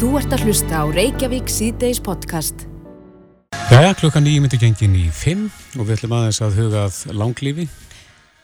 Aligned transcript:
Þú 0.00 0.14
ert 0.16 0.32
að 0.32 0.46
hlusta 0.46 0.78
á 0.80 0.84
Reykjavík 0.88 1.50
síðdeis 1.52 1.98
podcast. 2.00 2.62
Jæja, 3.68 3.90
klukkan 4.00 4.24
nýjum 4.24 4.46
myndi 4.46 4.56
gengin 4.56 4.94
í 4.96 5.02
5 5.12 5.42
og 5.76 5.84
við 5.84 5.98
ætlum 5.98 6.14
aðeins 6.16 6.38
að 6.40 6.56
hugað 6.56 7.00
langlífi. 7.20 7.66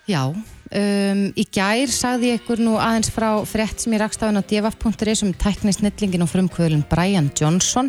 Já, 0.04 0.20
um, 0.36 1.22
í 1.32 1.46
gær 1.48 1.94
sagði 1.96 2.34
ég 2.34 2.42
ykkur 2.42 2.60
nú 2.60 2.76
aðeins 2.76 3.08
frá 3.08 3.30
frétt 3.48 3.80
sem 3.80 3.96
ég 3.96 4.04
rakst 4.04 4.20
á 4.20 4.28
henn 4.28 4.36
á 4.36 4.44
devaf.is 4.44 5.24
um 5.24 5.32
tæknisnillingin 5.32 6.26
og 6.26 6.32
frumkvöðlun 6.34 6.84
Brian 6.92 7.32
Johnson 7.32 7.88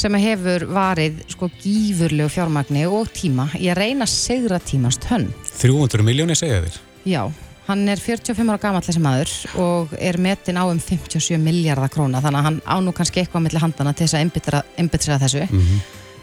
sem 0.00 0.20
hefur 0.24 0.64
varið 0.72 1.26
sko 1.36 1.52
gífurlegu 1.60 2.32
fjármagni 2.32 2.88
og 2.88 3.12
tíma 3.12 3.50
í 3.60 3.68
að 3.68 3.82
reyna 3.82 4.08
að 4.08 4.16
segra 4.16 4.64
tímast 4.64 5.04
hönn. 5.12 5.28
300 5.60 6.08
miljónir 6.08 6.40
segja 6.40 6.64
þér. 6.64 6.80
Já, 7.04 7.28
hann 7.66 7.88
er 7.88 8.00
45 8.00 8.50
ára 8.52 8.60
gamall 8.60 8.84
þessi 8.84 9.02
maður 9.02 9.32
og 9.60 9.94
er 9.96 10.18
metin 10.20 10.58
á 10.60 10.64
um 10.68 10.80
57 10.80 11.38
miljardar 11.40 11.92
króna 11.92 12.20
þannig 12.24 12.40
að 12.40 12.48
hann 12.48 12.58
á 12.68 12.76
nú 12.84 12.92
kannski 12.96 13.22
eitthvað 13.22 13.46
millir 13.46 13.64
handana 13.64 13.94
til 13.96 14.06
þess 14.06 14.18
að 14.18 14.64
einbytra 14.80 15.20
þessu. 15.22 15.46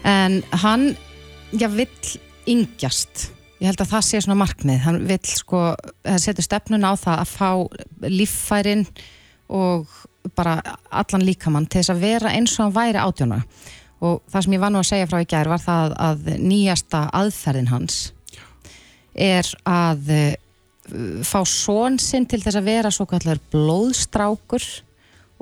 En 0.06 0.40
hann, 0.62 0.92
já, 1.54 1.68
vill 1.70 2.14
yngjast. 2.50 3.28
Ég 3.62 3.70
held 3.70 3.82
að 3.84 3.92
það 3.92 4.06
sé 4.06 4.20
svona 4.22 4.38
markmið. 4.40 4.80
Hann 4.82 5.02
vill 5.06 5.22
sko, 5.30 5.66
það 6.06 6.22
setur 6.24 6.46
stefnun 6.46 6.86
á 6.86 6.92
það 6.98 7.20
að 7.22 7.34
fá 7.36 7.50
líffærin 8.10 8.86
og 9.52 9.90
bara 10.36 10.56
allan 10.90 11.26
líkamann 11.26 11.66
til 11.66 11.82
þess 11.82 11.94
að 11.94 12.02
vera 12.06 12.32
eins 12.34 12.54
og 12.58 12.68
hann 12.68 12.76
væri 12.76 13.02
átjóna 13.02 13.42
og 14.02 14.22
það 14.30 14.44
sem 14.44 14.54
ég 14.56 14.62
var 14.62 14.72
nú 14.72 14.80
að 14.82 14.88
segja 14.90 15.08
frá 15.10 15.18
í 15.22 15.28
gær 15.30 15.50
var 15.50 15.62
það 15.62 15.94
að 16.06 16.30
nýjasta 16.42 17.02
aðferðin 17.18 17.70
hans 17.70 17.98
er 19.12 19.48
að 19.68 20.12
uh, 20.14 20.30
fá 21.24 21.40
són 21.48 21.98
sinn 22.02 22.26
til 22.28 22.42
þess 22.42 22.58
að 22.60 22.68
vera 22.68 22.92
svo 22.92 23.06
kallar 23.10 23.40
blóðstrákur 23.52 24.66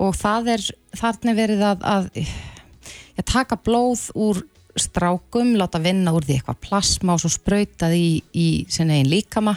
og 0.01 0.17
það 0.17 0.55
er 0.55 0.65
þarna 0.97 1.35
verið 1.37 1.67
að, 1.67 1.85
að 1.85 2.09
ja, 2.17 3.25
taka 3.27 3.59
blóð 3.61 4.07
úr 4.15 4.45
strákum, 4.79 5.57
láta 5.59 5.81
vinna 5.83 6.15
úr 6.15 6.25
því 6.25 6.39
eitthvað 6.39 6.63
plasma 6.63 7.17
og 7.17 7.23
svo 7.25 7.33
sprautað 7.33 7.97
í, 7.99 8.09
í 8.33 8.49
sinni 8.71 9.01
einn 9.01 9.11
líkama 9.11 9.57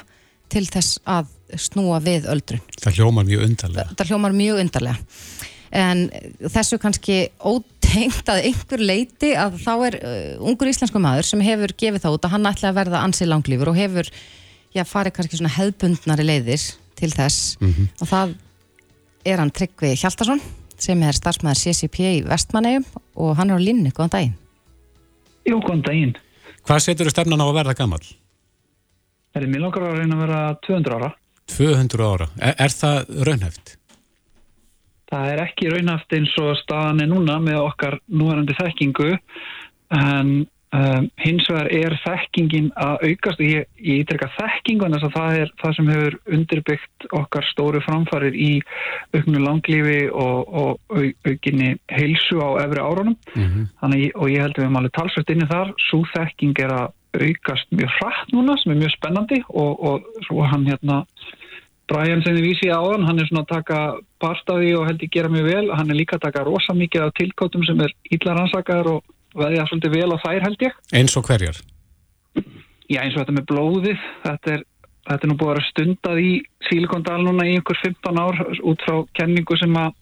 til 0.51 0.65
þess 0.69 0.99
að 1.09 1.29
snúa 1.59 1.99
við 2.03 2.27
öldrun. 2.31 2.61
Það 2.81 2.99
hljómar 2.99 3.27
mjög 3.27 3.47
undarlega. 3.47 3.89
Þetta 3.93 4.07
hljómar 4.09 4.35
mjög 4.37 4.61
undarlega. 4.63 5.19
En 5.73 6.03
þessu 6.53 6.77
kannski 6.81 7.17
ótengt 7.39 8.29
að 8.29 8.43
einhver 8.49 8.83
leiti 8.83 9.31
að 9.37 9.57
þá 9.63 9.73
er 9.87 9.97
uh, 9.97 10.45
ungur 10.49 10.69
íslensku 10.69 11.01
maður 11.01 11.29
sem 11.31 11.41
hefur 11.45 11.73
gefið 11.73 12.03
það 12.03 12.17
út 12.17 12.27
að 12.27 12.35
hann 12.35 12.49
ætla 12.51 12.69
að 12.69 12.79
verða 12.81 13.01
ansið 13.07 13.31
langlífur 13.31 13.71
og 13.71 13.79
hefur, 13.79 14.11
já, 14.73 14.83
farið 14.87 15.15
kannski 15.17 15.39
svona 15.39 15.53
hefðbundnari 15.53 16.25
leiðir 16.27 16.65
til 16.99 17.11
þess 17.13 17.55
og 17.61 18.09
það 18.09 18.35
er 19.25 19.39
hann 19.39 19.53
Tryggvi 19.53 19.93
Hjaltarsson 19.99 20.41
sem 20.83 21.03
er 21.05 21.15
starfsmæður 21.15 21.61
CCP 21.61 21.99
í 22.09 22.23
Vestmannegjum 22.27 22.85
og 23.23 23.35
hann 23.39 23.53
er 23.53 23.61
á 23.61 23.65
linni, 23.65 23.93
góðan 23.93 24.13
daginn. 24.15 24.35
Jú, 25.47 25.59
góðan 25.63 25.85
daginn. 25.85 26.13
Hvað 26.63 26.83
setur 26.85 27.09
þú 27.09 27.13
stefnan 27.13 27.43
á 27.43 27.47
að 27.47 27.57
verða 27.59 27.77
gammal? 27.77 28.01
Er 29.33 29.45
þið 29.45 29.53
mér 29.53 29.63
langar 29.65 29.85
að 29.87 29.99
reyna 29.99 30.17
að 30.17 30.23
vera 30.23 30.41
200 30.67 30.97
ára? 30.97 31.09
200 31.53 32.09
ára. 32.09 32.27
Er, 32.39 32.55
er 32.65 32.75
það 32.75 33.13
raunhæft? 33.29 33.75
Það 35.13 35.29
er 35.29 35.41
ekki 35.43 35.69
raunhaft 35.69 36.15
eins 36.17 36.33
og 36.41 36.55
staðan 36.63 37.03
er 37.03 37.09
núna 37.11 37.37
með 37.43 37.59
okkar 37.61 37.99
núverandi 38.09 38.55
þekkingu 38.57 39.11
en 39.93 40.31
um, 40.73 41.07
hins 41.21 41.47
vegar 41.49 41.69
er 41.73 41.95
þekkingin 42.03 42.71
að 42.79 43.05
aukast 43.09 43.41
og 43.41 43.45
ég, 43.47 43.67
ég 43.77 44.03
ítrykka 44.03 44.29
þekkingun 44.37 44.95
þess 44.95 45.07
að 45.09 45.15
það 45.17 45.37
er 45.41 45.53
það 45.61 45.75
sem 45.77 45.91
hefur 45.93 46.17
undirbyggt 46.37 47.07
okkar 47.19 47.47
stóru 47.51 47.83
framfarir 47.85 48.35
í 48.37 48.49
auknu 49.15 49.43
langlífi 49.43 50.01
og, 50.09 50.41
og 50.63 50.97
au, 50.97 51.05
aukinni 51.29 51.75
heilsu 51.93 52.41
á 52.41 52.49
efri 52.65 52.83
árunum. 52.83 53.17
Þannig, 53.81 54.09
og 54.15 54.33
ég 54.33 54.43
held 54.43 54.57
að 54.57 54.61
við 54.61 54.67
erum 54.67 54.81
alveg 54.81 54.97
talsvægt 54.97 55.33
inni 55.33 55.49
þar. 55.51 55.73
Svo 55.89 56.03
þekking 56.15 56.65
er 56.65 56.75
að 56.79 56.91
aukast 57.13 57.69
mjög 57.77 57.93
hratt 57.99 58.33
núna 58.33 58.57
sem 58.57 58.73
er 58.73 58.81
mjög 58.81 58.95
spennandi 58.95 59.39
og, 59.53 59.71
og 59.85 60.25
svo 60.25 60.45
hann 60.49 60.65
hérna 60.65 61.03
Brian 61.91 62.23
sem 62.23 62.37
þið 62.37 62.45
vísi 62.47 62.69
á 62.71 62.79
hann, 62.79 63.03
hann 63.05 63.19
er 63.19 63.27
svona 63.27 63.43
að 63.43 63.51
taka 63.51 63.79
part 64.23 64.49
af 64.49 64.61
því 64.61 64.69
og 64.79 64.85
held 64.87 65.03
ég 65.03 65.11
gera 65.13 65.31
mjög 65.31 65.49
vel. 65.49 65.65
Hann 65.75 65.91
er 65.91 65.99
líka 65.99 66.15
að 66.17 66.25
taka 66.29 66.45
rosa 66.47 66.75
mikið 66.77 67.05
af 67.05 67.11
tilkótum 67.19 67.65
sem 67.67 67.81
er 67.83 67.91
illa 68.15 68.37
rannsakaður 68.37 68.89
og 68.95 69.12
veðja 69.37 69.65
svolítið 69.69 69.95
vel 69.97 70.11
á 70.13 70.23
þær 70.23 70.45
held 70.47 70.67
ég. 70.67 70.77
Eins 70.99 71.17
og 71.19 71.27
hverjar? 71.29 71.59
Já 72.91 73.01
eins 73.01 73.15
og 73.15 73.23
þetta 73.23 73.37
með 73.37 73.49
blóðið. 73.51 74.05
Þetta 74.23 74.53
er, 74.57 74.63
þetta 75.09 75.27
er 75.27 75.31
nú 75.31 75.37
búið 75.39 75.49
að 75.49 75.53
vera 75.53 75.67
stundað 75.71 76.23
í 76.23 76.31
Silikondal 76.69 77.19
núna 77.23 77.47
í 77.49 77.57
einhver 77.57 77.79
15 77.83 78.23
ár 78.23 78.41
út 78.61 78.85
frá 78.87 79.01
kenningu 79.17 79.57
sem 79.59 79.77
að 79.79 79.93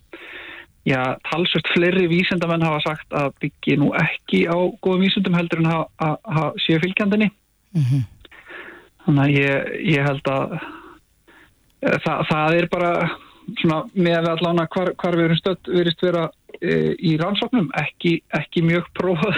já, 0.87 1.01
talsvört 1.29 1.69
fleiri 1.75 2.07
vísindamenn 2.09 2.65
hafa 2.65 2.81
sagt 2.85 3.13
að 3.13 3.33
byggi 3.43 3.77
nú 3.81 3.91
ekki 3.97 4.45
á 4.49 4.57
góðum 4.81 5.05
vísindum 5.05 5.37
heldur 5.37 5.61
en 5.61 5.71
að, 5.71 6.55
séu 6.63 6.81
fylgjandinni 6.81 7.29
þannig 9.05 9.23
að 9.23 9.35
ég, 9.35 9.69
ég 9.95 10.07
held 10.07 10.31
að 10.31 10.55
eh, 10.57 11.97
það, 12.05 12.23
það 12.31 12.57
er 12.57 12.69
bara 12.71 12.91
svona 13.59 13.81
með 13.93 14.29
að 14.31 14.43
hvar, 14.73 14.93
hvar 14.95 15.17
við 15.17 15.25
erum 15.27 15.41
stödd 15.41 15.71
verist 15.71 16.05
vera 16.05 16.27
í 16.61 17.15
rannsóknum 17.21 17.69
ekki, 17.81 18.19
ekki 18.37 18.63
mjög 18.67 18.87
prófað 18.97 19.37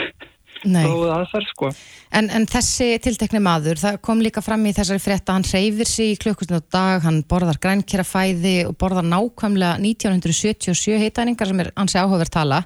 aðferð 0.63 1.47
sko 1.49 1.69
En, 2.13 2.27
en 2.29 2.45
þessi 2.47 2.99
tiltekni 3.03 3.39
maður, 3.43 3.79
það 3.81 3.97
kom 4.05 4.21
líka 4.23 4.43
fram 4.45 4.63
í 4.69 4.73
þessari 4.75 5.01
frétta, 5.01 5.33
hann 5.33 5.43
reyfir 5.49 5.89
sig 5.89 6.11
í 6.13 6.19
klukkustund 6.21 6.61
á 6.61 6.71
dag, 6.75 7.01
hann 7.07 7.23
borðar 7.27 7.57
grænkjærafæði 7.63 8.57
og 8.69 8.75
borðar 8.77 9.07
nákvæmlega 9.09 9.79
1977 9.81 10.99
heitæningar 11.01 11.49
sem 11.49 11.63
er 11.63 11.71
ansi 11.75 11.97
áhugaverð 11.97 12.33
tala. 12.37 12.59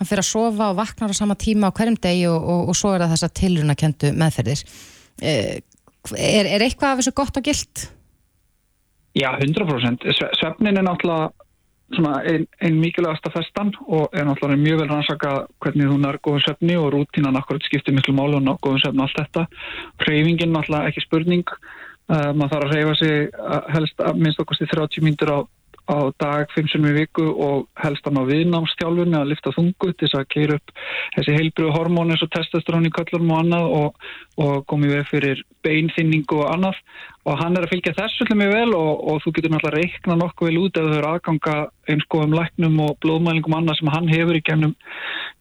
Hann 0.00 0.08
fyrir 0.08 0.24
að 0.24 0.30
sofa 0.30 0.70
og 0.72 0.78
vaknar 0.80 1.12
á 1.12 1.16
sama 1.16 1.36
tíma 1.36 1.68
á 1.68 1.76
hverjum 1.76 1.98
degi 2.00 2.24
og, 2.30 2.40
og, 2.40 2.70
og 2.72 2.76
svo 2.76 2.94
er 2.96 3.04
það 3.04 3.12
þessa 3.14 3.30
tilruna 3.42 3.76
kentu 3.78 4.10
meðferðir. 4.16 4.64
Eh, 5.20 5.60
er, 6.16 6.48
er 6.56 6.64
eitthvað 6.66 6.90
af 6.94 7.02
þessu 7.02 7.14
gott 7.20 7.36
og 7.40 7.46
gilt? 7.46 7.86
Já, 9.16 9.30
100%. 9.40 10.08
Sve- 10.16 10.32
Svefnin 10.40 10.76
er 10.80 10.84
náttúrulega 10.88 11.30
einn 11.94 12.46
ein 12.60 12.80
mikilvægasta 12.80 13.30
festan 13.30 13.72
og 13.86 14.10
er 14.12 14.24
náttúrulega 14.26 14.62
mjög 14.62 14.80
vel 14.80 14.88
rannsaka 14.90 15.46
hvernig 15.62 15.86
hún 15.86 16.06
er 16.08 16.18
góðum 16.18 16.42
svefni 16.42 16.76
og 16.76 16.92
rútínan 16.92 17.38
akkurat 17.38 17.62
skiptir 17.62 17.94
miklu 17.94 18.14
máli 18.14 18.36
og 18.36 18.58
góðum 18.60 18.80
svefni 18.82 19.00
og 19.00 19.06
allt 19.06 19.20
þetta. 19.20 19.46
Hreyfingin 20.02 20.52
náttúrulega 20.52 20.88
ekki 20.90 21.04
spurning. 21.06 21.46
Uh, 22.06 22.30
maður 22.34 22.52
þarf 22.52 22.64
að 22.66 22.72
hreyfa 22.72 22.94
sig 22.94 23.30
uh, 23.34 23.62
helst 23.74 24.00
að 24.00 24.18
minnst 24.22 24.40
okkur 24.40 24.58
til 24.58 24.68
30 24.70 25.02
mínútur 25.02 25.30
á, 25.30 25.38
á 25.86 25.98
dag, 26.18 26.50
5 26.54 26.70
sem 26.72 26.86
í 26.88 26.92
viku 26.96 27.24
og 27.30 27.66
helst 27.78 28.06
að 28.08 28.16
ná 28.16 28.22
viðnámstjálfun 28.26 29.14
að 29.14 29.28
lifta 29.32 29.52
þungu 29.54 29.92
til 29.92 30.06
þess 30.06 30.18
að 30.18 30.30
keira 30.34 30.56
upp 30.58 30.72
þessi 31.14 31.34
heilbriðu 31.36 31.74
hormón 31.76 32.10
eins 32.10 32.24
og 32.26 32.32
testosterón 32.34 32.88
í 32.88 32.94
köllunum 32.94 33.34
og 33.34 33.42
annað 33.42 33.74
og, 33.80 34.08
og 34.42 34.56
komið 34.70 34.96
við 34.96 35.04
fyrir 35.12 35.42
beinþynningu 35.66 36.40
og 36.42 36.50
annað. 36.54 36.80
Og 37.26 37.38
hann 37.40 37.58
er 37.58 37.66
að 37.66 37.72
fylgja 37.74 37.94
þessu 37.96 38.26
mjög 38.38 38.52
vel 38.54 38.72
og, 38.78 38.90
og 39.10 39.22
þú 39.22 39.32
getur 39.36 39.54
náttúrulega 39.54 39.82
reikna 39.82 40.16
nokkuð 40.18 40.50
vel 40.50 40.60
út 40.62 40.78
ef 40.78 40.88
þau 40.88 40.96
eru 40.98 41.10
aðganga 41.10 41.56
eins 41.90 42.08
góðum 42.10 42.34
læknum 42.38 42.80
og 42.82 42.98
blóðmælingum 43.02 43.56
annað 43.58 43.80
sem 43.80 43.92
hann 43.94 44.10
hefur 44.10 44.38
í 44.38 44.42
gennum, 44.46 44.74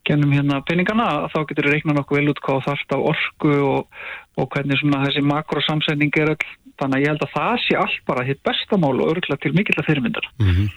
gennum 0.06 0.34
hérna 0.34 0.62
peningana 0.70 1.08
þá 1.34 1.40
getur 1.50 1.70
þú 1.70 1.74
reikna 1.74 1.98
nokkuð 1.98 2.22
vel 2.22 2.34
út 2.34 2.44
hvað 2.46 2.64
þarft 2.70 2.96
af 2.98 3.08
orku 3.14 3.56
og, 3.70 4.00
og 4.38 4.50
hvernig 4.54 4.82
svona 4.82 5.04
þessi 5.06 5.26
makrosamsetning 5.26 6.22
er 6.22 6.34
öll 6.36 6.54
þannig 6.80 6.98
að 6.98 7.04
ég 7.06 7.12
held 7.14 7.24
að 7.26 7.34
það 7.36 7.56
sé 7.66 7.76
allt 7.80 8.00
bara 8.08 8.24
hitt 8.28 8.42
bestamál 8.46 8.94
og 9.00 9.12
örgulega 9.14 9.42
til 9.46 9.54
mikill 9.56 9.78
að 9.80 9.88
fyrirmyndar 9.90 10.28
Mm 10.40 10.70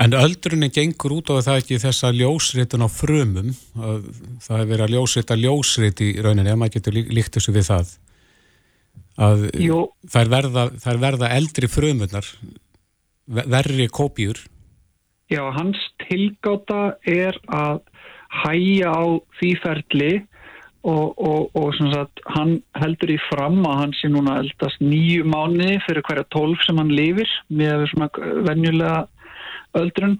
En 0.00 0.14
öldrunin 0.16 0.72
gengur 0.72 1.12
út 1.18 1.28
á 1.32 1.40
það 1.44 1.58
ekki 1.60 1.78
þessa 1.82 2.08
ljósritun 2.16 2.84
á 2.84 2.88
frumum. 2.88 3.50
að 3.76 4.06
Það 4.40 4.60
er 4.62 4.68
verið 4.70 4.84
að 4.86 4.94
ljósrita 4.94 5.36
ljósrit 5.36 6.00
í 6.00 6.08
rauninni, 6.24 6.50
ef 6.50 6.56
maður 6.56 6.74
getur 6.78 6.94
lí- 6.96 7.10
líkt 7.12 7.36
þessu 7.36 7.52
við 7.52 7.66
það. 7.68 7.90
Að 9.20 9.42
Jú. 9.60 9.78
þær 10.08 10.28
verða, 10.32 10.64
verða 11.04 11.28
eldri 11.36 11.68
frumunar, 11.68 12.24
ve- 13.28 13.44
verri 13.46 13.88
kópjur. 13.92 14.40
Já, 15.30 15.42
hans 15.52 15.76
tilgáta 16.08 16.96
er 17.06 17.36
að 17.52 17.80
hæja 18.44 18.88
á 18.88 19.04
því 19.38 19.50
ferli 19.62 20.12
og, 20.82 21.18
og, 21.18 21.56
og 21.56 21.74
sagt, 21.76 22.22
hann 22.32 22.58
heldur 22.80 23.12
í 23.12 23.18
fram 23.28 23.60
að 23.68 23.78
hann 23.82 23.94
sé 23.98 24.08
núna 24.08 24.38
eldast 24.40 24.80
nýju 24.80 25.26
mánuði 25.28 25.78
fyrir 25.84 26.04
hverja 26.06 26.26
tólf 26.32 26.62
sem 26.64 26.80
hann 26.80 26.92
lifir 26.94 27.28
með 27.52 27.86
svona 27.92 28.08
venjulega 28.48 29.00
öldrun. 29.80 30.18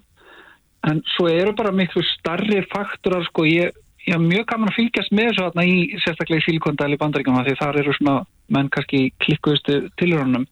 En 0.89 1.03
svo 1.15 1.29
eru 1.29 1.55
bara 1.57 1.73
miklu 1.77 2.03
starri 2.15 2.61
faktorar 2.73 3.25
sko 3.29 3.45
ég, 3.49 3.73
ég 4.07 4.17
er 4.17 4.23
mjög 4.23 4.47
gaman 4.53 4.71
að 4.73 4.79
fylgjast 4.79 5.17
með 5.17 5.31
þessu 5.31 5.47
þarna 5.47 5.67
í 5.69 5.81
sérstaklega 6.05 6.43
í 6.43 6.47
sílikondæli 6.49 7.01
bandaríkjum 7.01 7.43
því 7.45 7.57
þar 7.61 7.81
eru 7.83 7.97
svona 7.97 8.17
menn 8.51 8.71
kannski 8.73 9.03
klikkuðustu 9.23 9.83
tilhörunum 10.01 10.47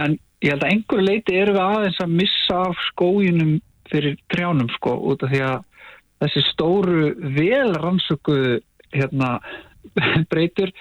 en 0.00 0.16
ég 0.44 0.52
held 0.52 0.64
að 0.64 0.72
einhverju 0.72 1.06
leiti 1.06 1.36
eru 1.38 1.54
við 1.56 1.64
aðeins 1.64 2.00
að 2.02 2.16
missa 2.20 2.60
af 2.70 2.80
skójunum 2.90 3.54
fyrir 3.90 4.16
trjánum 4.32 4.70
sko 4.78 4.96
út 5.12 5.24
af 5.24 5.32
því 5.32 5.42
að 5.46 5.58
þessi 6.24 6.42
stóru 6.50 7.10
vel 7.36 7.74
rannsökuðu 7.76 8.58
hérna 8.94 9.38
breytur 10.30 10.72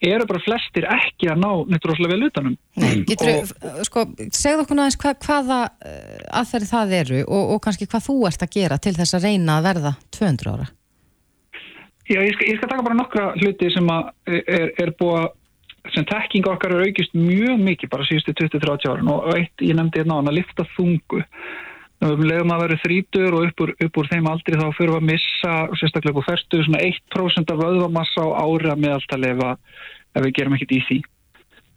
eru 0.00 0.24
bara 0.24 0.40
flestir 0.40 0.86
ekki 0.88 1.28
að 1.28 1.42
ná 1.42 1.48
neitt 1.68 1.84
rosalega 1.84 2.16
vel 2.16 2.28
utanum. 2.30 2.54
Nei, 2.80 3.02
getur 3.08 3.32
þú, 3.50 3.72
sko, 3.84 4.04
segð 4.32 4.62
okkur 4.62 4.78
náðins 4.78 4.96
hva, 5.02 5.12
hvaða 5.26 5.58
uh, 5.68 6.20
aðferði 6.40 6.70
það 6.70 6.94
eru 7.00 7.18
og, 7.26 7.42
og 7.54 7.60
kannski 7.66 7.88
hvað 7.90 8.06
þú 8.06 8.16
ert 8.30 8.44
að 8.46 8.54
gera 8.56 8.80
til 8.80 8.94
þess 8.96 9.18
að 9.18 9.26
reyna 9.28 9.58
að 9.58 9.66
verða 9.68 9.92
200 10.16 10.54
ára? 10.54 10.70
Já, 12.10 12.18
ég 12.24 12.32
skal, 12.34 12.48
ég 12.48 12.56
skal 12.58 12.72
taka 12.72 12.86
bara 12.88 12.98
nokkra 12.98 13.26
hluti 13.38 13.68
sem 13.70 13.92
að 13.92 14.08
er, 14.40 14.72
er 14.82 14.94
búið 14.98 15.28
sem 15.94 16.04
tekking 16.08 16.48
okkar 16.48 16.74
er 16.76 16.88
aukist 16.88 17.14
mjög 17.16 17.60
mikið 17.64 17.92
bara 17.92 18.06
síðustu 18.08 18.34
20-30 18.36 18.90
árin 18.90 19.12
og 19.12 19.28
eitt, 19.32 19.54
ég 19.64 19.76
nefndi 19.76 20.02
hérna 20.02 20.16
á 20.16 20.20
hann 20.20 20.32
að 20.32 20.40
lifta 20.40 20.66
þungu 20.74 21.22
um 22.06 22.24
leiðum 22.24 22.52
að 22.54 22.62
vera 22.64 22.80
þrítur 22.80 23.36
og 23.36 23.46
upp 23.48 23.62
úr, 23.64 23.72
upp 23.84 24.00
úr 24.00 24.10
þeim 24.10 24.28
aldrei 24.30 24.56
þá 24.56 24.66
fyrir 24.78 24.96
að 24.96 25.06
missa 25.10 25.54
sérstaklega 25.76 26.14
upp 26.14 26.22
úr 26.22 26.28
fyrstu 26.30 26.62
svona 26.64 26.82
1% 26.88 27.52
af 27.52 27.60
vöðvamassa 27.60 28.24
á 28.24 28.28
ári 28.40 28.72
að 28.72 28.82
meðaltali 28.86 29.32
ef, 29.34 29.42
ef 30.16 30.24
við 30.24 30.36
gerum 30.38 30.56
ekkert 30.56 30.76
í 30.76 30.82
því. 30.88 30.98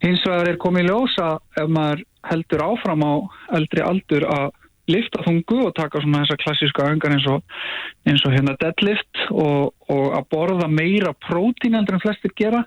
Hins 0.04 0.26
vegar 0.28 0.52
er 0.52 0.60
komið 0.60 0.90
ljósa 0.90 1.30
ef 1.60 1.72
maður 1.72 2.04
heldur 2.28 2.66
áfram 2.66 3.04
á 3.04 3.14
eldri 3.60 3.84
aldur 3.84 4.28
að 4.32 4.52
lifta 4.92 5.24
þungu 5.24 5.60
og 5.68 5.76
taka 5.78 6.02
svona 6.04 6.24
þessa 6.24 6.40
klassíska 6.42 6.88
öngar 6.92 7.16
eins 7.16 7.28
og, 7.32 7.44
eins 8.08 8.24
og 8.28 8.34
hérna 8.36 8.56
deadlift 8.60 9.22
og, 9.32 9.72
og 9.92 10.08
að 10.18 10.28
borða 10.34 10.68
meira 10.68 11.14
prótín 11.24 11.78
endur 11.80 12.00
en 12.00 12.04
flestir 12.04 12.36
gera 12.36 12.66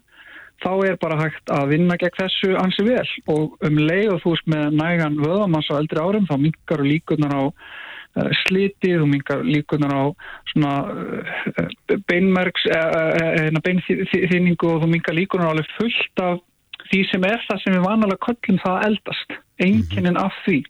þá 0.65 0.71
er 0.89 0.99
bara 1.01 1.19
hægt 1.21 1.53
að 1.53 1.73
vinna 1.75 1.97
gegn 2.01 2.19
þessu 2.21 2.55
ansi 2.61 2.85
vel. 2.87 3.09
Og 3.33 3.57
um 3.67 3.81
leið 3.81 4.15
og 4.15 4.23
þú 4.23 4.35
veist 4.35 4.53
með 4.53 4.79
nægan 4.81 5.19
vöðamans 5.23 5.71
á 5.73 5.79
eldri 5.79 6.03
árum 6.03 6.29
þá 6.29 6.37
mingar 6.41 6.85
líkunar 6.87 7.37
á 7.37 7.45
uh, 7.47 8.31
slitið 8.45 9.05
og 9.05 9.11
mingar 9.13 9.45
líkunar 9.47 9.97
á 9.97 10.05
svona 10.53 10.75
uh, 10.93 11.99
beinmerks 12.09 12.69
uh, 12.73 13.61
beinþýningu 13.67 14.73
og 14.73 14.85
þú 14.85 14.93
mingar 14.93 15.19
líkunar 15.19 15.53
alveg 15.53 15.73
fullt 15.79 16.25
af 16.25 16.41
því 16.87 17.03
sem 17.11 17.27
er 17.27 17.43
það 17.49 17.63
sem 17.63 17.75
við 17.75 17.87
vanalega 17.89 18.25
köllum 18.29 18.63
það 18.63 18.85
eldast, 18.91 19.39
enginin 19.65 20.21
af 20.21 20.35
því 20.45 20.61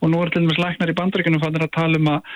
og 0.00 0.10
nú 0.12 0.22
er 0.22 0.32
til 0.32 0.44
dæmis 0.44 0.60
læknar 0.60 0.92
í 0.92 0.96
bandaríkjunum 0.98 1.42
fannir 1.42 1.66
að 1.66 1.74
tala 1.76 2.00
um 2.00 2.08
að, 2.14 2.32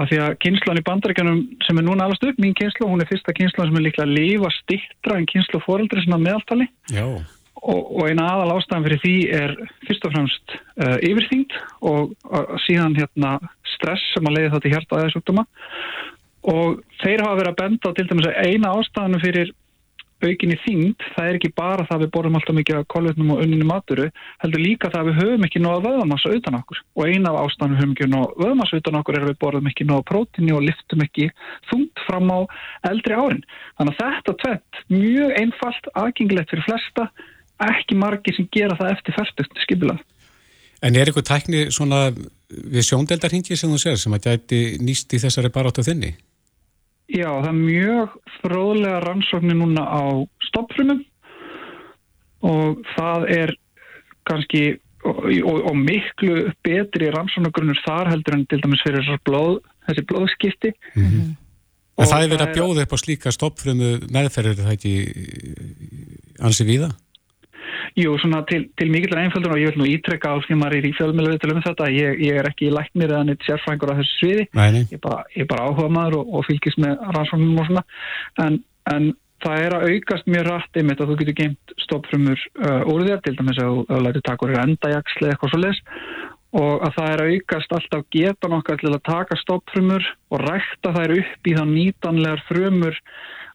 að 0.00 0.08
því 0.10 0.20
að 0.24 0.36
kynslan 0.44 0.80
í 0.80 0.86
bandaríkjunum 0.88 1.42
sem 1.66 1.80
er 1.80 1.86
núna 1.86 2.06
alast 2.06 2.24
upp, 2.26 2.40
mín 2.42 2.56
kynslu, 2.58 2.88
hún 2.88 3.02
er 3.04 3.10
fyrsta 3.10 3.34
kynslan 3.36 3.70
sem 3.70 3.80
er 3.80 3.86
líklega 3.86 4.08
að 4.08 4.16
lifa 4.16 4.52
stittra 4.60 5.18
en 5.18 5.28
kynslu 5.30 5.62
fóreldri 5.66 6.04
sem 6.04 6.16
að 6.16 6.24
meðaltali. 6.28 6.68
Og, 7.60 7.80
og 8.00 8.06
eina 8.08 8.24
aðal 8.32 8.54
ástæðan 8.56 8.86
fyrir 8.86 9.00
því 9.02 9.16
er 9.36 9.50
fyrst 9.84 10.06
og 10.08 10.14
fremst 10.14 10.54
uh, 10.80 10.96
yfirþyngd 11.04 11.56
og 11.90 12.14
uh, 12.30 12.54
síðan 12.64 12.96
hérna 12.96 13.34
stress 13.74 14.06
sem 14.14 14.24
að 14.24 14.38
leiði 14.38 14.52
þá 14.54 14.62
til 14.62 14.72
hjarta 14.72 15.00
aðeins 15.00 15.18
og 16.40 16.78
þeir 17.02 17.20
hafa 17.20 17.36
verið 17.36 17.50
að 17.50 17.58
benda 17.58 17.92
til 17.96 18.06
dæmis 18.08 18.28
að 18.30 18.38
eina 18.48 18.72
ástæðanu 18.78 19.20
fyrir 19.20 19.50
aukinni 20.26 20.56
þyngd, 20.64 21.06
það 21.14 21.28
er 21.28 21.38
ekki 21.38 21.50
bara 21.56 21.86
það 21.88 22.04
við 22.04 22.10
borðum 22.16 22.38
alltaf 22.38 22.56
mikið 22.58 22.82
kolvetnum 22.92 23.32
og 23.34 23.42
unninu 23.44 23.66
maturu, 23.68 24.06
heldur 24.42 24.62
líka 24.62 24.90
það 24.92 25.10
við 25.10 25.18
höfum 25.20 25.46
ekki 25.48 25.62
nóða 25.64 25.82
vöðamassa 25.86 26.32
utan 26.36 26.58
okkur 26.60 26.82
og 26.96 27.02
eina 27.08 27.32
af 27.32 27.40
ástæðanum 27.46 27.76
við 27.76 27.82
höfum 27.82 27.94
ekki 27.96 28.10
nóða 28.12 28.30
vöðamassa 28.44 28.80
utan 28.82 29.00
okkur 29.00 29.18
er 29.18 29.26
við 29.30 29.40
borðum 29.44 29.70
ekki 29.70 29.88
nóða 29.88 30.06
prótíni 30.10 30.54
og 30.56 30.64
liftum 30.66 31.04
ekki 31.06 31.28
þungt 31.70 32.04
fram 32.06 32.32
á 32.32 32.38
eldri 32.90 33.18
árin. 33.18 33.44
Þannig 33.80 33.96
að 33.96 34.14
þetta 34.14 34.36
tveit 34.44 34.82
mjög 34.92 35.36
einfalt, 35.40 35.92
aðgengilegt 36.04 36.54
fyrir 36.54 36.66
flesta, 36.68 37.10
ekki 37.70 37.98
margi 38.00 38.36
sem 38.36 38.48
gera 38.54 38.78
það 38.78 38.96
eftir 38.96 39.18
færtugt 39.18 39.64
skipilað. 39.64 40.00
En 40.80 40.96
er 40.96 41.10
eitthvað 41.10 41.28
tækni 41.28 41.66
svona 41.74 42.08
við 42.48 42.86
sjóndeldarhingi 42.88 43.56
sem 43.58 43.70
þú 43.70 43.80
sér 43.82 44.00
sem 44.00 44.14
að 44.16 44.30
gæti 44.30 44.60
nýst 44.80 45.12
í 45.12 45.20
þessari 45.20 45.52
barátu 45.52 45.84
þinni? 45.84 46.14
Já, 47.10 47.26
það 47.42 47.48
er 47.50 47.56
mjög 47.58 48.12
fróðlega 48.38 49.00
rannsóknir 49.02 49.58
núna 49.58 49.82
á 49.82 50.02
stoppfrumum 50.46 51.02
og 52.46 52.84
það 52.94 53.26
er 53.34 53.52
kannski 54.28 54.62
og, 55.02 55.18
og, 55.26 55.58
og 55.72 55.76
miklu 55.76 56.36
betri 56.64 57.10
rannsóknargrunnur 57.10 57.82
þar 57.82 58.12
heldur 58.12 58.36
en 58.36 58.46
til 58.46 58.60
dæmis 58.62 58.82
fyrir 58.84 59.10
blóð, 59.26 59.60
þessi 59.88 60.06
blóðskipti. 60.06 60.72
Mm 60.94 61.06
-hmm. 61.06 61.30
En 62.00 62.08
það 62.08 62.22
er 62.22 62.30
verið 62.32 62.46
að 62.46 62.54
bjóða 62.56 62.84
upp 62.84 62.94
á 62.96 62.98
slíka 63.02 63.32
stoppfrumu 63.34 63.90
meðferðir 64.08 64.62
það 64.62 64.72
ekki 64.76 64.94
ansi 66.40 66.64
víða? 66.64 66.90
Jú, 67.98 68.14
svona 68.22 68.42
til, 68.46 68.68
til 68.78 68.90
mikilvæg 68.92 69.26
einföldur 69.26 69.54
og 69.54 69.62
ég 69.62 69.72
vil 69.72 69.82
nú 69.82 69.88
ítrekka 69.90 70.34
á 70.34 70.36
því 70.44 70.58
maður 70.60 70.76
er 70.78 70.86
í 70.86 70.92
fjölmjölu 70.98 71.32
við 71.32 71.40
til 71.42 71.54
um 71.54 71.62
þetta 71.64 71.88
ég, 71.94 72.20
ég 72.26 72.38
er 72.38 72.50
ekki 72.50 72.68
í 72.68 72.74
læknir 72.74 73.10
eða 73.10 73.24
neitt 73.26 73.46
sérfrængur 73.46 73.94
á 73.94 73.98
þessu 73.98 74.18
sviði, 74.20 74.46
Nei. 74.54 74.68
ég 74.84 74.94
er 74.98 75.02
bara, 75.02 75.24
bara 75.50 75.66
áhuga 75.66 75.90
maður 75.96 76.20
og, 76.20 76.36
og 76.38 76.46
fylgis 76.46 76.78
með 76.80 77.02
rannsóknum 77.16 77.58
og 77.58 77.70
svona. 77.70 77.84
En, 78.46 78.60
en 78.94 79.10
það 79.44 79.64
er 79.66 79.76
að 79.76 79.86
aukast 79.94 80.30
mjög 80.30 80.48
rætt 80.48 80.80
einmitt 80.80 81.02
að 81.02 81.12
þú 81.12 81.18
getur 81.22 81.38
geimt 81.40 81.74
stoppfrumur 81.86 82.44
uh, 82.60 82.82
úr 82.92 83.06
þér, 83.08 83.22
til 83.24 83.36
dæmis 83.38 83.62
að 83.62 83.80
þú 83.88 84.02
lætur 84.06 84.26
taka 84.28 84.46
úr 84.46 84.58
endajaksli 84.64 85.32
eitthvað 85.32 85.54
svo 85.54 85.62
les 85.64 85.82
og 86.60 86.82
að 86.82 86.96
það 86.96 87.12
er 87.12 87.20
að 87.22 87.32
aukast 87.34 87.74
alltaf 87.76 88.06
getan 88.10 88.54
okkar 88.56 88.80
til 88.80 88.90
að 88.90 89.04
taka 89.06 89.36
stoppfrumur 89.38 90.06
og 90.34 90.40
rækta 90.42 90.94
þær 90.96 91.12
upp 91.20 91.46
í 91.46 91.54
þá 91.54 91.62
nýtanlegar 91.70 92.42
frumur 92.48 92.96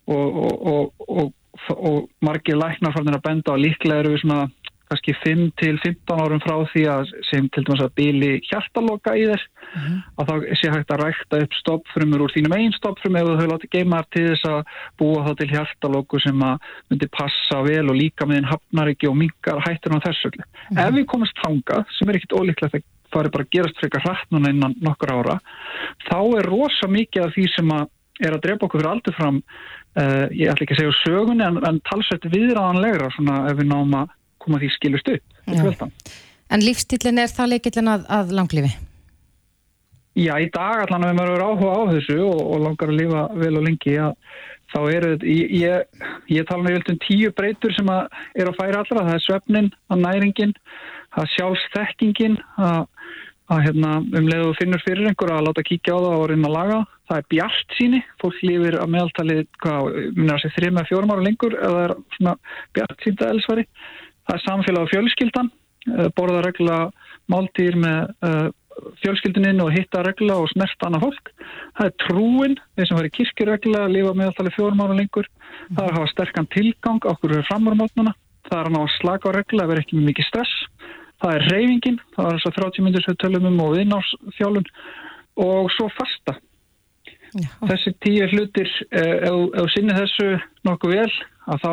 og, 0.05 0.37
og, 0.71 0.93
og 1.11 1.33
og 1.75 2.09
margir 2.21 2.59
læknar 2.59 2.93
farnir 2.95 3.17
að 3.17 3.25
benda 3.29 3.55
á 3.55 3.57
líklega 3.57 4.03
eru 4.03 4.15
við 4.15 4.23
svona 4.25 4.45
kannski 4.85 5.15
5 5.17 5.45
til 5.57 5.77
15 5.81 6.19
árum 6.21 6.41
frá 6.43 6.55
því 6.69 6.83
að 6.93 7.11
sem 7.29 7.47
til 7.53 7.63
dæmis 7.65 7.83
að 7.83 7.93
bíli 7.97 8.31
hjartaloka 8.45 9.15
í 9.17 9.25
þess 9.31 9.45
uh 9.45 9.81
-huh. 9.81 9.97
að 10.19 10.27
þá 10.29 10.35
sé 10.61 10.71
hægt 10.73 10.91
að 10.93 11.01
rækta 11.01 11.41
upp 11.43 11.53
stoppfrumur 11.59 12.23
úr 12.25 12.33
þínum 12.35 12.57
einn 12.57 12.75
stoppfrum 12.77 13.17
þú 13.17 13.33
höfðu 13.33 13.51
látið 13.53 13.73
geimar 13.75 14.05
til 14.11 14.27
þess 14.29 14.45
að 14.45 14.61
búa 14.99 15.25
þá 15.25 15.31
til 15.37 15.49
hjartaloku 15.53 16.19
sem 16.19 16.41
að 16.41 16.57
myndi 16.89 17.07
passa 17.19 17.61
vel 17.65 17.89
og 17.89 17.99
líka 18.01 18.25
með 18.25 18.37
einn 18.37 18.51
hafnar 18.53 18.91
ekki 18.93 19.09
og 19.09 19.17
mingar 19.17 19.63
hættur 19.65 19.97
á 19.97 20.05
þessu. 20.05 20.29
Uh 20.29 20.43
-huh. 20.69 20.87
Ef 20.87 20.93
við 20.93 21.05
komast 21.05 21.37
þangað, 21.45 21.85
sem 21.97 22.09
er 22.09 22.15
ekkit 22.15 22.37
ólíklegt 22.37 22.75
að 22.75 22.83
er 23.15 23.31
bara 23.31 23.45
að 23.45 23.53
gerast 23.53 23.79
frekar 23.79 24.03
hratt 24.03 24.31
núna 24.33 24.49
innan 24.49 24.75
nokkur 24.81 25.13
ára, 25.13 25.39
þá 26.09 26.19
er 26.37 26.49
rosa 26.49 26.87
mikið 26.87 27.23
af 27.23 27.33
því 27.35 27.45
sem 27.55 27.71
að 27.71 27.87
er 28.23 28.35
að 28.35 28.43
drepa 28.45 28.67
okkur 28.67 28.81
fyrir 28.81 28.93
aldur 28.93 29.17
fram 29.17 29.41
Uh, 29.95 30.25
ég 30.35 30.49
ætla 30.51 30.65
ekki 30.65 30.75
að 30.75 30.79
segja 30.81 30.93
sögun 31.05 31.39
en, 31.39 31.57
en 31.63 31.77
talsveit 31.87 32.25
viðræðanlegra 32.27 33.05
svona 33.15 33.35
ef 33.47 33.55
við 33.61 33.69
náum 33.69 33.93
að 33.95 34.09
koma 34.43 34.57
því 34.59 34.67
skilust 34.73 35.07
upp 35.13 35.85
En 36.51 36.65
lífstillin 36.65 37.21
er 37.23 37.31
það 37.31 37.53
leikillin 37.53 37.91
að, 37.93 38.03
að 38.11 38.33
langlifi? 38.35 38.73
Já, 40.19 40.33
í 40.35 40.49
dag 40.51 40.83
allan 40.83 41.07
ef 41.07 41.15
maður 41.15 41.37
eru 41.37 41.47
áhuga 41.47 41.77
á 41.79 41.81
þessu 41.93 42.17
og, 42.27 42.41
og 42.43 42.65
langar 42.65 42.91
að 42.91 42.99
lifa 42.99 43.23
vel 43.39 43.53
og 43.55 43.65
lengi 43.69 43.95
að, 44.03 44.19
þá 44.73 44.77
eru 44.81 45.13
þetta 45.13 45.31
ég, 45.31 45.55
ég, 45.63 46.03
ég 46.35 46.49
tala 46.51 46.67
með 46.67 46.91
um 46.91 46.99
tíu 47.07 47.31
breytur 47.39 47.75
sem 47.79 47.95
að 47.95 48.19
er 48.35 48.51
að 48.51 48.59
færa 48.59 48.83
allra, 48.83 49.07
það 49.07 49.15
er 49.15 49.25
svefnin 49.29 49.71
að 49.87 50.03
næringin, 50.03 50.55
það 51.15 51.23
er 51.23 51.33
sjálfstekkingin 51.37 52.37
að 52.67 52.81
að 53.53 53.61
hérna, 53.67 53.91
um 54.01 54.27
leiðu 54.29 54.53
finnur 54.57 54.81
fyrir 54.81 55.09
einhver 55.09 55.33
að 55.35 55.45
láta 55.45 55.63
kíkja 55.65 55.93
á 55.93 55.99
það 56.01 56.15
og 56.17 56.27
reyna 56.31 56.49
að 56.49 56.55
laga 56.55 56.79
það 57.05 57.19
er 57.19 57.27
bjart 57.33 57.77
síni, 57.77 58.01
fólk 58.21 58.41
lífir 58.41 58.77
að 58.81 58.91
meðaltali 58.95 59.37
þrjum 60.55 60.79
eða 60.79 60.87
fjórum 60.89 61.13
ára 61.13 61.25
lengur 61.25 61.57
eða 61.59 61.83
er 61.85 61.95
bjart 62.77 63.05
sínda 63.05 63.29
elsvari, 63.35 63.65
það 64.25 64.37
er 64.37 64.45
samfélag 64.47 64.89
á 64.89 64.91
fjölskyldan, 64.93 65.51
eh, 65.91 66.07
borða 66.17 66.43
regla 66.47 66.79
máltýr 67.29 67.77
með 67.81 68.11
uh, 68.25 68.47
fjölskylduninn 69.01 69.61
og 69.63 69.71
hitta 69.73 70.03
regla 70.05 70.35
og 70.41 70.49
snerta 70.51 70.89
annað 70.89 71.05
fólk, 71.07 71.31
það 71.77 71.87
er 71.87 71.95
trúin 72.03 72.59
þeir 72.75 72.89
sem 72.89 72.99
var 72.99 73.07
í 73.07 73.15
kirkjuregla, 73.15 73.87
lífa 73.93 74.17
meðaltali 74.17 74.53
fjórum 74.57 74.83
ára 74.83 74.97
lengur, 74.97 75.29
það 75.69 75.81
er 75.85 75.87
að 75.87 75.97
hafa 75.99 76.11
sterkan 76.11 76.49
tilgang 76.53 77.09
okkur 77.13 77.37
er 77.37 77.47
framurmátnuna 77.49 78.13
það 78.45 78.59
er 78.59 78.69
að 78.69 78.75
ná 78.75 78.81
að 78.83 78.93
slaka 78.99 79.31
á 79.31 79.35
regla, 79.39 79.67
vera 79.71 79.81
ekki 79.81 79.97
með 79.97 80.11
mikið 80.11 80.29
stress 80.29 80.53
það 81.25 81.37
er 81.37 81.47
reyfingin, 81.51 82.01
það 82.15 82.27
er 82.29 82.37
þess 82.37 82.49
að 82.49 82.57
30 82.61 82.85
myndir 82.85 83.05
sem 83.05 83.17
tölum 83.21 83.47
um 83.49 83.63
og 83.65 83.77
viðnársþjálun 83.79 84.67
og 85.45 85.71
svo 85.75 85.89
fasta. 85.97 86.37
Já. 87.35 87.49
þessi 87.67 87.91
tíu 87.99 88.27
hlutir 88.31 88.69
eh, 88.95 89.25
ef 89.27 89.33
þú 89.57 89.63
sinni 89.73 89.95
þessu 89.97 90.27
nokkuð 90.63 90.93
vel 90.93 91.15
að 91.51 91.65
þá, 91.65 91.71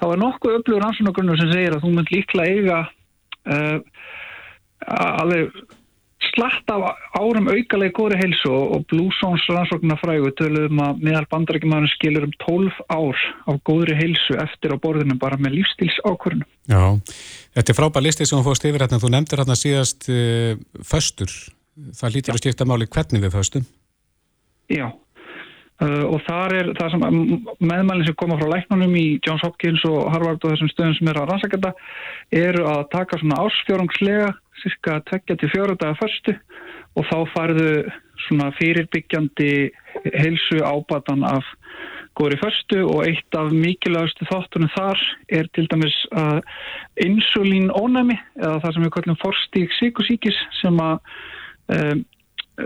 þá 0.00 0.04
er 0.08 0.22
nokkuð 0.24 0.56
öflugur 0.56 0.86
ansvunargrunnu 0.88 1.36
sem 1.38 1.52
segir 1.52 1.76
að 1.76 1.84
þú 1.84 1.92
mynd 1.94 2.10
líklega 2.10 2.56
eiga 2.56 2.78
uh, 3.54 3.76
alveg 4.90 5.52
slatt 6.28 6.70
af 6.72 6.84
árum 7.16 7.48
aukalegi 7.48 7.94
góri 7.96 8.18
heilsu 8.20 8.52
og 8.52 8.84
Blue 8.92 9.10
Zones 9.18 9.44
rannsóknarfrægu 9.48 10.32
töluðum 10.38 10.82
að 10.84 11.02
meðal 11.06 11.26
bandarækjumadurinn 11.32 11.92
skilur 11.94 12.26
um 12.28 12.34
12 12.44 12.80
ár 12.92 13.24
af 13.50 13.60
góðri 13.68 13.96
heilsu 13.98 14.36
eftir 14.42 14.76
á 14.76 14.82
borðinu 14.82 15.16
bara 15.20 15.40
með 15.40 15.58
lífstíls 15.58 15.98
ákvörnum. 16.04 16.46
Já, 16.70 16.82
þetta 17.56 17.72
er 17.72 17.80
frábær 17.80 18.06
listi 18.06 18.28
sem 18.28 18.38
þú 18.38 18.50
fóðst 18.50 18.68
yfir 18.68 18.84
hérna, 18.84 19.02
þú 19.02 19.12
nefndir 19.14 19.42
hérna 19.42 19.58
síðast 19.58 20.10
uh, 20.12 20.56
föstur, 20.92 21.36
það 22.00 22.16
lítur 22.16 22.36
að 22.36 22.42
skipta 22.44 22.68
máli 22.68 22.90
hvernig 22.90 23.24
við 23.24 23.38
föstum? 23.38 23.68
Já, 24.70 24.90
Uh, 25.80 26.02
og 26.12 26.18
þar 26.26 26.52
er 26.58 26.66
það 26.76 26.90
sem 26.92 27.04
meðmælinn 27.64 28.04
sem 28.04 28.16
koma 28.20 28.36
frá 28.36 28.50
læknunum 28.50 28.92
í 29.00 29.04
Johns 29.24 29.40
Hopkins 29.46 29.80
og 29.88 30.10
Harvard 30.12 30.42
og 30.44 30.52
þessum 30.52 30.68
stöðum 30.68 30.96
sem 30.98 31.08
er 31.08 31.20
að 31.22 31.30
rannsakenda 31.30 31.70
eru 32.36 32.66
að 32.68 32.82
taka 32.92 33.16
svona 33.16 33.38
ásfjórungslega 33.46 34.26
cirka 34.62 35.00
24 35.08 35.76
dagar 35.80 35.98
förstu 36.00 36.36
og 36.98 37.06
þá 37.06 37.18
farðu 37.34 37.72
svona 38.26 38.50
fyrirbyggjandi 38.58 39.52
heilsu 40.14 40.60
ábatan 40.64 41.24
af 41.26 41.46
góður 42.18 42.36
í 42.36 42.40
förstu 42.40 42.80
og 42.84 43.04
eitt 43.06 43.36
af 43.38 43.52
mikilvægastu 43.54 44.26
þáttunum 44.28 44.72
þar 44.74 45.02
er 45.38 45.50
til 45.54 45.66
dæmis 45.70 45.96
uh, 46.12 46.40
insulín 47.00 47.70
ónæmi 47.70 48.18
eða 48.40 48.58
það 48.64 48.74
sem 48.74 48.86
við 48.86 48.94
kallum 48.96 49.20
forstík 49.22 49.76
síkusíkis 49.78 50.40
sem 50.60 50.80
að 50.82 50.98
um, 51.76 52.02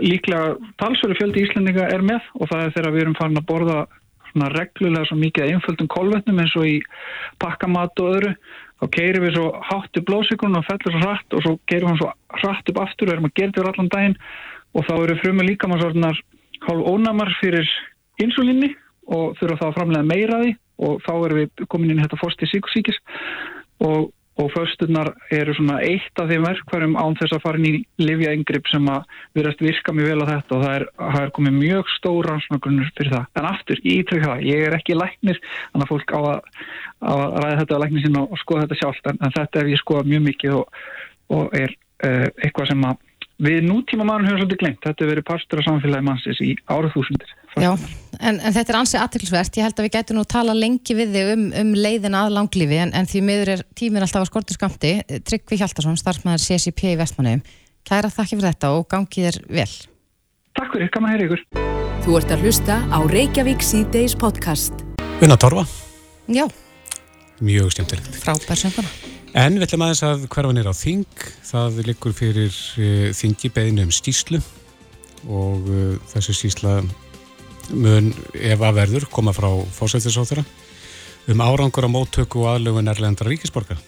líklega 0.01 0.55
talsverðu 0.81 1.19
fjöldi 1.21 1.45
íslendinga 1.45 1.85
er 1.93 2.03
með 2.03 2.25
og 2.39 2.49
það 2.51 2.65
er 2.65 2.75
þegar 2.77 2.95
við 2.95 3.05
erum 3.05 3.19
farin 3.19 3.39
að 3.39 3.47
borða 3.51 3.85
reglulega 4.35 5.07
svo 5.07 5.15
mikið 5.19 5.53
einföldum 5.53 5.87
kolvetnum 5.87 6.39
eins 6.43 6.55
og 6.59 6.67
í 6.67 6.79
pakkamat 7.39 8.01
og 8.03 8.17
öðru 8.17 8.33
þá 8.81 8.85
keirum 8.97 9.25
við 9.25 9.35
svo 9.37 9.45
hátt 9.69 9.99
upp 9.99 10.07
blóðsikurinn 10.09 10.59
og 10.59 10.65
fellur 10.67 10.95
svo 10.95 11.01
hratt 11.03 11.35
og 11.35 11.43
svo 11.45 11.53
keirum 11.71 11.93
við 11.93 12.01
svo 12.01 12.11
hratt 12.41 12.71
upp 12.71 12.81
aftur 12.83 13.09
og 13.09 13.15
erum 13.15 13.29
að 13.29 13.35
gera 13.39 13.53
þetta 13.55 13.71
allan 13.71 13.91
daginn. 13.93 14.17
Og 14.75 14.87
þá 14.87 14.93
eru 14.97 15.17
frumur 15.21 15.47
líka 15.47 15.69
maður 15.71 15.95
svona 15.95 16.11
hálf 16.65 16.89
ónamar 16.91 17.31
fyrir 17.39 17.69
insulinni 18.23 18.73
og 19.07 19.37
þurfa 19.39 19.61
þá 19.61 19.65
að 19.69 19.75
framlega 19.79 20.09
meira 20.11 20.41
því. 20.43 20.53
Og 20.85 20.99
þá 21.05 21.11
erum 21.15 21.39
við 21.39 21.65
komin 21.71 21.93
inn 21.93 22.01
í 22.01 22.03
þetta 22.03 22.19
fórsti 22.19 22.49
síkusíkis 22.51 22.99
og, 23.85 24.09
og 24.35 24.49
försturnar 24.51 25.13
eru 25.31 25.53
svona 25.55 25.77
eitt 25.85 26.19
af 26.19 26.27
þeim 26.27 26.43
verkvarum 26.43 26.97
án 26.99 27.15
þess 27.15 27.37
að 27.37 27.43
fara 27.45 27.59
inn 27.61 27.67
í 27.69 28.03
livja 28.03 28.33
yngripp 28.35 28.67
sem 28.67 28.89
að 28.91 29.05
viðrast 29.37 29.63
virka 29.63 29.95
mjög 29.95 30.11
vel 30.11 30.25
á 30.27 30.31
þetta 30.33 30.57
og 30.57 30.65
það 30.65 30.75
er, 30.75 30.85
það 30.99 31.21
er 31.21 31.33
komið 31.37 31.55
mjög 31.61 31.93
stór 31.93 32.29
rannsóknargrunnur 32.29 32.91
fyrir 32.97 33.15
það. 33.15 33.25
En 33.39 33.49
aftur, 33.51 33.81
ég 33.87 34.03
ítrykk 34.03 34.27
það, 34.27 34.43
ég 34.49 34.67
er 34.67 34.75
ekki 34.75 34.99
læknir, 34.99 35.41
þannig 35.71 35.87
að 35.87 35.93
fólk 35.93 36.15
á 36.15 36.19
að, 36.19 36.51
að 37.13 37.25
ræða 37.45 37.59
þetta 37.61 37.79
á 37.79 37.81
læknir 37.85 38.05
sinna 38.05 38.25
og 38.25 38.43
skoða 38.43 38.65
þetta 38.65 38.79
sjálft 38.81 39.11
en, 39.11 39.21
en 39.23 39.35
þetta 39.39 39.61
er 39.61 39.71
ég 39.71 39.83
skoðað 39.83 40.11
mjög 40.11 40.25
mikið 40.27 40.59
og, 40.59 40.79
og 41.39 41.59
er 41.63 41.75
uh, 42.03 42.27
eitthvað 42.43 42.71
sem 42.73 42.87
að 42.91 43.03
við 43.45 43.65
nútíma 43.67 44.07
mann 44.07 44.27
höfum 44.27 44.43
svolítið 44.43 44.61
glemt. 44.61 44.81
Þetta 44.83 45.03
hefur 45.03 45.13
verið 45.13 45.27
parstur 45.27 45.61
af 45.61 45.67
samfélagi 45.67 46.07
mannsins 46.07 46.43
í 46.43 46.53
árið 46.71 46.93
þúsundir. 46.95 47.33
Já, 47.59 47.71
en, 48.19 48.39
en 48.39 48.53
þetta 48.55 48.73
er 48.73 48.77
ansið 48.79 49.01
aðtilsvert. 49.03 49.57
Ég 49.59 49.67
held 49.67 49.79
að 49.79 49.87
við 49.87 49.93
getum 49.95 50.19
nú 50.19 50.25
tala 50.29 50.55
lengi 50.57 50.95
við 50.97 51.13
þig 51.15 51.31
um, 51.33 51.45
um 51.61 51.73
leiðin 51.75 52.17
að 52.19 52.33
langlífi 52.37 52.79
en, 52.83 52.93
en 52.95 53.09
því 53.09 53.21
miður 53.27 53.51
er 53.55 53.63
tímin 53.77 54.05
alltaf 54.05 54.23
að 54.25 54.29
skortu 54.31 54.57
skamti. 54.57 54.93
Tryggvi 55.27 55.59
Hjaltarsson, 55.61 55.97
starfsmæður 55.99 56.43
CCP 56.45 56.93
í 56.93 56.99
Vestmanniðum. 56.99 57.43
Kæra 57.85 58.09
þakki 58.13 58.39
fyrir 58.39 58.51
þetta 58.51 58.73
og 58.77 58.87
gangið 58.91 59.29
er 59.31 59.39
vel. 59.59 59.71
Takk 60.55 60.71
fyrir, 60.73 60.91
gaman 60.93 61.11
að 61.11 61.17
heyra 61.17 61.27
ykkur. 61.29 61.43
Þú 62.05 62.19
ert 62.19 62.31
að 62.35 62.45
hlusta 62.45 62.77
á 62.89 62.99
Reykjavík 63.11 63.65
C-Days 63.65 64.15
podcast. 64.21 64.85
Unna 65.23 65.37
Torfa, 65.39 65.65
Já, 66.25 66.45
mjög 67.41 67.73
skemmtilegt. 67.75 68.15
frábær 68.23 68.57
sönguna. 68.57 68.89
En 69.35 69.57
við 69.59 69.65
ætlum 69.67 69.83
aðeins 69.83 70.03
að 70.07 70.21
hverfa 70.31 70.53
nýra 70.55 70.71
á 70.71 70.75
þing. 70.79 71.23
Það 71.43 71.79
liggur 71.89 72.13
fyrir 72.15 72.53
uh, 72.79 73.09
þingi 73.11 73.51
beðinu 73.51 73.83
um 73.83 73.91
skýslu 73.91 74.39
og 75.27 75.65
uh, 75.67 75.97
þessi 76.13 76.35
skýsla 76.39 76.77
mun 77.73 78.11
ef 78.33 78.61
að 78.61 78.79
verður 78.81 79.09
koma 79.11 79.33
frá 79.35 79.49
fósættisóþara 79.75 80.45
um 81.31 81.41
árangur 81.41 81.87
á 81.87 81.89
móttöku 81.89 82.43
og 82.43 82.55
aðlögun 82.55 82.91
erlendra 82.91 83.29
ríkisborgar. 83.29 83.79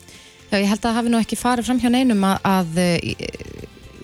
Já, 0.48 0.58
ég 0.62 0.70
held 0.70 0.80
að 0.80 0.88
það 0.88 0.98
hafi 0.98 1.12
nú 1.12 1.20
ekki 1.22 1.38
farið 1.38 1.68
fram 1.68 1.82
hjá 1.82 1.90
neinum 1.92 2.24
að, 2.24 2.38
að 2.48 2.80
eh, 2.82 3.28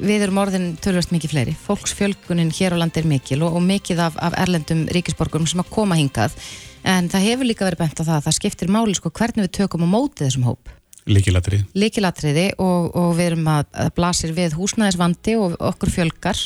við 0.03 0.25
erum 0.25 0.42
orðin 0.44 0.68
tölvöst 0.84 1.13
mikið 1.13 1.34
fleiri. 1.34 1.56
Fólksfjölgunin 1.65 2.51
hér 2.53 2.75
á 2.75 2.82
landi 2.82 3.01
er 3.01 3.10
mikil 3.10 3.42
og, 3.48 3.58
og 3.58 3.65
mikið 3.65 4.03
af, 4.10 4.20
af 4.20 4.38
erlendum 4.44 4.86
ríkisborgurum 4.94 5.48
sem 5.50 5.63
að 5.63 5.72
koma 5.74 5.98
hingað. 6.00 6.36
En 6.84 7.08
það 7.10 7.27
hefur 7.30 7.48
líka 7.48 7.68
verið 7.68 7.86
bent 7.86 8.03
á 8.03 8.03
það 8.03 8.15
að 8.18 8.25
það 8.27 8.38
skiptir 8.39 8.74
máli 8.75 8.96
sko 8.98 9.12
hvernig 9.15 9.48
við 9.48 9.53
tökum 9.62 9.86
á 9.88 9.94
mótið 9.94 10.27
þessum 10.27 10.50
hóp. 10.50 10.74
Líkilatrið. 11.08 11.63
Líkilatriði 11.75 12.46
og, 12.63 12.92
og 12.96 13.10
við 13.18 13.32
erum 13.32 13.48
að, 13.51 13.65
að 13.86 13.89
blasir 13.98 14.36
við 14.36 14.56
húsnæðisvandi 14.60 15.36
og 15.39 15.56
okkur 15.72 15.92
fjölgar. 15.92 16.44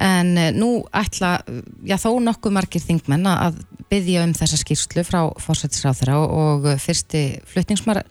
En 0.00 0.32
eh, 0.40 0.50
nú 0.56 0.80
ætla, 0.96 1.38
já 1.84 1.96
þó 2.00 2.14
nokkuð 2.24 2.56
margir 2.56 2.84
þingmenn 2.84 3.28
að 3.28 3.60
byggja 3.90 4.24
um 4.24 4.34
þessa 4.36 4.58
skýrslu 4.60 5.04
frá 5.04 5.20
fórsættisráþara 5.42 6.18
og, 6.20 6.34
og 6.40 6.68
fyrsti 6.80 7.24
flutningsmar 7.50 8.04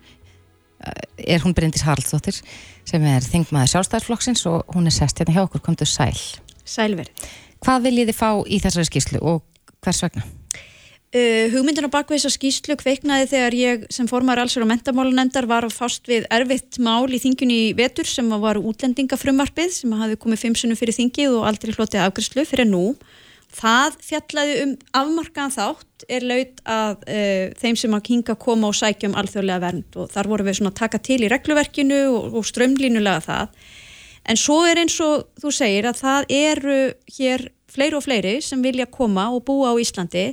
er 1.19 1.43
hún 1.43 1.55
Bryndís 1.55 1.83
Haraldsdóttir 1.83 2.39
sem 2.87 3.03
er 3.03 3.25
þingmaður 3.25 3.73
sjálfstæðarflokksins 3.73 4.45
og 4.49 4.75
hún 4.75 4.87
er 4.87 4.95
sest 4.95 5.19
hérna 5.19 5.35
hjá 5.35 5.43
okkur, 5.43 5.63
komdu 5.65 5.87
sæl. 5.87 6.15
Sælveri. 6.63 7.11
Hvað 7.59 7.87
viljið 7.89 8.11
þið 8.11 8.19
fá 8.19 8.29
í 8.47 8.61
þessari 8.63 8.87
skýrslu 8.87 9.23
og 9.33 9.41
hvers 9.83 10.03
vegna? 10.05 10.23
Uh, 11.09 11.47
hugmyndin 11.49 11.87
á 11.89 11.95
bakvið 11.95 12.19
þessa 12.19 12.29
skýslu 12.35 12.75
kveiknaði 12.77 13.29
þegar 13.31 13.55
ég 13.57 13.85
sem 13.89 14.05
formar 14.05 14.37
allsverð 14.37 14.67
og 14.67 14.69
mentamálunendar 14.69 15.47
var 15.49 15.65
að 15.65 15.73
fást 15.73 16.05
við 16.05 16.27
erfitt 16.29 16.77
mál 16.85 17.09
í 17.09 17.17
þingjunni 17.17 17.55
í 17.63 17.71
vetur 17.73 18.05
sem 18.05 18.27
var 18.43 18.59
útlendingafrumvarpið 18.61 19.71
sem 19.73 19.95
hafi 19.97 20.19
komið 20.21 20.41
fimm 20.43 20.57
sunnum 20.59 20.77
fyrir 20.77 20.93
þingið 20.99 21.39
og 21.39 21.47
aldrei 21.49 21.73
hlotið 21.73 22.03
afgriðslu 22.03 22.43
fyrir 22.45 22.69
nú. 22.69 22.83
Það 23.57 23.97
fjallaði 24.05 24.59
um 24.67 24.75
afmarkaðan 25.01 25.55
þátt 25.55 26.05
er 26.13 26.27
laut 26.29 26.61
að 26.75 26.93
uh, 27.09 27.57
þeim 27.57 27.81
sem 27.81 27.97
að 27.97 28.13
hinga 28.13 28.37
koma 28.45 28.69
og 28.69 28.77
sækja 28.77 29.09
um 29.09 29.17
alþjóðlega 29.17 29.65
vernd 29.65 29.97
og 29.97 30.13
þar 30.13 30.31
voru 30.35 30.45
við 30.45 30.59
svona 30.59 30.73
að 30.75 30.79
taka 30.83 31.01
til 31.09 31.19
í 31.25 31.31
regluverkinu 31.33 31.99
og, 32.11 32.37
og 32.37 32.45
strömlínulega 32.51 33.25
það. 33.25 33.57
En 34.29 34.37
svo 34.37 34.59
er 34.69 34.83
eins 34.83 35.01
og 35.01 35.25
þú 35.41 35.57
segir 35.57 35.89
að 35.89 36.05
það 36.05 36.31
eru 36.37 36.79
hér 37.17 37.49
fleiri 37.65 37.97
og 37.97 38.05
fleiri 38.05 38.37
sem 38.45 38.61
vilja 38.61 38.85
koma 38.93 39.31
og 39.33 39.47
búa 39.49 39.73
á 39.73 39.81
Íslandi 39.81 40.27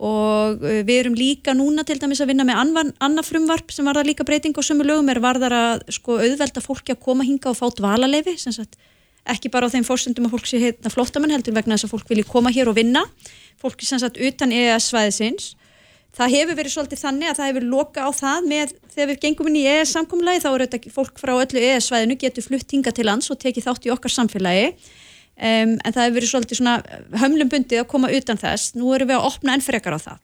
og 0.00 0.62
uh, 0.64 0.78
við 0.86 0.96
erum 1.02 1.18
líka 1.18 1.52
núna 1.56 1.84
til 1.84 1.98
dæmis 2.00 2.22
að 2.24 2.32
vinna 2.32 2.46
með 2.48 2.62
anvan, 2.62 2.94
annað 3.04 3.28
frumvarp 3.32 3.74
sem 3.74 3.84
var 3.84 4.00
það 4.00 4.08
líka 4.08 4.26
breyting 4.28 4.56
á 4.56 4.62
sömu 4.64 4.86
lögum 4.88 5.12
er 5.12 5.20
varðar 5.20 5.56
að 5.56 5.84
sko 5.92 6.16
auðvelda 6.22 6.64
fólki 6.64 6.96
að 6.96 7.04
koma 7.04 7.26
hinga 7.28 7.52
og 7.52 7.58
fá 7.60 7.68
sagt 8.56 8.80
ekki 9.28 9.50
bara 9.52 9.68
á 9.68 9.72
þeim 9.72 9.84
fórsendum 9.84 10.26
að 10.26 10.34
fólk 10.34 10.48
sé 10.48 10.58
heitna 10.62 10.90
flottamenn 10.92 11.34
heldur 11.34 11.54
vegna 11.54 11.76
þess 11.76 11.88
að 11.88 11.92
fólk 11.92 12.08
vilji 12.08 12.24
koma 12.26 12.50
hér 12.50 12.70
og 12.70 12.78
vinna. 12.78 13.02
Fólki 13.60 13.86
sem 13.86 14.00
sagt 14.00 14.16
utan 14.16 14.54
EES 14.56 14.88
svæðisins 14.88 15.50
það 16.16 16.34
hefur 16.34 16.58
verið 16.58 16.74
svolítið 16.74 17.02
þannig 17.04 17.30
að 17.30 17.38
það 17.38 17.50
hefur 17.50 17.66
loka 17.70 18.06
á 18.06 18.10
það 18.16 18.48
með 18.50 18.72
þegar 18.94 19.10
við 19.10 19.20
gengum 19.24 19.50
inn 19.50 19.58
í 19.60 19.66
EES 19.70 19.92
samkomlagi 19.94 20.42
þá 20.42 20.48
er 20.50 20.64
þetta 20.64 20.94
fólk 20.96 21.20
frá 21.22 21.34
öllu 21.36 21.62
EES 21.62 21.90
svæðinu 21.90 22.16
getur 22.18 22.46
flutt 22.46 22.74
hinga 22.74 22.94
til 22.96 23.06
lands 23.06 23.30
og 23.30 23.38
tekið 23.44 23.68
þátt 23.68 23.86
í 23.86 23.92
okkar 23.94 24.14
samfélagi 24.16 24.72
um, 25.40 25.76
en 25.76 25.94
það 25.94 26.04
hefur 26.04 26.18
verið 26.18 26.32
svolítið 26.32 26.60
svona 26.60 26.74
hömlum 27.22 27.52
bundið 27.52 27.82
að 27.82 27.88
koma 27.90 28.12
utan 28.14 28.40
þess. 28.40 28.74
Nú 28.76 28.92
erum 28.96 29.10
við 29.10 29.18
að 29.18 29.30
opna 29.30 29.56
enn 29.56 29.64
frekar 29.64 29.96
á 29.96 30.00
það. 30.00 30.20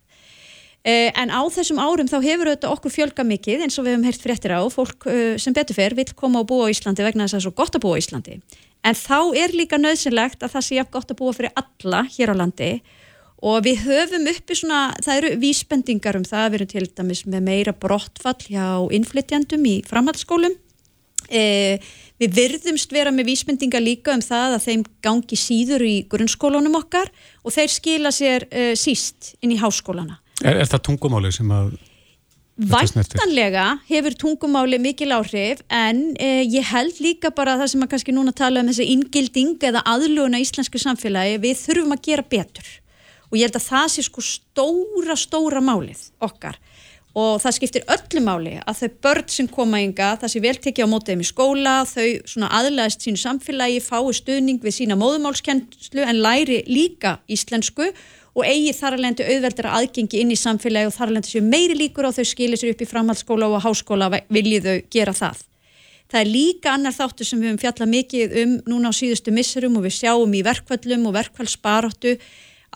Uh, 0.86 1.10
en 1.18 1.32
á 1.34 1.42
þessum 1.50 1.80
árum 1.82 2.06
þá 2.06 2.20
hefur 2.22 2.52
þetta 2.52 2.70
okkur 2.70 2.94
fjölga 2.94 3.24
mikið 3.26 3.64
eins 3.64 3.78
og 3.80 3.88
við 3.88 3.96
hefum 3.96 4.06
heyrt 4.06 4.22
fréttir 4.22 4.54
á. 4.54 4.62
Fólk 4.70 5.08
uh, 5.10 5.34
sem 5.42 5.56
betur 5.56 5.78
fer 5.78 5.96
vil 5.98 6.06
koma 6.14 6.44
og 6.44 6.50
búa 6.52 6.68
á 6.68 6.72
Íslandi 6.72 7.02
vegna 7.02 7.26
þess 7.26 7.34
að 7.34 7.40
það 7.40 7.42
er 7.42 7.48
svo 7.48 7.56
gott 7.58 7.78
að 7.78 7.84
búa 7.86 7.98
á 7.98 8.02
Íslandi. 8.04 8.38
En 8.86 8.94
þá 8.94 9.18
er 9.34 9.56
líka 9.56 9.80
nöðsynlegt 9.80 10.46
að 10.46 10.52
það 10.54 10.64
sé 10.68 10.78
jafn 10.78 10.94
gott 10.94 11.10
að 11.10 11.18
búa 11.18 11.34
fyrir 11.34 11.58
alla 11.58 12.04
hér 12.06 12.30
á 12.30 12.34
landi. 12.38 12.70
Og 13.44 13.64
við 13.66 13.82
höfum 13.84 14.28
uppi 14.30 14.56
svona, 14.56 14.80
það 15.04 15.18
eru 15.20 15.32
vísbendingar 15.42 16.16
um 16.16 16.24
það, 16.24 16.46
við 16.46 16.58
erum 16.60 16.70
til 16.70 16.86
dæmis 17.00 17.24
með 17.26 17.42
meira 17.50 17.74
brottfall 17.76 18.38
hjá 18.46 18.86
innflytjandum 18.96 19.66
í 19.68 19.74
framhaldsskólum. 19.90 20.54
E, 21.28 21.42
við 22.22 22.36
virðumst 22.40 22.92
vera 22.94 23.12
með 23.14 23.30
vísbendingar 23.32 23.84
líka 23.84 24.14
um 24.16 24.22
það 24.24 24.56
að 24.56 24.68
þeim 24.68 24.86
gangi 25.04 25.38
síður 25.40 25.84
í 25.86 25.96
grunnskólunum 26.10 26.78
okkar 26.80 27.10
og 27.44 27.54
þeir 27.54 27.72
skila 27.72 28.14
sér 28.14 28.48
e, 28.50 28.70
síst 28.78 29.34
inn 29.40 29.52
í 29.54 29.60
háskólana. 29.60 30.20
Er, 30.44 30.62
er 30.62 30.70
það 30.70 30.88
tungumáli 30.90 31.32
sem 31.34 31.52
að? 31.52 31.76
Væntanlega 32.56 33.66
hefur 33.84 34.14
tungumáli 34.16 34.78
mikil 34.80 35.10
áhrif 35.12 35.58
en 35.68 36.14
eh, 36.16 36.40
ég 36.48 36.64
held 36.64 37.02
líka 37.04 37.28
bara 37.28 37.58
það 37.60 37.68
sem 37.74 37.82
að 37.84 37.90
kannski 37.92 38.14
núna 38.16 38.32
tala 38.32 38.62
um 38.64 38.70
þessi 38.70 38.86
inngilding 38.94 39.60
eða 39.68 39.82
aðluguna 39.84 40.40
í 40.40 40.46
íslensku 40.46 40.80
samfélagi 40.80 41.36
við 41.42 41.60
þurfum 41.60 41.92
að 41.92 42.06
gera 42.08 42.24
betur. 42.24 42.70
Og 43.28 43.36
ég 43.36 43.44
held 43.44 43.58
að 43.60 43.66
það 43.66 43.90
sé 43.92 44.06
sko 44.06 44.24
stóra 44.24 45.18
stóra 45.20 45.60
málið 45.60 46.06
okkar 46.24 46.56
og 47.16 47.38
það 47.40 47.54
skiptir 47.56 47.86
öllu 47.94 48.20
máli 48.20 48.54
að 48.68 48.82
þau 48.82 48.96
börn 49.06 49.30
sem 49.32 49.48
koma 49.48 49.80
ynga, 49.80 50.10
það 50.20 50.32
sé 50.32 50.42
vel 50.44 50.54
tekið 50.60 50.84
á 50.84 50.92
mótið 50.92 51.14
þeim 51.14 51.24
í 51.24 51.28
skóla, 51.30 51.74
þau 51.88 52.08
svona 52.28 52.50
aðlæðist 52.58 53.06
sínu 53.06 53.20
samfélagi, 53.22 53.80
fái 53.80 54.12
stuðning 54.18 54.60
við 54.60 54.76
sína 54.76 54.98
móðumálskennslu 55.00 56.04
en 56.04 56.20
læri 56.20 56.60
líka 56.68 57.16
íslensku 57.32 57.88
og 58.36 58.44
eigi 58.44 58.74
þar 58.76 58.98
alveg 58.98 59.22
auðveldra 59.24 59.74
aðgengi 59.78 60.20
inn 60.20 60.34
í 60.34 60.36
samfélagi 60.36 60.90
og 60.90 60.96
þar 60.98 61.12
alveg 61.14 61.30
séu 61.30 61.44
meiri 61.44 61.78
líkur 61.78 62.04
á 62.04 62.12
þau 62.12 62.26
skilir 62.28 62.60
sér 62.60 62.74
upp 62.74 62.84
í 62.84 62.90
framhaldsskóla 62.90 63.48
og 63.48 63.64
háskóla 63.64 64.10
viljið 64.28 64.68
þau 64.68 64.76
gera 64.92 65.16
það. 65.16 65.40
Það 66.12 66.20
er 66.20 66.30
líka 66.30 66.74
annar 66.76 66.94
þáttu 66.94 67.24
sem 67.26 67.40
við 67.40 67.48
höfum 67.48 67.62
fjallað 67.64 67.92
mikið 67.94 68.36
um 68.42 68.52
núna 68.68 68.92
á 68.92 68.98
síðustu 68.98 69.32
missurum 69.34 69.80
og 69.80 69.88
við 69.88 69.96
sjáum 69.96 70.36
í 70.36 70.44
verkvallum 70.46 71.08
og 71.08 71.16
verkvallsbaróttu 71.16 72.14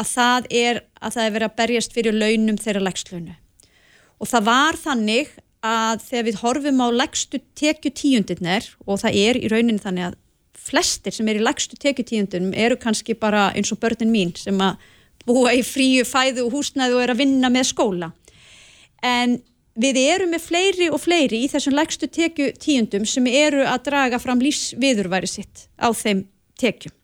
að 0.00 0.10
það 0.16 0.50
er 0.64 0.82
að 0.98 1.14
það 1.14 1.28
er 1.28 1.36
verið 1.36 1.50
að 1.50 1.56
berjast 1.60 1.94
fyrir 1.94 2.16
launum 2.16 2.58
þeirra 2.58 2.82
legslönu. 2.88 3.36
Og 4.20 4.28
það 4.28 4.46
var 4.50 4.78
þannig 4.80 5.30
að 5.64 6.02
þegar 6.06 6.26
við 6.26 6.40
horfum 6.40 6.80
á 6.84 6.88
legstu 6.92 7.40
tekju 7.58 7.92
tíundinir 7.96 8.68
og 8.86 9.02
það 9.02 9.18
er 9.20 9.40
í 9.40 9.50
rauninni 9.52 9.82
þannig 9.82 10.10
að 10.10 10.18
flestir 10.60 11.14
sem 11.16 11.28
er 11.28 11.40
í 11.40 11.44
legstu 11.44 11.76
tekju 11.80 12.06
tíundinum 12.08 12.54
eru 12.56 12.76
kannski 12.80 13.16
bara 13.16 13.48
eins 13.56 13.72
og 13.72 13.80
börnin 13.80 14.12
mín 14.12 14.32
sem 14.36 14.56
að 14.60 14.80
búa 15.28 15.52
í 15.56 15.62
fríu 15.64 16.04
fæðu 16.08 16.46
og 16.46 16.56
húsnæðu 16.56 16.96
og 16.96 17.04
er 17.04 17.14
að 17.14 17.22
vinna 17.24 17.50
með 17.52 17.70
skóla. 17.72 18.10
En 19.04 19.38
við 19.80 20.00
erum 20.02 20.32
með 20.34 20.46
fleiri 20.48 20.88
og 20.92 21.00
fleiri 21.00 21.44
í 21.44 21.50
þessum 21.52 21.76
legstu 21.76 22.08
tekju 22.08 22.52
tíundum 22.60 23.06
sem 23.08 23.26
eru 23.28 23.64
að 23.68 23.84
draga 23.88 24.20
fram 24.20 24.40
lífsviðurværi 24.44 25.28
sitt 25.28 25.68
á 25.80 25.88
þeim 25.92 26.26
tekjum. 26.60 26.99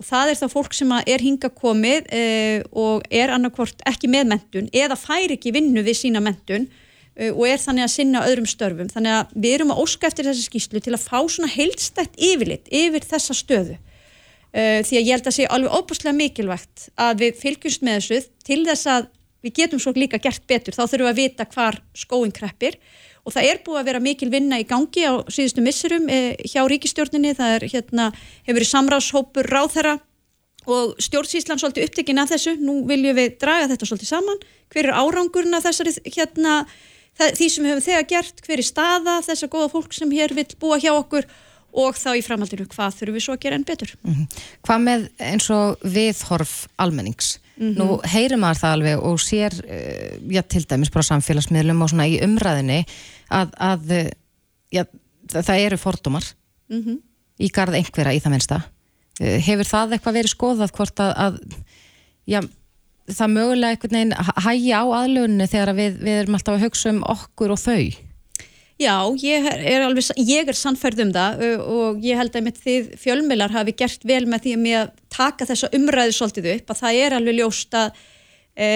Og 0.00 0.06
það 0.08 0.30
er 0.32 0.38
þá 0.40 0.46
fólk 0.54 0.76
sem 0.76 0.92
er 0.96 1.22
hinga 1.22 1.50
komið 1.52 2.06
uh, 2.08 2.62
og 2.72 3.04
er 3.12 3.32
annarkvort 3.34 3.82
ekki 3.88 4.08
með 4.08 4.30
mentun 4.32 4.70
eða 4.72 4.96
fær 4.96 5.34
ekki 5.34 5.52
vinnu 5.52 5.84
við 5.84 5.98
sína 5.98 6.22
mentun 6.24 6.64
uh, 6.70 7.30
og 7.34 7.44
er 7.50 7.60
þannig 7.60 7.84
að 7.84 7.92
sinna 7.92 8.24
öðrum 8.24 8.48
störfum. 8.48 8.88
Þannig 8.88 9.18
að 9.18 9.36
við 9.36 9.56
erum 9.58 9.74
að 9.74 9.82
óska 9.84 10.08
eftir 10.08 10.30
þessi 10.30 10.46
skýslu 10.48 10.80
til 10.80 10.96
að 10.96 11.04
fá 11.04 11.18
svona 11.20 11.52
heilstætt 11.52 12.16
yfirlit 12.16 12.72
yfir 12.72 13.04
þessa 13.12 13.36
stöðu. 13.36 13.76
Uh, 14.50 14.80
því 14.88 14.96
að 14.96 15.04
ég 15.04 15.12
held 15.14 15.28
að 15.28 15.36
sé 15.36 15.48
alveg 15.52 15.76
óbúslega 15.76 16.16
mikilvægt 16.16 16.88
að 16.98 17.26
við 17.26 17.36
fylgjumst 17.44 17.84
með 17.86 18.00
þessu 18.00 18.22
til 18.48 18.62
þess 18.66 18.90
að 18.96 19.12
við 19.44 19.56
getum 19.60 19.80
svo 19.80 19.92
líka 19.96 20.20
gert 20.20 20.42
betur. 20.48 20.76
Þá 20.76 20.86
þurfum 20.86 21.06
við 21.06 21.12
að 21.12 21.20
vita 21.20 21.48
hvar 21.52 21.80
skóin 21.96 22.32
kreppir 22.34 22.80
og 23.30 23.36
það 23.36 23.48
er 23.48 23.62
búið 23.62 23.80
að 23.80 23.88
vera 23.92 24.02
mikil 24.02 24.30
vinna 24.32 24.58
í 24.58 24.66
gangi 24.66 25.06
á 25.06 25.22
síðustu 25.30 25.62
missurum 25.62 26.08
eh, 26.10 26.34
hjá 26.42 26.64
ríkistjórninni, 26.66 27.36
það 27.38 27.56
er 27.56 27.66
hérna, 27.70 28.06
hefur 28.42 28.58
verið 28.58 28.72
samráðshópur 28.74 29.50
ráðherra 29.54 29.98
og 30.70 30.96
stjórnsýslan 31.00 31.60
svolítið 31.60 31.86
upptekinn 31.88 32.20
af 32.20 32.32
þessu, 32.34 32.56
nú 32.60 32.80
viljum 32.88 33.16
við 33.16 33.36
draga 33.40 33.68
þetta 33.70 33.88
svolítið 33.88 34.10
saman, 34.10 34.42
hver 34.74 34.90
er 34.90 34.98
árangurna 34.98 35.62
þessari 35.64 35.94
hérna, 36.04 36.56
það, 37.18 37.36
því 37.38 37.52
sem 37.54 37.70
höfum 37.70 37.86
þegar 37.86 38.08
gert, 38.10 38.42
hver 38.46 38.60
er 38.60 38.68
staða 38.68 39.20
þessar 39.26 39.52
góða 39.54 39.70
fólk 39.76 39.94
sem 39.96 40.12
hér 40.18 40.34
vil 40.36 40.48
búa 40.60 40.80
hjá 40.82 40.92
okkur 40.92 41.30
og 41.70 41.94
þá 41.98 42.16
í 42.18 42.24
framhaldinu 42.26 42.66
hvað 42.70 42.96
þurfum 42.98 43.16
við 43.16 43.24
svo 43.24 43.36
að 43.36 43.44
gera 43.44 43.58
enn 43.58 43.66
betur. 43.66 43.92
Mm 44.02 44.14
-hmm. 44.14 44.42
Hvað 44.66 44.82
með 44.86 45.06
eins 45.22 45.46
og 45.54 45.78
viðhorf 45.86 46.66
almennings? 46.76 47.38
Mm 47.56 47.74
-hmm. 47.74 47.78
Nú 47.78 48.00
heyrir 48.04 48.38
maður 48.38 48.60
það 48.60 48.72
alveg 48.72 49.04
og 49.04 49.18
sér, 49.20 49.52
uh, 49.54 50.32
já 50.34 50.42
til 50.42 50.64
dæmis 50.66 50.90
bara 50.90 51.02
samfélagsmiðlum 51.02 51.82
og 51.82 51.90
svona 51.90 52.08
í 52.08 52.20
umræðinni 52.24 52.86
að, 53.30 53.54
að 53.56 53.94
já, 54.74 54.84
það 55.30 55.64
eru 55.66 55.80
fordómar 55.80 56.26
mm 56.70 56.82
-hmm. 56.82 57.00
í 57.38 57.50
garð 57.54 57.78
einhverja 57.78 58.14
í 58.14 58.22
það 58.22 58.34
minnsta. 58.36 58.62
Uh, 59.20 59.38
hefur 59.38 59.68
það 59.68 59.96
eitthvað 59.96 60.18
verið 60.20 60.34
skoðað 60.34 60.74
hvort 60.76 61.00
að, 61.00 61.12
að 61.16 61.40
já, 62.26 62.40
það 63.10 63.34
mögulega 63.34 63.74
einhvern 63.74 63.98
veginn 63.98 64.14
hægi 64.44 64.72
á 64.72 64.84
aðlunni 64.84 65.50
þegar 65.50 65.74
við, 65.74 65.98
við 66.00 66.22
erum 66.22 66.38
alltaf 66.38 66.54
að 66.56 66.64
hugsa 66.64 66.92
um 66.94 67.02
okkur 67.02 67.54
og 67.54 67.60
þau? 67.60 68.10
Já, 68.80 68.96
ég 69.20 69.44
er, 69.44 69.82
alveg, 69.84 70.06
ég 70.24 70.48
er 70.48 70.56
sannferð 70.56 71.02
um 71.04 71.10
það 71.12 71.42
og 71.68 71.98
ég 72.00 72.16
held 72.16 72.36
að 72.38 72.46
með 72.46 72.60
því 72.62 72.76
fjölmilar 73.02 73.52
hafi 73.52 73.74
gert 73.76 74.06
vel 74.08 74.24
með 74.24 74.46
því 74.46 74.72
að 74.78 74.94
taka 75.12 75.48
þessa 75.50 75.68
umræðu 75.76 76.14
svolítið 76.16 76.48
upp 76.54 76.72
að 76.72 76.80
það 76.80 77.00
er 77.02 77.16
alveg 77.18 77.36
ljóst 77.36 77.76
að 77.76 78.00
e, 78.56 78.68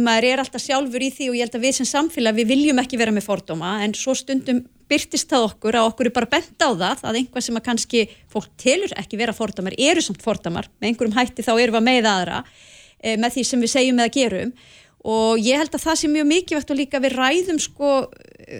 maður 0.00 0.28
er 0.28 0.42
alltaf 0.42 0.62
sjálfur 0.62 1.04
í 1.04 1.10
því 1.14 1.30
og 1.30 1.38
ég 1.38 1.46
held 1.46 1.58
að 1.58 1.66
við 1.66 1.76
sem 1.78 1.88
samfélag 1.88 2.38
við 2.38 2.52
viljum 2.52 2.80
ekki 2.82 3.00
vera 3.00 3.14
með 3.14 3.26
fordóma 3.28 3.78
en 3.84 3.96
svo 3.98 4.14
stundum 4.18 4.64
byrtist 4.90 5.30
það 5.30 5.48
okkur 5.48 5.78
að 5.78 5.88
okkur 5.90 6.10
er 6.10 6.14
bara 6.14 6.30
bent 6.34 6.60
á 6.60 6.68
það 6.68 7.04
að 7.08 7.18
einhvað 7.20 7.46
sem 7.46 7.58
að 7.58 7.66
kannski 7.68 8.04
fólk 8.32 8.50
telur 8.60 8.94
ekki 9.00 9.20
vera 9.20 9.34
fordómar 9.36 9.76
eru 9.80 10.04
samt 10.04 10.24
fordómar. 10.24 10.68
Með 10.78 10.90
einhverjum 10.90 11.18
hætti 11.18 11.46
þá 11.46 11.54
erum 11.56 11.78
við 11.78 11.86
með 11.88 12.08
aðra 12.10 12.42
e, 13.00 13.16
með 13.16 13.38
því 13.38 13.46
sem 13.48 13.64
við 13.64 13.72
segjum 13.74 14.02
eða 14.02 14.14
gerum. 14.18 14.52
Og 15.04 15.40
ég 15.44 15.60
held 15.60 15.74
að 15.76 15.84
það 15.84 15.98
sé 16.00 16.08
mjög 16.12 16.28
mikilvægt 16.30 16.70
og 16.72 16.78
líka 16.78 17.00
við 17.04 17.16
ræðum 17.18 17.58
sko, 17.60 17.90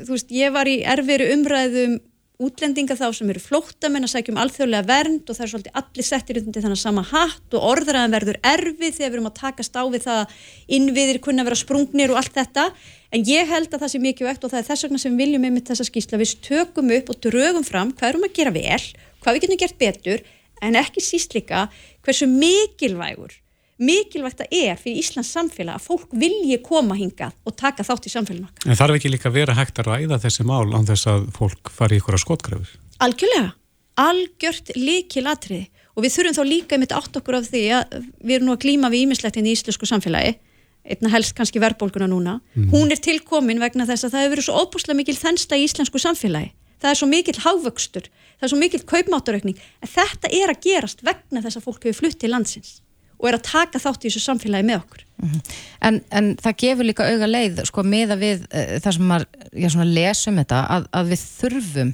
þú 0.04 0.16
veist, 0.16 0.32
ég 0.32 0.52
var 0.52 0.68
í 0.68 0.80
erfiru 0.94 1.30
umræðum 1.36 1.94
útlendinga 2.42 2.96
þá 2.98 3.06
sem 3.14 3.28
eru 3.30 3.38
flóttamenn 3.42 4.06
að 4.06 4.10
sækjum 4.16 4.38
alþjóðlega 4.42 4.88
vernd 4.88 5.28
og 5.30 5.36
það 5.36 5.44
er 5.44 5.50
svolítið 5.52 5.76
allir 5.80 6.06
settir 6.08 6.40
undir 6.40 6.64
þannig 6.64 6.80
sama 6.80 7.04
hatt 7.06 7.54
og 7.54 7.66
orðraðan 7.68 8.16
verður 8.16 8.38
erfið 8.50 8.96
þegar 8.96 9.12
við 9.12 9.18
erum 9.18 9.28
að 9.30 9.36
takast 9.38 9.78
á 9.78 9.82
við 9.86 10.06
það 10.08 10.34
innviðir 10.78 11.20
kunna 11.22 11.46
vera 11.46 11.60
sprungnir 11.60 12.10
og 12.10 12.18
allt 12.18 12.34
þetta. 12.34 12.66
En 13.14 13.22
ég 13.28 13.46
held 13.46 13.70
að 13.70 13.84
það 13.84 13.92
sé 13.92 14.02
mikilvægt 14.02 14.42
og 14.42 14.50
það 14.50 14.62
er 14.64 14.68
þess 14.72 14.86
vegna 14.88 15.02
sem 15.04 15.14
við 15.14 15.22
viljum 15.22 15.46
með 15.46 15.68
þessa 15.70 15.86
skýrsla 15.86 16.22
við 16.24 16.34
tökum 16.48 16.90
upp 16.98 17.14
og 17.14 17.22
drögum 17.28 17.68
fram 17.68 17.94
hvað 17.94 18.10
erum 18.10 18.26
að 18.26 18.36
gera 18.40 18.56
vel, 18.58 18.82
hvað 19.22 19.38
við 19.38 19.46
getum 19.46 19.62
gert 19.62 19.78
betur 19.84 20.26
en 20.64 20.80
ekki 20.80 21.04
síst 21.04 21.38
líka 21.38 21.68
hversu 22.02 22.26
mikilvægur 22.30 23.43
mikilvægt 23.82 24.44
að 24.44 24.54
er 24.54 24.78
fyrir 24.78 25.00
Íslands 25.02 25.32
samfélag 25.34 25.78
að 25.78 25.86
fólk 25.88 26.14
vilji 26.14 26.58
koma 26.62 26.96
hingað 26.98 27.34
og 27.44 27.56
taka 27.58 27.86
þátt 27.86 28.08
í 28.08 28.12
samfélaginu 28.12 28.48
okkar. 28.48 28.70
En 28.70 28.78
þarf 28.78 28.98
ekki 28.98 29.10
líka 29.10 29.32
vera 29.34 29.56
hægt 29.58 29.80
að 29.82 29.90
ræða 29.90 30.20
þessi 30.22 30.46
mál 30.46 30.70
án 30.74 30.86
þess 30.86 31.10
að 31.10 31.28
fólk 31.34 31.72
fari 31.74 31.98
ykkur 31.98 32.18
að 32.18 32.24
skotgrafur? 32.24 32.72
Algjörlega, 33.04 33.52
algjört 33.98 34.74
líkil 34.78 35.26
atriði 35.30 35.68
og 35.94 36.06
við 36.06 36.16
þurfum 36.16 36.38
þá 36.38 36.44
líka 36.46 36.76
einmitt 36.76 36.94
átt 36.94 37.18
okkur 37.18 37.38
af 37.40 37.50
því 37.50 37.64
að 37.80 37.96
við 38.22 38.36
erum 38.36 38.50
nú 38.50 38.54
að 38.54 38.64
glíma 38.66 38.90
við 38.94 39.06
ímislegt 39.08 39.38
í 39.38 39.46
íslensku 39.50 39.90
samfélagi. 39.90 40.36
Einna 40.84 41.10
helst 41.14 41.32
kannski 41.34 41.62
verðbólguna 41.62 42.10
núna. 42.10 42.40
Mm. 42.54 42.68
hún 42.74 42.92
er 42.92 43.00
tilkomin 43.00 43.62
vegna 43.62 43.86
þess 43.88 44.04
að 44.04 44.14
það 44.14 44.24
hefur 44.24 44.34
verið 44.34 44.46
svo 44.50 44.58
óbúslega 44.60 44.98
mikil 44.98 45.16
þennsta 45.16 45.56
í 45.56 45.64
íslensku 45.64 46.02
samfélagi. 46.02 46.52
Það 46.82 46.90
er 46.90 46.98
svo 47.00 47.08
mikil 47.08 47.34
hávöxtur, 47.40 48.08
það 48.36 48.44
er 48.44 48.50
svo 48.52 48.58
mikil 48.60 48.82
kaupmáttaraukning, 48.84 49.62
en 49.80 49.88
þetta 49.88 50.28
er 50.28 50.52
að 50.52 50.60
gerast 50.66 51.00
vegna 51.06 51.40
þess 51.40 51.56
að 51.56 51.64
fólk 51.70 51.86
hefur 51.86 52.02
flutt 52.02 52.18
til 52.20 52.34
landsins 52.34 52.82
og 53.24 53.30
er 53.30 53.38
að 53.38 53.46
taka 53.48 53.80
þátt 53.80 54.02
í 54.04 54.10
þessu 54.10 54.20
samfélagi 54.20 54.68
með 54.68 54.82
okkur. 54.82 55.04
Mm 55.14 55.28
-hmm. 55.30 55.52
en, 55.88 56.00
en 56.10 56.26
það 56.44 56.56
gefur 56.60 56.84
líka 56.84 57.06
auga 57.08 57.28
leið, 57.30 57.62
sko, 57.70 57.84
með 57.88 58.10
að 58.12 58.24
við 58.24 58.42
uh, 58.50 58.74
það 58.84 58.96
sem 58.96 59.06
maður, 59.08 59.92
lesum 59.96 60.40
þetta 60.42 60.58
að, 60.74 60.88
að 60.92 61.12
við 61.14 61.22
þurfum 61.40 61.92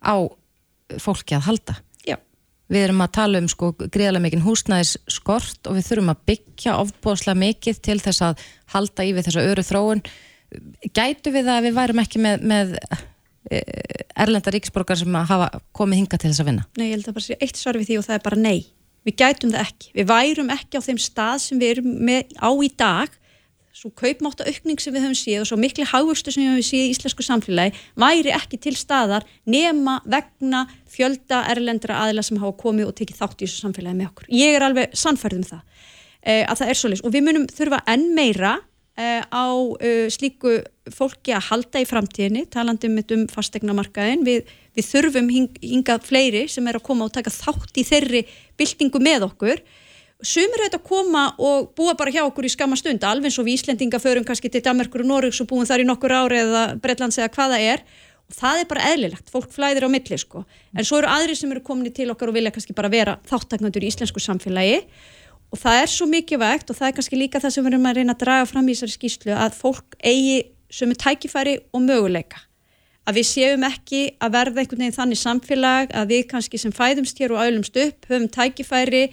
á 0.00 0.16
fólki 1.02 1.36
að 1.36 1.44
halda. 1.50 1.74
Já. 2.08 2.16
Við 2.72 2.86
erum 2.86 3.02
að 3.04 3.12
tala 3.18 3.42
um 3.42 3.50
sko 3.52 3.72
greiðlega 3.76 4.22
mikinn 4.24 4.46
húsnæðis 4.46 4.94
skort 5.12 5.68
og 5.68 5.76
við 5.76 5.90
þurfum 5.90 6.14
að 6.14 6.22
byggja 6.30 6.78
ofbóðslega 6.80 7.42
mikið 7.42 7.82
til 7.82 7.98
þess 8.00 8.22
að 8.22 8.46
halda 8.72 9.04
í 9.04 9.12
við 9.12 9.28
þessa 9.28 9.44
öru 9.50 9.66
þróun. 9.66 10.02
Gætu 10.94 11.34
við 11.34 11.50
að 11.52 11.68
við 11.68 11.76
værum 11.76 12.00
ekki 12.00 12.22
með, 12.22 12.48
með 12.48 12.72
uh, 12.86 12.96
erlenda 14.16 14.54
ríksborgar 14.54 14.96
sem 14.96 15.20
hafa 15.28 15.50
komið 15.76 16.00
hinga 16.00 16.16
til 16.16 16.30
þess 16.30 16.40
að 16.40 16.50
vinna? 16.52 16.66
Nei, 16.78 16.88
ég 16.88 16.96
held 16.96 17.10
að 17.10 17.18
bara 17.18 17.26
sé 17.26 17.38
eitt 17.42 17.60
svar 17.60 17.76
við 17.76 17.90
því 17.90 18.00
og 18.00 18.08
það 18.08 18.16
er 18.16 18.26
bara 18.30 18.40
nei 18.40 18.58
við 19.06 19.20
gætum 19.20 19.54
það 19.54 19.62
ekki, 19.62 19.92
við 19.94 20.10
værum 20.10 20.50
ekki 20.54 20.80
á 20.82 20.86
þeim 20.86 20.98
stað 21.00 21.38
sem 21.44 21.62
við 21.62 21.76
erum 21.76 21.94
með 22.08 22.34
á 22.42 22.50
í 22.50 22.70
dag. 22.82 23.14
Svo 23.76 23.90
kaupmáta 23.92 24.46
aukning 24.48 24.80
sem 24.80 24.94
við 24.94 25.04
höfum 25.04 25.18
séð 25.20 25.42
og 25.42 25.48
svo 25.50 25.58
miklu 25.60 25.84
háustu 25.84 26.32
sem 26.32 26.42
við 26.42 26.54
höfum 26.54 26.64
séð 26.64 26.84
í 26.86 26.92
íslensku 26.94 27.26
samfélagi 27.26 27.82
væri 28.00 28.32
ekki 28.32 28.56
til 28.64 28.72
staðar 28.78 29.26
nema 29.44 29.98
vegna 30.08 30.64
fjölda 30.88 31.42
erlendra 31.52 31.98
aðila 32.06 32.24
sem 32.24 32.40
hafa 32.40 32.56
komið 32.62 32.88
og 32.88 32.96
tekið 32.96 33.20
þátt 33.20 33.36
í 33.36 33.44
þessu 33.44 33.66
samfélagi 33.66 33.98
með 33.98 34.08
okkur. 34.08 34.30
Ég 34.32 34.56
er 34.56 34.64
alveg 34.64 34.96
sannfærið 34.96 35.42
um 35.42 35.50
það. 35.50 35.92
Eh, 36.24 36.42
að 36.48 36.62
það 36.62 36.72
er 36.72 36.80
svo 36.80 36.90
leys 36.90 37.04
og 37.04 37.12
við 37.14 37.26
munum 37.28 37.44
þurfa 37.52 37.82
enn 37.92 38.08
meira 38.16 38.56
á 38.96 39.46
eh, 39.84 40.06
slíku 40.12 40.58
fólki 40.92 41.34
að 41.36 41.50
halda 41.50 41.82
í 41.82 41.88
framtíðinni 41.88 42.46
talandi 42.48 42.88
um, 42.88 43.02
um 43.16 43.26
fastegnamarkaðin 43.28 44.24
við 44.24 44.46
við 44.76 44.90
þurfum 44.90 45.32
hing, 45.32 45.58
hingað 45.64 46.06
fleiri 46.10 46.44
sem 46.52 46.66
er 46.68 46.78
að 46.78 46.86
koma 46.86 47.08
og 47.08 47.14
taka 47.14 47.32
þátt 47.32 47.80
í 47.80 47.84
þeirri 47.86 48.22
byltingu 48.60 49.00
með 49.02 49.28
okkur. 49.30 49.62
Sumir 50.24 50.62
auðvitað 50.62 50.80
að 50.80 50.88
koma 50.88 51.22
og 51.44 51.70
búa 51.76 51.94
bara 51.96 52.12
hjá 52.12 52.22
okkur 52.24 52.48
í 52.48 52.52
skama 52.52 52.76
stund, 52.78 53.04
alveg 53.04 53.30
eins 53.30 53.38
og 53.40 53.46
við 53.48 53.58
Íslendinga 53.58 54.00
förum 54.00 54.24
kannski 54.24 54.50
til 54.52 54.62
Danmarkur 54.64 55.04
og 55.04 55.10
Norröks 55.10 55.42
og 55.44 55.50
búum 55.50 55.66
þar 55.68 55.84
í 55.84 55.88
nokkur 55.88 56.14
ári 56.16 56.40
eða 56.40 56.62
Breitlands 56.80 57.18
eða 57.20 57.32
hvaða 57.36 57.60
er. 57.60 57.84
Og 58.26 58.34
það 58.34 58.60
er 58.62 58.70
bara 58.70 58.86
eðlilegt, 58.90 59.28
fólk 59.30 59.52
flæðir 59.54 59.86
á 59.86 59.88
milli 59.92 60.16
sko, 60.18 60.40
en 60.74 60.86
svo 60.88 60.98
eru 60.98 61.10
aðri 61.12 61.36
sem 61.38 61.52
eru 61.52 61.60
komin 61.62 61.92
til 61.94 62.08
okkar 62.10 62.32
og 62.32 62.34
vilja 62.34 62.50
kannski 62.50 62.74
bara 62.74 62.90
vera 62.90 63.20
þáttaknandur 63.28 63.84
í 63.86 63.92
íslensku 63.92 64.18
samfélagi 64.24 64.80
og 65.52 65.60
það 65.60 65.80
er 65.82 65.92
svo 65.92 66.08
mikið 66.10 66.42
vegt 66.42 66.70
og 66.70 66.78
það 66.78 66.88
er 66.88 66.96
kannski 66.96 67.20
líka 67.20 67.40
það 67.42 67.54
sem 67.54 67.64
við 67.64 67.72
erum 67.72 67.88
að 67.88 68.00
reyna 68.00 68.16
að 68.16 68.22
draga 68.24 68.48
fram 68.50 68.66
í 68.66 68.74
þessari 68.74 68.96
skýslu 68.96 69.36
að 69.36 69.56
fólk 69.60 69.96
eigi 70.02 70.36
sömu 70.72 70.96
tækifæri 70.98 71.56
og 71.72 71.84
möguleika. 71.84 72.42
Að 73.06 73.20
við 73.20 73.28
séum 73.28 73.62
ekki 73.68 74.00
að 74.18 74.34
verða 74.34 74.62
einhvern 74.62 74.82
veginn 74.82 74.96
þannig 74.96 75.20
samfélag 75.20 75.94
að 75.94 76.10
við 76.10 76.26
kannski 76.32 76.58
sem 76.58 76.74
fæðumst 76.74 77.22
hér 77.22 77.36
og 77.36 77.42
aðlumst 77.44 77.78
upp 77.78 78.08
höfum 78.10 78.26
tækifæri 78.34 79.04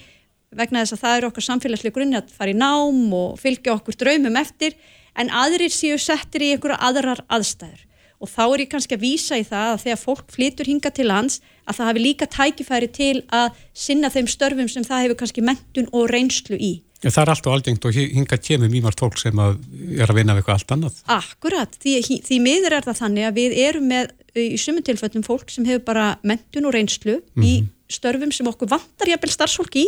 vegna 0.54 0.82
þess 0.82 0.98
að 0.98 1.04
það 1.04 1.18
er 1.18 1.28
okkar 1.30 1.48
samfélagslega 1.48 1.98
grunni 1.98 2.18
að 2.18 2.34
fara 2.34 2.54
í 2.54 2.58
nám 2.58 3.14
og 3.14 3.38
fylgja 3.42 3.76
okkur 3.78 3.98
draumum 4.02 4.38
eftir 4.42 4.74
en 5.14 5.30
aðrir 5.30 5.74
séu 5.74 6.00
settir 6.02 6.46
í 6.46 6.54
einhverja 6.56 6.82
aðrar 6.82 7.22
aðstæður 7.30 7.86
og 8.24 8.32
þá 8.32 8.44
er 8.46 8.64
ég 8.64 8.72
kannski 8.72 8.96
að 8.96 9.04
vísa 9.04 9.38
í 9.40 9.44
það 9.44 9.74
að 9.74 9.84
þegar 9.84 10.00
fólk 10.00 10.32
flytur 10.32 10.70
hinga 10.72 10.92
til 10.96 11.06
lands 11.10 11.42
að 11.68 11.78
það 11.78 11.90
hafi 11.90 12.04
líka 12.04 12.30
tækifæri 12.32 12.90
til 12.96 13.14
að 13.36 13.60
sinna 13.76 14.12
þeim 14.14 14.30
störfum 14.32 14.72
sem 14.72 14.88
það 14.88 15.06
hefur 15.06 15.20
kannski 15.20 15.44
mentun 15.44 15.90
og 15.92 16.08
reynslu 16.12 16.56
í. 16.56 16.74
Ja, 17.04 17.12
það 17.12 17.22
er 17.24 17.32
allt 17.34 17.48
og 17.50 17.56
algengt 17.58 17.86
og 17.88 17.98
hinga 18.00 18.38
kemur 18.40 18.72
mýmart 18.72 19.02
fólk 19.04 19.18
sem 19.20 19.40
að 19.44 19.58
er 20.00 20.08
að 20.08 20.20
vinna 20.22 20.36
við 20.38 20.44
eitthvað 20.44 20.56
allt 20.56 20.76
annað. 20.78 21.02
Akkurat, 21.12 21.76
því, 21.84 21.98
því 22.24 22.38
miður 22.46 22.78
er 22.78 22.88
það 22.88 23.02
þannig 23.02 23.28
að 23.28 23.40
við 23.42 23.58
erum 23.66 23.90
með 23.92 24.14
í 24.40 24.46
sumun 24.62 24.86
tilfellum 24.88 25.26
fólk 25.28 25.52
sem 25.52 25.68
hefur 25.68 25.84
bara 25.90 26.06
mentun 26.24 26.70
og 26.70 26.76
reynslu 26.78 27.18
mm 27.18 27.26
-hmm. 27.26 27.44
í 27.44 27.54
mhm. 27.60 27.68
störfum 27.92 28.32
sem 28.32 28.48
okkur 28.48 28.72
vantar 28.72 29.12
jafnvel 29.12 29.34
starfsfólk 29.36 29.76
í 29.76 29.86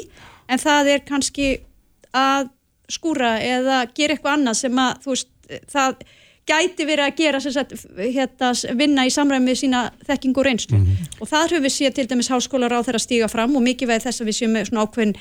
en 0.51 0.59
það 0.59 0.91
er 0.91 1.07
kannski 1.07 1.47
að 2.11 2.51
skúra 2.91 3.39
eða 3.41 3.85
gera 3.95 4.13
eitthvað 4.13 4.35
annað 4.35 4.59
sem 4.59 4.77
að 4.77 4.99
þú 5.03 5.15
veist, 5.15 5.31
það 5.71 5.95
gæti 6.45 6.85
verið 6.85 7.07
að 7.07 7.15
gera 7.17 7.39
sagt, 7.41 7.73
hérna, 7.97 8.51
vinna 8.77 9.05
í 9.07 9.13
samræmi 9.13 9.49
með 9.49 9.61
sína 9.63 9.81
þekking 10.05 10.37
og 10.37 10.45
reynslu. 10.45 10.77
Mm 10.77 10.85
-hmm. 10.85 11.17
og 11.21 11.31
það 11.31 11.49
höfum 11.51 11.65
við 11.65 11.73
séð 11.77 11.95
til 11.95 12.07
dæmis 12.07 12.29
háskólar 12.29 12.75
á 12.77 12.85
þeirra 12.85 13.01
stíga 13.01 13.27
fram 13.27 13.55
og 13.55 13.63
mikið 13.65 13.89
veið 13.89 14.05
þess 14.05 14.21
að 14.21 14.27
við 14.29 14.37
séum 14.39 14.53
með 14.53 14.67
svona 14.69 14.85
ákveðin 14.85 15.15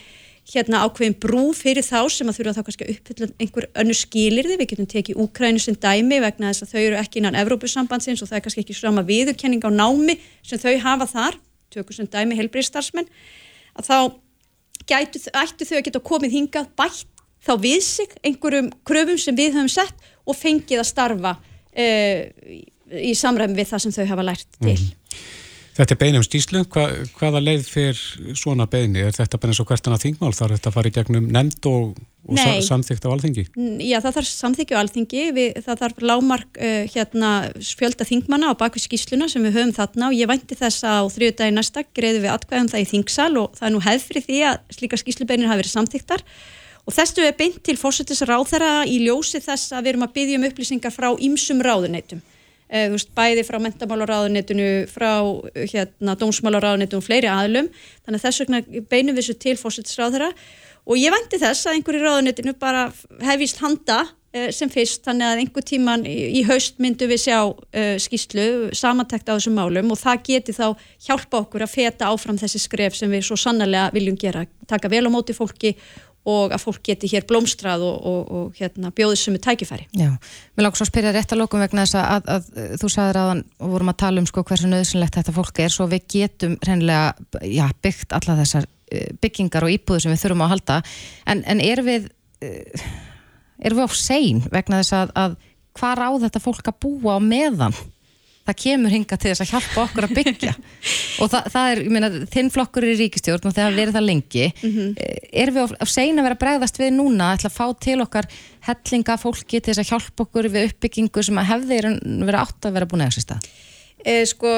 hérna 0.52 0.82
ákveðin 0.84 1.16
brú 1.16 1.44
fyrir 1.56 1.84
þá 1.84 2.04
sem 2.12 2.28
að 2.28 2.37
þurfa 2.37 2.52
þá 2.58 2.64
kannski 2.66 2.84
að 2.84 2.92
uppfylla 2.94 3.28
einhver 3.40 3.66
önnu 3.80 3.94
skilirði, 3.96 4.58
við 4.60 4.68
getum 4.72 4.88
tekið 4.92 5.20
Úkrænu 5.24 5.62
sem 5.62 5.76
dæmi 5.80 6.20
vegna 6.20 6.50
þess 6.52 6.66
að 6.66 6.74
þau 6.74 6.82
eru 6.82 6.98
ekki 7.00 7.20
innan 7.20 7.38
Evrópusambandsins 7.40 8.20
og 8.20 8.28
það 8.28 8.37
er 8.37 8.44
kannski 8.44 8.64
ekki 8.64 8.76
sama 8.76 9.06
viðurkenning 9.08 9.64
á 9.64 9.70
námi 9.72 10.18
sem 10.44 10.60
þau 10.60 10.76
hafa 10.84 11.06
þar, 11.08 11.40
tökur 11.72 11.96
sem 11.96 12.10
dæmi 12.12 12.37
helbriðstarfsmenn, 12.37 13.08
að 13.80 13.88
þá 13.88 13.98
gætu, 14.84 15.24
ættu 15.32 15.64
þau 15.64 15.78
að 15.78 15.84
geta 15.88 16.04
komið 16.12 16.37
hingað 16.37 16.68
bætt 16.76 17.08
þá 17.44 17.54
við 17.60 17.80
sig 17.84 18.12
einhverjum 18.24 18.68
kröfum 18.84 19.20
sem 19.20 19.37
við 19.37 19.56
höfum 19.56 19.72
sett 19.72 20.12
og 20.24 20.38
fengið 20.38 20.82
að 20.82 20.90
starfa 20.90 21.37
uh, 21.38 22.20
í 22.94 23.14
samræmi 23.18 23.58
við 23.58 23.72
það 23.72 23.87
sem 23.87 23.96
þau 23.96 24.04
hafa 24.12 24.28
lært 24.30 24.60
til. 24.60 24.78
Mm. 24.78 25.32
Þetta 25.74 25.94
er 25.96 25.98
beinum 25.98 26.22
stíslu, 26.22 26.60
Hva, 26.70 26.84
hvaða 27.16 27.40
leið 27.42 27.64
fyrir 27.66 28.34
svona 28.38 28.68
beini? 28.70 29.00
Er 29.02 29.14
þetta 29.16 29.40
bara 29.42 29.50
eins 29.50 29.58
og 29.58 29.66
hvert 29.66 29.88
annað 29.88 30.04
þingmál? 30.04 30.30
Þarf 30.37 30.54
þetta 30.54 30.70
að 30.70 30.76
fara 30.76 30.90
í 30.90 30.94
gegnum 30.94 31.26
nefnd 31.34 31.66
og, 31.66 31.96
og 32.28 32.38
sa 32.38 32.52
samþygt 32.68 33.08
á 33.10 33.10
alþingi? 33.10 33.44
Já, 33.82 33.96
það 34.04 34.18
þarf 34.20 34.28
samþykju 34.30 34.78
á 34.78 34.82
alþingi, 34.84 35.24
við, 35.34 35.58
það 35.66 35.82
þarf 35.82 36.04
lámark 36.06 36.60
uh, 36.62 36.76
hérna, 36.94 37.32
fjölda 37.66 38.06
þingmanna 38.06 38.54
á 38.54 38.60
bakvið 38.60 38.87
skísluna 38.87 39.26
sem 39.32 39.42
við 39.42 39.58
höfum 39.58 39.74
þarna 39.74 40.12
og 40.12 40.18
ég 40.20 40.30
vænti 40.30 40.60
þess 40.62 40.87
að 40.87 41.00
á 41.02 41.04
þrjöðu 41.16 41.38
dagi 41.42 41.56
næsta 41.58 41.87
greiðum 41.90 42.26
við 42.28 42.34
atkvæðum 42.37 42.70
það 42.70 42.84
í 42.84 42.90
þingsal 42.92 43.32
og 43.42 43.58
það 43.58 43.66
er 43.66 43.74
nú 43.74 43.87
hefð 43.88 44.06
fyrir 44.12 44.26
því 44.28 44.42
að 44.52 44.60
slíka 44.78 45.00
skíslubeinir 45.02 45.50
hafi 45.50 45.64
verið 45.64 45.74
samþyktar 45.74 46.26
og 46.85 46.92
þessu 46.94 47.25
er 47.25 47.37
beint 47.38 47.62
til 47.64 47.77
fórsetis 47.81 48.23
ráðherra 48.29 48.85
í 48.88 49.01
ljósi 49.07 49.40
þess 49.44 49.73
að 49.73 49.87
við 49.87 49.94
erum 49.94 50.07
að 50.07 50.14
byggja 50.18 50.38
um 50.38 50.49
upplýsingar 50.51 50.94
frá 50.94 51.11
ýmsum 51.16 51.62
ráðuneytum. 51.64 52.20
E, 52.64 52.88
veist, 52.90 53.11
bæði 53.16 53.44
frá 53.47 53.59
mentamálaráðunitinu, 53.62 54.68
frá 54.90 55.11
hérna, 55.55 56.16
dómsmálaráðunitinu 56.18 57.01
og 57.01 57.05
fleiri 57.07 57.29
aðlum 57.29 57.68
þannig 58.07 58.18
að 58.18 58.25
þess 58.25 58.42
vegna 58.42 58.61
beinum 58.90 59.14
við 59.14 59.20
þessu 59.20 59.37
til 59.44 59.57
fósittisráðara 59.61 60.31
og 60.85 61.01
ég 61.01 61.12
vandi 61.12 61.40
þess 61.40 61.68
að 61.68 61.79
einhverju 61.79 62.03
ráðunitinu 62.03 62.55
bara 62.61 62.87
hefist 63.25 63.61
handa 63.61 64.01
e, 64.33 64.49
sem 64.57 64.73
fyrst, 64.73 65.05
þannig 65.05 65.29
að 65.29 65.42
einhver 65.42 65.66
tíman 65.68 66.07
í, 66.09 66.16
í 66.40 66.42
haust 66.49 66.81
myndu 66.83 67.09
við 67.12 67.23
sjá 67.27 67.38
e, 67.68 67.85
skýslu 68.03 68.49
samantækt 68.77 69.29
á 69.29 69.37
þessum 69.37 69.61
málum 69.61 69.92
og 69.94 70.01
það 70.01 70.25
geti 70.31 70.57
þá 70.57 70.66
hjálpa 71.07 71.44
okkur 71.44 71.66
að 71.68 71.75
feta 71.77 72.11
áfram 72.11 72.40
þessi 72.40 72.64
skref 72.64 72.97
sem 72.97 73.12
við 73.12 73.27
svo 73.29 73.38
sannarlega 73.40 73.92
viljum 73.94 74.16
gera, 74.20 74.44
taka 74.66 74.90
vel 74.92 75.05
á 75.05 75.11
móti 75.12 75.37
fólki 75.37 75.77
og 76.24 76.54
að 76.56 76.62
fólk 76.62 76.80
geti 76.88 77.08
hér 77.12 77.26
blómstrað 77.28 77.84
og, 77.84 77.96
og, 78.08 78.20
og 78.32 78.58
hérna, 78.58 78.90
bjóðið 78.96 79.20
sem 79.20 79.37
er 79.37 79.42
tækifæri. 79.44 79.87
Já, 79.92 80.08
mér 80.56 80.66
langar 80.66 80.80
svo 80.80 80.87
að 80.87 80.90
spyrja 80.90 81.12
rétt 81.12 81.34
að 81.34 81.42
lókum 81.42 81.60
vegna 81.60 81.84
þess 81.84 81.98
að, 82.00 82.28
að, 82.34 82.50
að 82.64 82.76
þú 82.80 82.90
sagðir 82.94 83.20
aðan 83.20 83.42
og 83.58 83.74
vorum 83.74 83.92
að 83.92 83.98
tala 84.04 84.22
um 84.22 84.28
sko 84.30 84.44
hversu 84.48 84.70
nöðsynlegt 84.70 85.18
þetta 85.20 85.37
fólk 85.37 85.60
er 85.60 85.74
svo 85.74 85.88
við 85.92 86.06
getum 86.16 86.56
reynilega 86.64 87.44
já, 87.44 87.66
byggt 87.84 88.16
alla 88.16 88.38
þessar 88.40 88.68
eh, 88.88 89.10
byggingar 89.20 89.68
og 89.68 89.74
íbúðu 89.76 90.04
sem 90.04 90.14
við 90.14 90.22
þurfum 90.24 90.46
að 90.46 90.54
halda 90.54 90.78
en, 91.28 91.44
en 91.44 91.64
er 91.64 91.84
við 91.84 92.08
eh, 92.44 92.87
er 93.60 93.76
við 93.76 93.84
á 93.84 93.88
sein 93.92 94.40
vegna 94.48 94.80
þess 94.80 94.96
að, 95.02 95.12
að 95.20 95.37
hvað 95.74 96.00
ráð 96.00 96.22
þetta 96.24 96.44
fólk 96.44 96.70
að 96.72 96.80
búa 96.87 97.18
á 97.18 97.20
meðan 97.20 97.76
það 98.44 98.57
kemur 98.61 98.92
hinga 98.92 99.18
til 99.18 99.30
þess 99.30 99.44
að 99.44 99.52
hjálpa 99.52 99.85
okkur 99.87 100.07
að 100.07 100.14
byggja. 100.18 100.54
Og 101.22 101.30
það, 101.33 101.50
það 101.54 101.68
er, 101.72 101.83
ég 101.85 101.94
meina, 101.96 102.11
þinn 102.35 102.50
flokkur 102.54 102.87
er 102.87 102.94
í 102.94 102.98
ríkistjórn 103.00 103.48
og 103.48 103.54
það 103.57 103.68
har 103.68 103.76
verið 103.78 103.96
það 103.96 104.09
lengi. 104.09 104.48
Mm 104.61 104.72
-hmm. 104.74 104.88
er 105.44 105.52
við 105.54 105.76
á, 105.80 105.85
segna 105.88 106.22
að 106.22 106.28
vera 106.28 106.40
bregðast 106.44 106.80
við 106.80 106.90
núna 106.98 107.33
að 107.35 107.54
fá 107.54 107.66
til 107.80 108.00
okkar 108.04 108.28
hellinga 108.68 109.16
fólki 109.20 109.61
til 109.61 109.72
þess 109.72 109.85
að 109.85 109.92
hjálpa 109.92 110.26
okkur 110.26 110.48
við 110.48 110.72
uppbyggingu 110.72 111.22
sem 111.22 111.38
að 111.38 111.50
hefði 111.52 111.78
verið 112.26 112.42
átt 112.42 112.66
að 112.66 112.76
vera 112.76 112.90
búin 112.90 113.07
eða 113.07 113.16
sér 113.16 113.28
stað? 113.28 113.48
Eh, 114.04 114.26
Sko, 114.28 114.50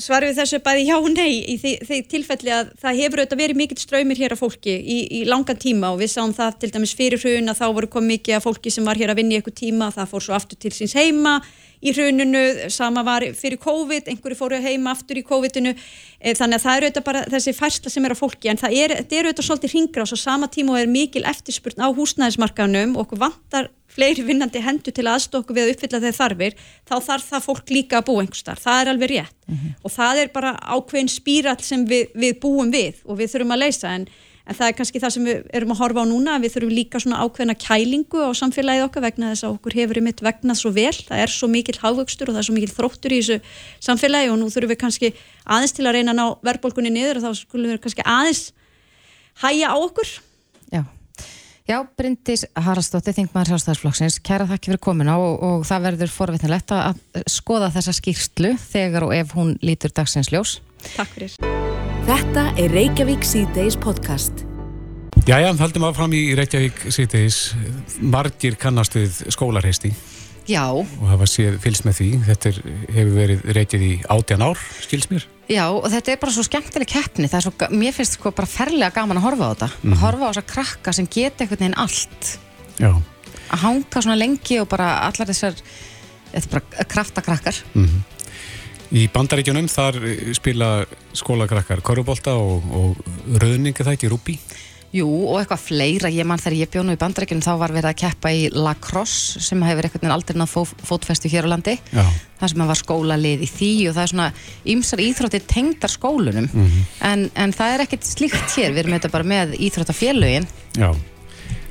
svarum 0.00 0.30
við 0.30 0.38
þessu 0.38 0.58
bæði 0.64 0.86
já 0.86 0.94
og 0.96 1.08
nei 1.12 1.42
í 1.44 1.58
því, 1.60 1.72
því 1.84 1.96
tilfelli 2.08 2.52
að 2.56 2.70
það 2.80 3.00
hefur 3.02 3.20
auðvitað 3.20 3.42
verið 3.42 3.58
mikill 3.60 3.82
ströymir 3.82 4.20
hér 4.22 4.32
af 4.32 4.40
fólki 4.40 4.72
í, 4.72 4.96
í 5.12 5.20
langan 5.28 5.58
tíma 5.60 5.90
og 5.92 6.00
við 6.00 6.14
sáum 6.14 6.32
það 6.32 6.56
til 6.62 6.70
dæmis 6.72 6.94
fyrir 6.96 7.20
hrun 7.20 7.52
að 7.52 7.60
þá 7.60 7.66
voru 7.76 7.90
komið 7.92 8.14
mikið 8.14 8.38
af 8.38 8.46
fólki 8.46 8.72
sem 8.72 8.88
var 8.88 8.96
hér 8.96 9.12
að 9.12 9.20
vinna 9.20 9.36
í 9.36 9.40
eitthvað 9.42 9.58
tíma, 9.60 9.90
það 9.92 10.08
fór 10.14 10.24
svo 10.24 10.38
aftur 10.38 10.60
til 10.64 10.72
síns 10.72 10.96
heima 10.96 11.34
í 11.82 11.92
hrununu, 11.96 12.42
sama 12.72 13.02
var 13.06 13.26
fyrir 13.34 13.58
COVID, 13.62 14.08
einhverju 14.12 14.38
fóru 14.38 14.60
heima 14.62 14.94
aftur 14.94 15.18
í 15.18 15.24
COVID-inu, 15.26 15.74
e, 16.20 16.34
þannig 16.38 16.60
að 16.60 16.64
það 16.64 16.76
eru 16.76 16.88
auðvitað 16.88 17.06
bara 17.08 17.24
þessi 17.34 17.54
færsla 17.58 17.92
sem 17.92 18.06
er 18.06 18.14
á 18.14 18.22
fólki, 18.22 18.50
en 18.52 18.60
það 18.60 18.78
er, 18.78 18.96
er 19.02 19.28
auðvitað 19.28 19.48
svolítið 19.48 19.74
hringra 19.74 20.06
á 20.06 20.08
sama 20.14 20.50
tíma 20.52 20.76
og 20.76 20.82
er 20.82 20.90
mikil 20.90 21.24
eftirspurn 21.26 21.82
á 21.82 21.88
húsnæðismarkanum 21.90 22.96
og 22.96 23.06
okkur 23.06 23.24
vantar 23.26 23.70
fleiri 23.92 24.24
vinnandi 24.24 24.62
hendur 24.64 24.94
til 24.94 25.04
aðstokku 25.10 25.54
við 25.56 25.66
að 25.66 25.74
uppfylla 25.74 26.00
þeir 26.00 26.16
þarfir, 26.16 26.58
þá 26.88 26.94
þarf 27.08 27.26
það 27.28 27.46
fólk 27.46 27.72
líka 27.74 27.98
að 27.98 28.06
búa 28.08 28.22
einhver 28.24 28.40
starf, 28.40 28.64
það 28.64 28.80
er 28.80 28.90
alveg 28.92 29.12
rétt. 29.12 29.38
Mm 29.48 29.56
-hmm. 29.56 29.74
og 29.82 29.92
það 29.92 30.20
er 30.22 30.28
bara 30.32 30.52
ákveðin 30.62 31.12
spírall 31.12 31.60
sem 31.60 31.84
við, 31.86 32.06
við 32.14 32.38
búum 32.40 32.70
við 32.72 33.02
og 33.04 33.18
við 33.18 33.32
þurfum 33.34 33.54
að 33.56 33.62
leysa 33.66 33.88
en 33.92 34.06
en 34.46 34.56
það 34.58 34.68
er 34.68 34.76
kannski 34.78 35.02
það 35.02 35.14
sem 35.14 35.26
við 35.26 35.42
erum 35.54 35.74
að 35.74 35.80
horfa 35.82 36.02
á 36.02 36.06
núna 36.10 36.38
við 36.42 36.54
þurfum 36.56 36.74
líka 36.74 37.00
svona 37.02 37.20
ákveðna 37.22 37.56
kælingu 37.60 38.24
á 38.26 38.30
samfélagið 38.38 38.86
okkar 38.88 39.04
vegna 39.06 39.30
þess 39.32 39.46
að 39.46 39.54
okkur 39.56 39.76
hefur 39.78 40.00
ymitt 40.02 40.22
vegnað 40.24 40.58
svo 40.58 40.72
vel, 40.74 40.94
það 40.94 41.22
er 41.24 41.34
svo 41.34 41.50
mikil 41.52 41.76
hávöxtur 41.78 42.30
og 42.30 42.36
það 42.36 42.42
er 42.42 42.48
svo 42.48 42.56
mikil 42.56 42.72
þróttur 42.72 43.14
í 43.14 43.20
þessu 43.20 43.38
samfélagi 43.86 44.32
og 44.32 44.40
nú 44.40 44.50
þurfum 44.50 44.74
við 44.74 44.80
kannski 44.82 45.12
aðeins 45.46 45.76
til 45.76 45.86
að 45.86 45.98
reyna 45.98 46.14
að 46.14 46.18
ná 46.18 46.26
verðbólkunni 46.50 46.92
niður 46.94 47.22
og 47.22 47.28
þá 47.28 47.44
skulum 47.44 47.70
við 47.74 47.84
kannski 47.86 48.06
aðeins 48.06 48.42
hæja 49.44 49.70
á 49.70 49.76
okkur. 49.78 50.10
Já, 50.72 50.82
Já 51.70 51.78
Bryndis 51.96 52.42
Haraldsdóttir, 52.58 53.14
Þingmaður 53.14 53.52
Sjálfstæðarsflokksins 53.52 54.18
kæra 54.26 54.48
þakki 54.50 54.72
fyrir 54.72 54.82
komina 54.82 55.14
og, 55.22 55.38
og 55.46 55.66
það 55.68 55.86
verður 55.86 56.14
forvitnilegt 56.16 56.74
að 56.74 57.02
skoða 57.30 57.70
þessa 57.76 57.94
skýrstlu 58.00 58.56
þegar 58.66 59.06
og 59.06 59.16
ef 59.16 59.36
hún 59.38 59.54
lítur 59.62 59.94
dagsins 59.94 60.34
ljós. 60.34 60.58
Takk 60.96 61.14
fyrir 61.14 61.61
Þetta 62.02 62.48
er 62.58 62.72
Reykjavík 62.74 63.22
C-Days 63.22 63.76
podcast. 63.78 64.40
Jæja, 65.22 65.52
haldum 65.54 65.84
áfram 65.86 66.10
í 66.18 66.32
Reykjavík 66.34 66.80
C-Days. 66.90 67.36
Margir 68.02 68.56
kannast 68.58 68.96
við 68.96 69.20
skólarheisti. 69.30 69.92
Já. 70.50 70.64
Og 70.74 71.04
hafa 71.06 71.28
séð 71.30 71.60
fylgst 71.62 71.86
með 71.86 72.00
því. 72.00 72.08
Þetta 72.26 72.50
er, 72.50 72.58
hefur 72.96 73.12
verið 73.20 73.44
reykjað 73.54 73.84
í 73.86 73.90
átjan 74.16 74.42
ár, 74.48 74.64
skils 74.82 75.06
mér. 75.12 75.28
Já, 75.46 75.62
og 75.70 75.86
þetta 75.92 76.14
er 76.14 76.20
bara 76.24 76.34
svo 76.34 76.46
skemmtileg 76.48 76.90
keppni. 76.90 77.30
Það 77.30 77.38
er 77.38 77.46
svo, 77.46 77.70
mér 77.84 77.94
finnst 77.94 78.18
sko 78.18 78.32
bara 78.34 78.50
ferlega 78.50 78.90
gaman 78.96 79.20
að 79.22 79.28
horfa 79.28 79.46
á 79.46 79.52
þetta. 79.52 79.68
Mm. 79.78 79.94
Að 79.94 80.02
horfa 80.02 80.26
á 80.26 80.30
þessa 80.32 80.46
krakka 80.56 80.96
sem 80.98 81.10
geta 81.18 81.46
einhvern 81.46 81.62
veginn 81.62 81.82
allt. 81.84 82.32
Já. 82.82 82.90
Að 83.46 83.62
hanga 83.68 84.02
svona 84.02 84.18
lengi 84.18 84.58
og 84.58 84.66
bara 84.74 84.90
allar 85.06 85.30
þessar, 85.30 85.54
þetta 86.32 86.42
er 86.42 86.54
bara 86.56 86.88
kraftakrakkar. 86.96 87.62
Mhm. 87.76 87.86
Mm 87.86 88.08
Í 88.92 89.06
bandaríkjunum 89.08 89.70
þar 89.72 89.96
spila 90.36 90.66
skólakrakkar 91.16 91.80
korubólta 91.84 92.34
og, 92.36 92.66
og 92.76 93.38
rauningi 93.40 93.80
það 93.80 93.94
ekki, 93.94 94.10
rúbi? 94.12 94.36
Jú, 94.92 95.06
og 95.08 95.38
eitthvað 95.40 95.62
fleira. 95.64 96.10
Ég 96.12 96.26
mann 96.28 96.40
þegar 96.40 96.58
ég 96.58 96.70
bjónu 96.74 96.92
í 96.92 97.00
bandaríkjunum 97.00 97.44
þá 97.46 97.54
var 97.62 97.72
verið 97.72 97.88
að 97.88 98.00
keppa 98.02 98.32
í 98.36 98.42
lacrosse 98.52 99.40
sem 99.40 99.62
hefur 99.64 99.88
eitthvað 99.88 100.12
aldrei 100.12 100.36
nátt 100.36 100.52
fó, 100.52 100.66
fótfestu 100.68 101.30
hér 101.32 101.48
á 101.48 101.52
landi. 101.54 101.78
Já. 101.88 102.04
Það 102.42 102.52
sem 102.52 102.64
var 102.68 102.80
skólalið 102.82 103.46
í 103.46 103.48
því 103.48 103.72
og 103.88 103.96
það 103.96 104.02
er 104.04 104.12
svona 104.12 104.28
ymsar 104.74 105.04
íþróttir 105.06 105.46
tengdar 105.48 105.94
skólunum. 105.94 106.50
Mm 106.52 106.66
-hmm. 106.66 106.90
en, 107.08 107.30
en 107.32 107.56
það 107.56 107.74
er 107.74 107.84
ekkert 107.86 108.04
slíkt 108.04 108.58
hér. 108.58 108.74
Við 108.76 108.84
erum 108.84 108.98
þetta 108.98 109.14
bara 109.16 109.24
með 109.24 109.56
íþróttafélögin. 109.56 110.48
Já, 110.76 110.92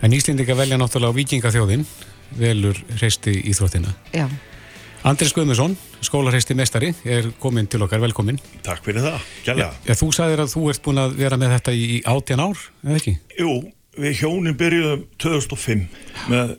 en 0.02 0.14
Íslindika 0.14 0.58
velja 0.58 0.82
náttúrulega 0.82 1.20
vikingaþjóðin 1.22 1.86
velur 2.38 2.78
hreisti 2.98 3.38
íþróttina. 3.52 3.94
Já. 4.14 4.26
Andris 5.02 5.32
Guðmundsson, 5.34 5.72
skólarheisti 6.06 6.54
mestari, 6.54 6.92
er 7.10 7.32
komin 7.42 7.66
til 7.66 7.82
okkar, 7.82 8.04
velkomin. 8.04 8.38
Takk 8.62 8.84
fyrir 8.86 9.02
það, 9.02 9.24
gæla. 9.48 9.70
Ja, 9.88 9.96
þú 9.98 10.10
sagðir 10.14 10.44
að 10.44 10.52
þú 10.52 10.66
ert 10.70 10.82
búin 10.86 11.02
að 11.02 11.16
vera 11.18 11.40
með 11.42 11.56
þetta 11.56 11.74
í 11.74 11.96
átjan 12.12 12.44
ár, 12.44 12.62
eða 12.86 13.00
ekki? 13.00 13.14
Jú, 13.40 13.56
við 13.98 14.20
hjónin 14.20 14.58
byrjuðum 14.60 15.08
2005 15.24 15.82
með 16.30 16.54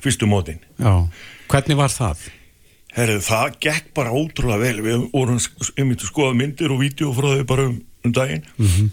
fyrstu 0.00 0.30
mótin. 0.30 0.62
Já, 0.80 0.94
hvernig 1.52 1.80
var 1.82 1.92
það? 1.92 2.22
Herðu, 2.96 3.18
það 3.28 3.60
gekk 3.66 3.92
bara 4.00 4.16
ótrúlega 4.16 4.62
vel. 4.64 4.80
Við 4.88 5.04
vorum 5.12 5.36
um 5.36 5.92
að 5.92 6.06
skoða 6.08 6.38
myndir 6.40 6.72
og 6.72 6.80
vídeo 6.80 7.12
frá 7.18 7.34
þau 7.34 7.44
bara 7.52 7.68
um, 7.68 7.76
um 8.08 8.16
daginn. 8.16 8.48
Mm 8.56 8.72
-hmm. 8.72 8.88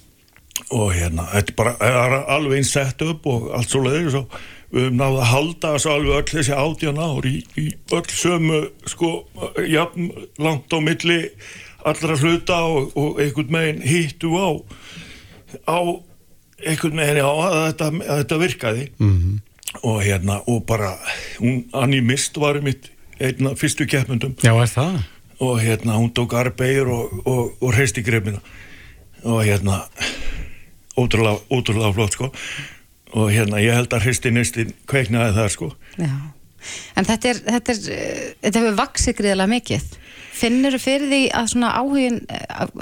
Og 0.76 0.92
hérna, 0.96 1.30
þetta 1.32 1.52
er 1.52 1.56
bara 1.56 1.76
er 1.80 2.20
alveg 2.28 2.60
einn 2.60 2.68
sett 2.68 3.02
upp 3.02 3.26
og 3.26 3.50
allt 3.56 3.72
svo 3.72 3.86
leiðis 3.88 4.20
og 4.20 4.36
við 4.72 4.88
höfum 4.88 4.98
náðu 5.00 5.22
að 5.22 5.30
halda 5.32 5.74
þessu 5.76 5.92
alveg 5.94 6.16
öll 6.18 6.32
þessi 6.32 6.58
átján 6.58 7.02
ár 7.02 7.28
í, 7.30 7.36
í 7.60 7.66
öll 7.96 8.10
sömu 8.12 8.62
sko, 8.90 9.12
jafn, 9.70 10.10
langt 10.42 10.74
á 10.74 10.80
milli 10.84 11.20
allra 11.86 12.18
hluta 12.18 12.60
og, 12.66 12.92
og 12.98 13.22
einhvern 13.22 13.54
meginn 13.54 13.84
hittu 13.86 14.34
á 14.34 14.50
á 15.70 15.80
einhvern 16.66 16.98
meginn 16.98 17.22
á 17.22 17.30
að 17.30 17.58
þetta, 17.60 17.92
að 17.94 18.22
þetta 18.24 18.42
virkaði 18.42 18.86
mm 18.98 19.16
-hmm. 19.16 19.40
og 19.84 20.04
hérna 20.04 20.42
og 20.48 20.66
bara 20.66 20.96
hún, 21.40 21.66
Anni 21.74 22.02
Mist 22.02 22.38
var 22.42 22.62
mitt 22.62 22.90
einna 23.20 23.56
fyrstu 23.56 23.88
keppmyndum 23.88 24.36
Já, 24.44 24.54
er 24.62 24.72
það? 24.72 25.04
og 25.40 25.60
hérna 25.62 26.00
hún 26.00 26.12
tók 26.14 26.34
arbeir 26.34 26.88
og, 26.88 27.22
og, 27.26 27.58
og 27.62 27.74
reist 27.78 27.98
í 27.98 28.04
grefnina 28.04 28.42
og 29.24 29.44
hérna 29.44 29.86
ótrúlega, 30.98 31.40
ótrúlega 31.50 31.94
flott 31.94 32.14
sko 32.14 32.32
og 33.16 33.32
hérna 33.32 33.62
ég 33.64 33.76
held 33.78 33.94
að 33.96 34.08
hristinustin 34.08 34.74
kveiknaði 34.90 35.36
það 35.38 35.52
sko 35.56 35.72
Já. 35.98 36.14
en 37.00 37.08
þetta 37.08 37.32
er 37.32 37.42
þetta, 37.58 37.76
er, 37.76 38.00
þetta 38.46 38.64
hefur 38.64 38.80
vaksið 38.82 39.20
gríðilega 39.20 39.54
mikið 39.56 39.90
finnir 40.36 40.76
þú 40.76 40.82
fyrir 40.84 41.12
því 41.12 41.22
að 41.40 41.52
svona 41.54 41.74
áhugin 41.80 42.22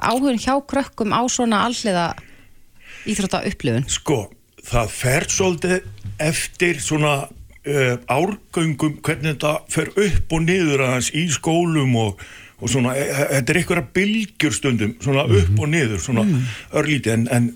áhugin 0.01 0.41
hjá 0.41 0.55
krökkum 0.69 1.13
á 1.13 1.21
svona 1.29 1.65
alliða 1.67 2.07
íþrótta 3.09 3.43
upplifun 3.49 3.87
sko 3.91 4.25
það 4.63 4.93
fer 4.95 5.27
svolítið 5.31 5.79
eftir 6.23 6.79
svona 6.81 7.15
uh, 7.67 7.97
árgöngum 8.07 8.99
hvernig 9.03 9.35
þetta 9.35 9.57
fer 9.71 9.91
upp 9.91 10.37
og 10.37 10.45
niður 10.47 10.85
aðeins 10.87 11.11
í 11.15 11.25
skólum 11.33 11.95
og, 11.99 12.23
og 12.61 12.71
svona, 12.71 12.95
e, 12.95 13.05
e 13.09 13.27
þetta 13.37 13.53
er 13.53 13.61
einhverja 13.61 13.87
bylgjur 13.97 14.55
stundum 14.55 14.95
svona 15.03 15.27
upp 15.27 15.49
mhm. 15.49 15.59
og 15.59 15.73
niður 15.73 16.03
svona 16.03 16.25
mm. 16.27 16.47
örlítið 16.79 17.17
en, 17.17 17.27
en 17.35 17.49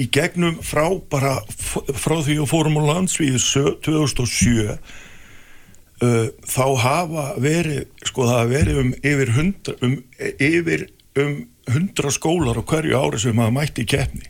í 0.00 0.08
gegnum 0.12 0.58
frá 0.64 0.86
bara 1.12 1.36
frá 1.50 2.16
því 2.24 2.40
að 2.40 2.50
fórum 2.50 2.78
á 2.80 2.82
landsvíðu 2.94 3.40
2007 3.84 4.70
uh, 4.70 6.28
þá 6.48 6.66
hafa 6.84 7.26
verið 7.40 7.84
sko 8.08 8.28
það 8.28 8.38
hafa 8.38 8.50
verið 8.54 8.80
um 8.84 8.94
yfir 9.12 9.34
hundra 9.36 9.76
um, 9.84 9.96
yfir 10.38 10.86
um 11.20 11.34
hundra 11.70 12.10
skólar 12.14 12.58
á 12.58 12.62
hverju 12.64 12.96
ári 12.96 13.20
sem 13.20 13.38
hafa 13.38 13.54
mætti 13.54 13.84
í 13.84 13.90
keppni. 13.90 14.26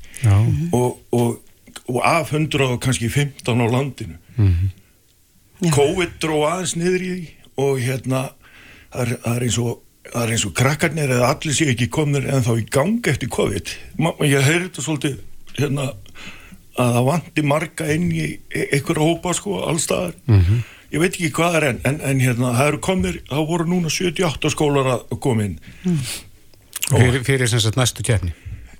Og, 0.77 0.99
og, 1.17 1.39
og 1.87 2.01
af 2.05 2.35
hundra 2.35 2.73
og 2.75 2.81
kannski 2.83 3.09
15 3.09 3.63
á 3.63 3.67
landinu. 3.71 4.19
Já. 5.61 5.71
COVID 5.77 6.19
dró 6.23 6.43
aðeins 6.49 6.77
niður 6.81 7.05
í 7.05 7.13
því 7.13 7.25
og 7.61 7.81
hérna 7.85 8.21
það 8.91 9.01
er, 9.03 9.11
það 9.21 9.35
er 9.35 9.47
eins 9.47 9.59
og 9.61 9.81
það 10.11 10.23
er 10.23 10.31
eins 10.35 10.45
og 10.49 10.55
krakkarnir 10.57 11.13
eða 11.17 11.33
allir 11.35 11.57
sé 11.57 11.67
ekki 11.71 11.91
komnir 11.93 12.29
en 12.33 12.45
þá 12.47 12.55
í 12.57 12.65
gangi 12.73 13.13
eftir 13.13 13.31
COVID. 13.33 13.75
Ma, 14.01 14.15
ég 14.25 14.47
heyrði 14.47 14.71
þetta 14.71 14.85
svolítið 14.87 15.19
hérna 15.59 15.89
að 16.81 16.93
það 16.95 17.07
vanti 17.11 17.43
marga 17.45 17.89
inn 17.95 18.11
í 18.13 18.27
e- 18.55 18.69
einhverja 18.77 19.07
hópa 19.07 19.33
sko 19.37 19.59
allstaðar 19.69 20.15
ég 20.91 21.01
veit 21.03 21.13
ekki 21.15 21.31
hvað 21.37 21.57
er 21.59 21.67
en, 21.71 21.81
en, 21.85 22.01
en 22.01 22.21
hérna 22.21 22.53
það 22.57 22.69
eru 22.73 22.81
komnir, 22.83 23.19
það 23.29 23.49
voru 23.51 23.67
núna 23.71 23.91
78 23.91 24.51
skólar 24.51 24.89
að 24.95 25.19
koma 25.21 25.45
inn. 25.47 25.59
Fyrir, 26.91 27.21
fyrir 27.27 27.51
sem 27.51 27.61
sagt 27.63 27.77
næstu 27.79 28.03
keppni? 28.03 28.33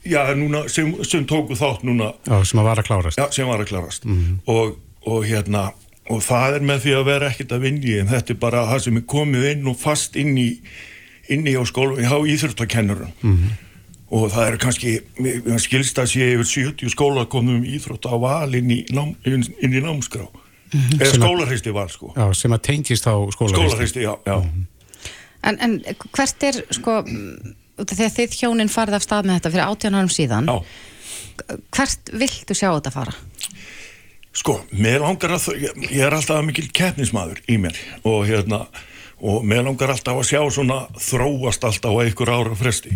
Já, 0.03 0.25
núna, 0.35 0.65
sem, 0.73 0.89
sem 1.05 1.27
tóku 1.29 1.55
þátt 1.55 1.85
núna. 1.87 2.15
Já, 2.27 2.41
sem 2.49 2.59
að 2.59 2.71
vara 2.71 2.83
að 2.83 2.89
klárast. 2.89 3.21
Já, 3.21 3.29
sem 3.37 3.47
var 3.47 3.61
að 3.63 3.69
klarast 3.71 4.07
og, 4.49 4.79
og 5.07 5.27
hérna 5.29 5.69
og 6.11 6.23
það 6.25 6.57
er 6.57 6.65
með 6.67 6.81
því 6.85 6.95
að 6.99 7.05
vera 7.07 7.29
ekkert 7.31 7.53
að 7.55 7.65
vinni 7.69 7.99
en 8.01 8.09
þetta 8.11 8.35
er 8.35 8.39
bara 8.43 8.67
það 8.73 8.81
sem 8.87 8.97
er 8.99 9.05
komið 9.13 9.49
inn 9.53 9.69
og 9.71 9.77
fast 9.79 10.17
inn 10.19 10.33
í, 10.41 10.49
inn 11.31 11.47
í 11.47 11.55
á 11.55 11.63
skóla 11.69 12.01
á 12.03 12.19
íþróttakennurum 12.19 13.13
og 14.11 14.31
það 14.33 14.47
er 14.51 14.57
kannski 14.59 14.93
mér- 15.23 15.43
mér 15.47 15.61
skilst 15.63 15.99
að 16.03 16.09
sé 16.13 16.29
yfir 16.35 16.49
70 16.75 16.91
skóla 16.95 17.27
komum 17.31 17.63
íþrótt 17.65 18.09
á 18.11 18.15
val 18.19 18.55
inn 18.55 18.71
í, 18.71 18.81
nám, 18.91 19.15
inn, 19.25 19.45
inn 19.63 19.73
í 19.77 19.81
námskrá. 19.85 20.27
Eða 20.71 21.07
Sem 21.11 21.23
að- 21.23 21.27
skólahristi 21.27 21.73
val 21.75 21.89
sko. 21.91 22.13
Já, 22.17 22.27
sem 22.35 22.53
að 22.53 22.61
tengist 22.63 23.07
á 23.07 23.15
skóla 23.35 23.55
skólahristi, 23.55 24.03
já, 24.07 24.15
já. 24.27 24.37
En, 25.43 25.57
en 25.61 25.79
hvert 26.13 26.43
er, 26.43 26.59
sko, 26.71 27.01
mm, 27.03 27.55
að 27.81 27.95
þið 27.97 28.35
hjónin 28.43 28.69
farið 28.71 28.99
af 28.99 29.03
stað 29.07 29.25
með 29.31 29.39
þetta 29.41 29.51
fyrir 29.55 29.67
18 29.67 29.95
árum 29.99 30.13
síðan, 30.13 30.47
Já, 30.51 30.59
hvert 31.75 32.11
viltu 32.13 32.55
sjá 32.55 32.69
þetta 32.77 32.93
fara? 32.93 33.15
sko, 34.33 34.61
mér 34.73 35.01
langar 35.03 35.33
að 35.35 35.49
ég, 35.59 35.97
er 35.99 36.15
alltaf 36.15 36.45
mikil 36.47 36.69
keppnismadur 36.71 37.41
í 37.51 37.57
mér 37.59 37.75
og 38.07 38.27
hérna, 38.29 38.67
og 39.21 39.43
mér 39.45 39.65
langar 39.67 39.91
alltaf 39.91 40.21
að 40.21 40.29
sjá 40.29 40.41
svona 40.55 40.87
þróast 40.99 41.65
alltaf 41.67 41.91
á 41.91 41.99
einhver 42.05 42.31
ára 42.31 42.55
fresti 42.55 42.95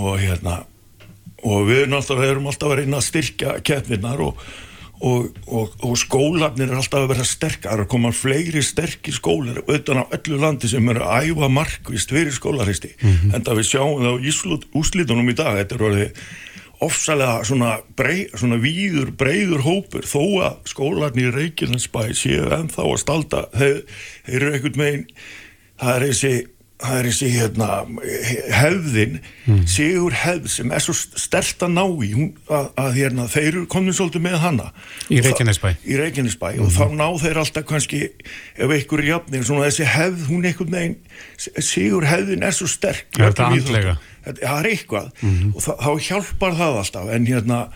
og 0.00 0.20
hérna 0.20 0.62
og 1.42 1.64
við 1.66 1.88
við 1.88 2.28
erum 2.28 2.46
alltaf 2.46 2.70
að 2.70 2.78
reyna 2.82 3.00
að 3.00 3.08
styrkja 3.08 3.56
keppnirnar 3.66 4.20
og, 4.22 4.44
og, 5.02 5.40
og, 5.48 5.72
og 5.82 5.96
skólarnir 5.98 6.70
er 6.70 6.78
alltaf 6.78 7.02
að 7.02 7.10
vera 7.14 7.26
sterkar 7.26 7.82
og 7.82 7.90
koma 7.90 8.12
fleiri 8.14 8.62
sterkir 8.62 9.16
skólar 9.16 9.62
utan 9.66 10.04
á 10.06 10.12
öllu 10.14 10.38
landi 10.38 10.70
sem 10.70 10.88
eru 10.92 11.02
að 11.02 11.32
æfa 11.32 11.50
markvist 11.50 12.14
fyrir 12.14 12.34
skólaristi 12.36 12.94
en 13.34 13.42
það 13.42 13.58
við 13.58 13.68
sjáum 13.72 14.00
það 14.04 14.14
á 14.14 14.24
íslut, 14.30 14.66
úslitunum 14.78 15.34
í 15.34 15.36
dag 15.38 15.58
þetta 15.58 15.78
er 15.78 15.86
orðið 15.90 16.24
ofsalega 16.82 17.44
svona, 17.46 17.76
brei, 17.98 18.24
svona 18.34 18.58
víður, 18.62 19.12
breiður 19.14 19.62
hópur 19.66 20.06
þó 20.08 20.22
að 20.48 20.56
skólarnir 20.72 21.30
í 21.30 21.36
Reykjanesbæ 21.36 22.08
séu 22.18 22.48
ennþá 22.54 22.86
að 22.86 22.98
stalda 23.02 23.44
þeir, 23.54 23.78
þeir 24.26 24.38
eru 24.40 24.52
einhvern 24.56 24.82
veginn 24.82 25.06
það 25.82 25.94
er 25.94 26.06
þessi 26.08 26.32
það 26.82 26.98
er 26.98 27.06
þessi 27.08 27.28
hérna 27.32 27.68
hefðin, 28.56 29.18
sigur 29.70 30.14
hefð 30.16 30.48
sem 30.52 30.72
er 30.74 30.82
svo 30.84 30.94
stert 30.96 31.62
að 31.66 31.72
ná 31.76 31.82
í 32.04 32.10
hún, 32.14 32.30
að, 32.50 32.68
að 32.82 32.90
hérna, 32.98 33.26
þeir 33.32 33.48
eru 33.52 33.62
komin 33.72 33.96
svolítið 33.96 34.24
með 34.26 34.36
hana. 34.42 34.68
Í 35.08 35.18
Og 35.18 35.24
það- 35.24 35.28
Reykjanesbæ. 35.30 35.68
í 35.86 35.98
Reykjanesbæ 36.00 36.48
og 36.64 36.72
þá 36.74 36.84
ná 36.98 37.06
þeir 37.22 37.40
alltaf 37.42 37.66
kannski 37.70 38.02
ef 38.56 38.68
einhver 38.76 39.02
er 39.04 39.08
jafnir, 39.12 39.44
svona 39.48 39.66
þessi 39.68 39.88
hefð 39.94 40.26
hún 40.30 40.46
einhvern 40.50 40.76
veginn, 40.76 40.96
sigur 41.62 42.06
hefðin 42.10 42.42
er 42.46 42.56
svo 42.56 42.66
sterk. 42.70 43.06
Í 43.18 43.22
Er. 43.22 43.96
Þetta- 44.22 44.38
það 44.42 44.58
er 44.62 44.70
eitthvað. 44.70 45.06
Og 45.54 45.60
það, 45.62 45.76
þá 45.82 45.90
hjálpar 46.08 46.52
það 46.60 46.76
alltaf. 46.82 47.08
En 47.10 47.26
hérna 47.26 47.68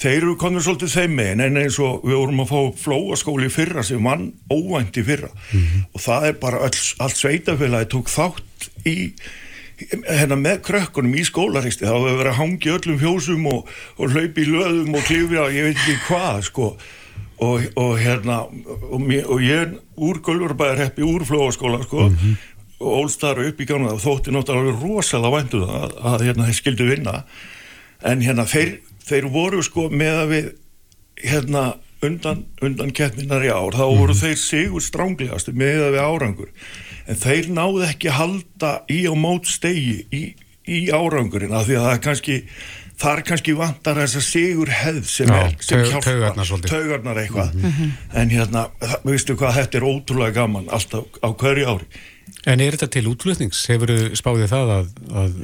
þeir 0.00 0.16
eru 0.16 0.36
komin 0.40 0.64
svolítið 0.64 0.96
þeim 0.96 1.16
megin 1.18 1.44
en 1.44 1.62
eins 1.62 1.78
og 1.82 2.04
við 2.06 2.18
vorum 2.18 2.42
að 2.44 2.52
fá 2.52 2.60
flóaskóli 2.84 3.50
fyrra 3.52 3.84
sem 3.86 4.04
vann 4.04 4.32
óvænt 4.50 4.98
í 4.98 5.06
fyrra. 5.06 5.30
Og 5.92 6.00
það 6.02 6.28
er 6.28 6.38
bara 6.42 6.62
öll, 6.66 6.78
allt 6.98 7.20
sveitafélagi 7.20 7.90
tók 7.94 8.12
þátt 8.12 8.70
í 8.88 8.96
hérna 10.06 10.36
með 10.38 10.60
krökkunum 10.68 11.14
í 11.18 11.24
skólaristi 11.26 11.86
þá 11.86 11.96
hefur 11.96 12.18
verið 12.20 12.30
að 12.30 12.38
hangi 12.38 12.68
í 12.68 12.74
öllum 12.74 12.98
fjósum 13.00 13.46
og, 13.50 13.70
og 13.98 14.12
hlaupi 14.14 14.44
í 14.44 14.50
löðum 14.52 14.94
og 14.94 15.06
klifja 15.08 15.48
ég 15.54 15.68
veit 15.68 15.80
ekki 15.80 15.96
hvað 16.08 16.42
sko. 16.50 16.68
Og, 17.44 17.64
og 17.76 17.96
hérna 17.98 18.44
og, 18.46 19.00
mér, 19.02 19.26
og 19.26 19.42
ég 19.42 19.64
er 19.64 19.72
úr 19.98 20.20
Gölvurbæðar 20.24 20.84
heppi 20.84 21.02
úr 21.06 21.26
flóaskóla 21.26 21.82
sko. 21.82 22.06
Og 22.84 23.00
ólstar 23.02 23.40
upp 23.42 23.60
í 23.60 23.66
gangi 23.66 23.90
og 23.90 24.02
þótti 24.02 24.32
náttúrulega 24.34 24.78
rosalega 24.80 25.34
væntu 25.34 25.64
það 25.64 25.82
að, 25.82 25.98
að 26.12 26.24
hérna 26.28 26.48
þeir 26.48 26.58
skildu 26.60 26.88
vinna. 26.88 27.16
En 28.04 28.22
hérna 28.22 28.46
þeir, 28.46 28.76
þeir 29.08 29.28
voru 29.34 29.62
sko 29.66 29.88
með 29.92 30.20
að 30.22 30.30
við 30.34 30.52
hérna 31.24 31.64
undan, 32.04 32.44
undan 32.64 32.90
keppninar 32.92 33.44
í 33.46 33.50
ár 33.54 33.76
þá 33.76 33.84
voru 33.96 34.14
þeir 34.18 34.36
sigur 34.40 34.82
stránglegast 34.84 35.52
með 35.56 35.86
að 35.86 35.92
við 35.96 36.02
árangur. 36.04 36.50
En 37.08 37.20
þeir 37.20 37.50
náðu 37.52 37.84
ekki 37.88 38.08
að 38.12 38.18
halda 38.20 38.72
í 38.92 39.02
á 39.08 39.12
mót 39.16 39.48
stegi 39.48 39.98
í, 40.12 40.22
í 40.68 40.80
árangurinn 40.92 41.52
af 41.56 41.66
því 41.68 41.78
að 41.78 41.86
það 41.86 41.94
er 41.98 42.02
kannski 42.08 42.38
þar 43.04 43.22
kannski 43.26 43.52
vantar 43.58 43.98
þess 43.98 44.16
að 44.20 44.24
sigur 44.28 44.70
hefð 44.70 45.08
sem, 45.10 45.28
Já, 45.32 45.38
er, 45.48 45.54
sem 45.58 45.80
taug- 45.80 45.88
hjálpar. 45.90 46.04
taugarnar 46.12 46.46
svolítið. 46.46 46.70
taugarnar 46.70 47.20
eitthvað. 47.24 47.56
En 48.22 48.30
hérna, 48.30 48.62
veistu 49.04 49.34
hvað, 49.40 49.56
þetta 49.58 49.80
er 49.80 49.86
ótrúlega 49.88 50.36
gaman 50.38 50.68
alltaf 50.72 51.18
á 51.24 51.28
hverju 51.34 51.66
ári. 51.72 51.88
En 52.46 52.60
er 52.62 52.76
þetta 52.76 52.88
til 52.94 53.08
útflutnings? 53.10 53.64
Hefur 53.72 53.90
þið 53.90 54.14
spáðið 54.20 54.52
það 54.54 54.72
að, 54.76 54.92
að 55.24 55.34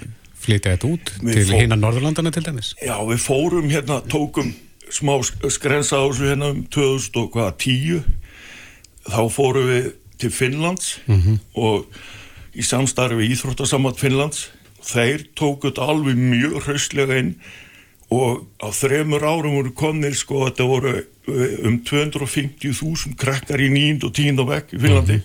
flytja 0.40 0.74
þetta 0.76 0.90
út 0.94 1.12
Við 1.22 1.34
til 1.38 1.46
fó- 1.50 1.60
hinna 1.60 1.76
Norðurlandana 1.80 2.32
til 2.34 2.42
dæmis? 2.46 2.72
Já, 2.82 2.96
við 3.06 3.20
fórum 3.24 3.68
hérna, 3.72 4.00
tókum 4.10 4.52
smá 4.90 5.14
sk- 5.22 5.50
skrensa 5.54 6.00
á 6.00 6.04
þessu 6.08 6.30
hérna 6.32 6.50
um 6.54 6.64
2010 6.72 8.02
þá 9.10 9.20
fórum 9.32 9.68
við 9.70 9.90
til 10.20 10.30
Finnlands 10.34 10.98
og 11.56 11.86
í 12.52 12.64
samstarfi 12.66 13.28
Íþróttasammat 13.32 13.96
Finnlands 14.00 14.48
þeir 14.84 15.26
tóku 15.38 15.70
þetta 15.70 15.86
alveg 15.92 16.16
mjög 16.18 16.58
hraustlega 16.66 17.16
inn 17.22 17.34
og 18.10 18.46
á 18.58 18.68
þremur 18.74 19.22
árum 19.22 19.54
voru 19.60 19.70
komnir 19.76 20.16
sko 20.18 20.42
þetta 20.48 20.66
voru 20.66 20.92
eh, 20.98 21.60
um 21.68 21.78
250.000 21.86 23.14
krakkar 23.20 23.60
í 23.62 23.68
9. 23.70 24.02
og 24.08 24.12
10. 24.16 24.40
vekk 24.50 24.74
í 24.74 24.80
Finnlandi 24.82 25.18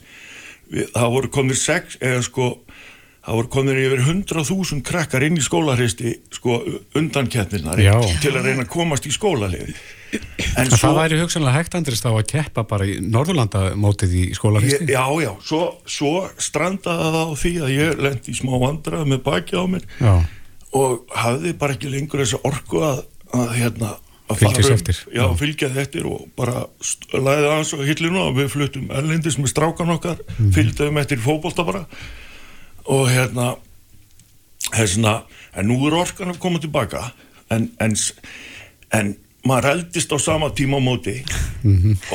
við, 0.70 0.92
það 0.94 1.10
voru 1.16 1.32
komnir 1.34 1.58
sex 1.60 1.98
eða 2.00 2.22
sko 2.28 2.50
það 3.26 3.38
voru 3.40 3.50
komnir 3.56 3.80
yfir 3.82 4.02
100.000 4.06 4.82
krakkar 4.86 5.26
inn 5.26 5.40
í 5.40 5.44
skólahristi 5.44 6.14
sko 6.36 6.60
undan 6.98 7.30
keppnirnar 7.32 7.82
Já. 7.82 7.96
til 8.22 8.36
að 8.36 8.52
reyna 8.52 8.66
að 8.66 8.72
komast 8.76 9.08
í 9.10 9.14
skólaliði 9.16 9.74
en 10.16 10.62
En 10.62 10.72
það 10.72 10.98
væri 11.00 11.20
hugsanlega 11.20 11.58
hægt 11.58 11.76
andrist 11.76 12.06
á 12.06 12.12
að 12.14 12.28
keppa 12.30 12.64
bara 12.70 12.86
í 12.88 13.00
Norðurlandamótið 13.04 14.14
í 14.16 14.24
Ég, 14.30 14.38
skólaristi? 14.38 14.88
já, 14.94 15.04
já, 15.26 15.32
svo, 15.44 15.64
svo 15.90 16.14
strandaði 16.38 17.10
það 17.10 17.20
á 17.20 17.26
því 17.42 17.54
að 17.66 17.74
ég 17.76 18.02
lendi 18.06 18.32
í 18.32 18.38
smá 18.38 18.54
vandrað 18.62 19.10
með 19.12 19.24
baki 19.26 19.58
á 19.58 19.64
mér 19.74 19.90
Já. 20.00 20.14
og 20.78 21.18
hafði 21.26 21.54
bara 21.60 21.76
ekki 21.76 21.92
lengur 21.92 22.24
þessa 22.24 22.42
orku 22.48 22.84
að, 22.86 23.04
að 23.34 23.56
hérna 23.58 23.96
að 24.26 24.40
fara 24.42 24.62
um- 24.62 24.74
eftir. 24.74 25.00
já, 25.14 25.26
fylgjað 25.38 25.82
eftir 25.84 26.06
og 26.10 26.30
bara 26.38 26.66
læði 27.14 27.50
aðeins 27.50 27.74
á 27.74 27.80
hillinu 27.90 28.22
og 28.24 28.38
við 28.40 28.54
fluttum 28.54 28.88
erlendis 28.90 29.38
með 29.42 29.52
strákan 29.54 29.94
okkar 29.98 30.22
mm. 30.38 30.54
fylgdaðum 30.56 31.02
eftir 31.02 31.22
fótbolta 31.22 31.66
bara 31.68 31.84
og 32.92 33.08
hérna 33.10 33.56
þessna, 34.74 35.20
en 35.56 35.70
nú 35.70 35.78
er 35.88 35.98
orkan 35.98 36.34
að 36.34 36.42
koma 36.42 36.62
tilbaka 36.62 37.10
en, 37.54 37.70
en, 37.82 37.96
en 38.96 39.14
maður 39.46 39.70
eldist 39.76 40.14
á 40.14 40.18
sama 40.22 40.50
tíma 40.58 40.82
á 40.82 40.84
móti. 40.84 41.16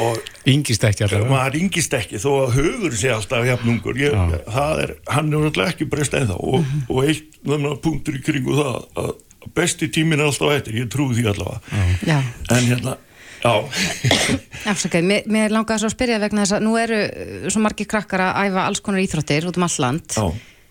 Og 0.00 0.18
Yngist 0.50 0.84
ekki 0.86 1.06
allavega? 1.06 1.30
maður 1.30 1.56
ringist 1.58 1.94
ekki 1.96 2.20
þó 2.22 2.30
að 2.44 2.56
hugur 2.58 2.96
sé 2.98 3.12
alltaf 3.14 3.46
jafnungur 3.46 4.00
ég, 4.00 4.14
er, 4.14 4.94
hann 5.10 5.30
er 5.32 5.50
alltaf 5.50 5.74
ekki 5.74 5.88
breyst 5.90 6.16
ennþá. 6.18 6.38
Og, 6.38 6.66
og 6.88 7.04
eitt 7.06 7.38
þennan 7.46 7.78
punktur 7.84 8.18
í 8.18 8.24
kringu 8.24 8.58
það 8.58 8.80
að 9.04 9.12
besti 9.56 9.88
tímin 9.92 10.20
er 10.20 10.30
alltaf 10.30 10.56
eftir, 10.58 10.82
ég 10.82 10.90
trúi 10.92 11.14
því 11.16 11.30
allavega. 11.32 11.86
Já. 12.06 12.18
en 12.50 12.66
hérna 12.66 12.98
já, 13.40 13.54
Afsakað, 14.68 15.06
mér, 15.08 15.22
mér 15.32 15.54
langaði 15.54 15.80
svo 15.80 15.88
að 15.88 15.94
spyrja 15.94 16.18
vegna 16.20 16.44
þess 16.44 16.58
að 16.58 16.66
nú 16.66 16.74
eru 16.76 16.98
svo 17.48 17.62
margir 17.64 17.88
krakkar 17.88 18.26
að 18.26 18.50
æfa 18.50 18.66
alls 18.66 18.82
konar 18.84 19.00
íþróttir 19.00 19.46
út 19.48 19.56
um 19.56 19.64
all 19.64 19.78
land. 19.86 20.18
já 20.18 20.26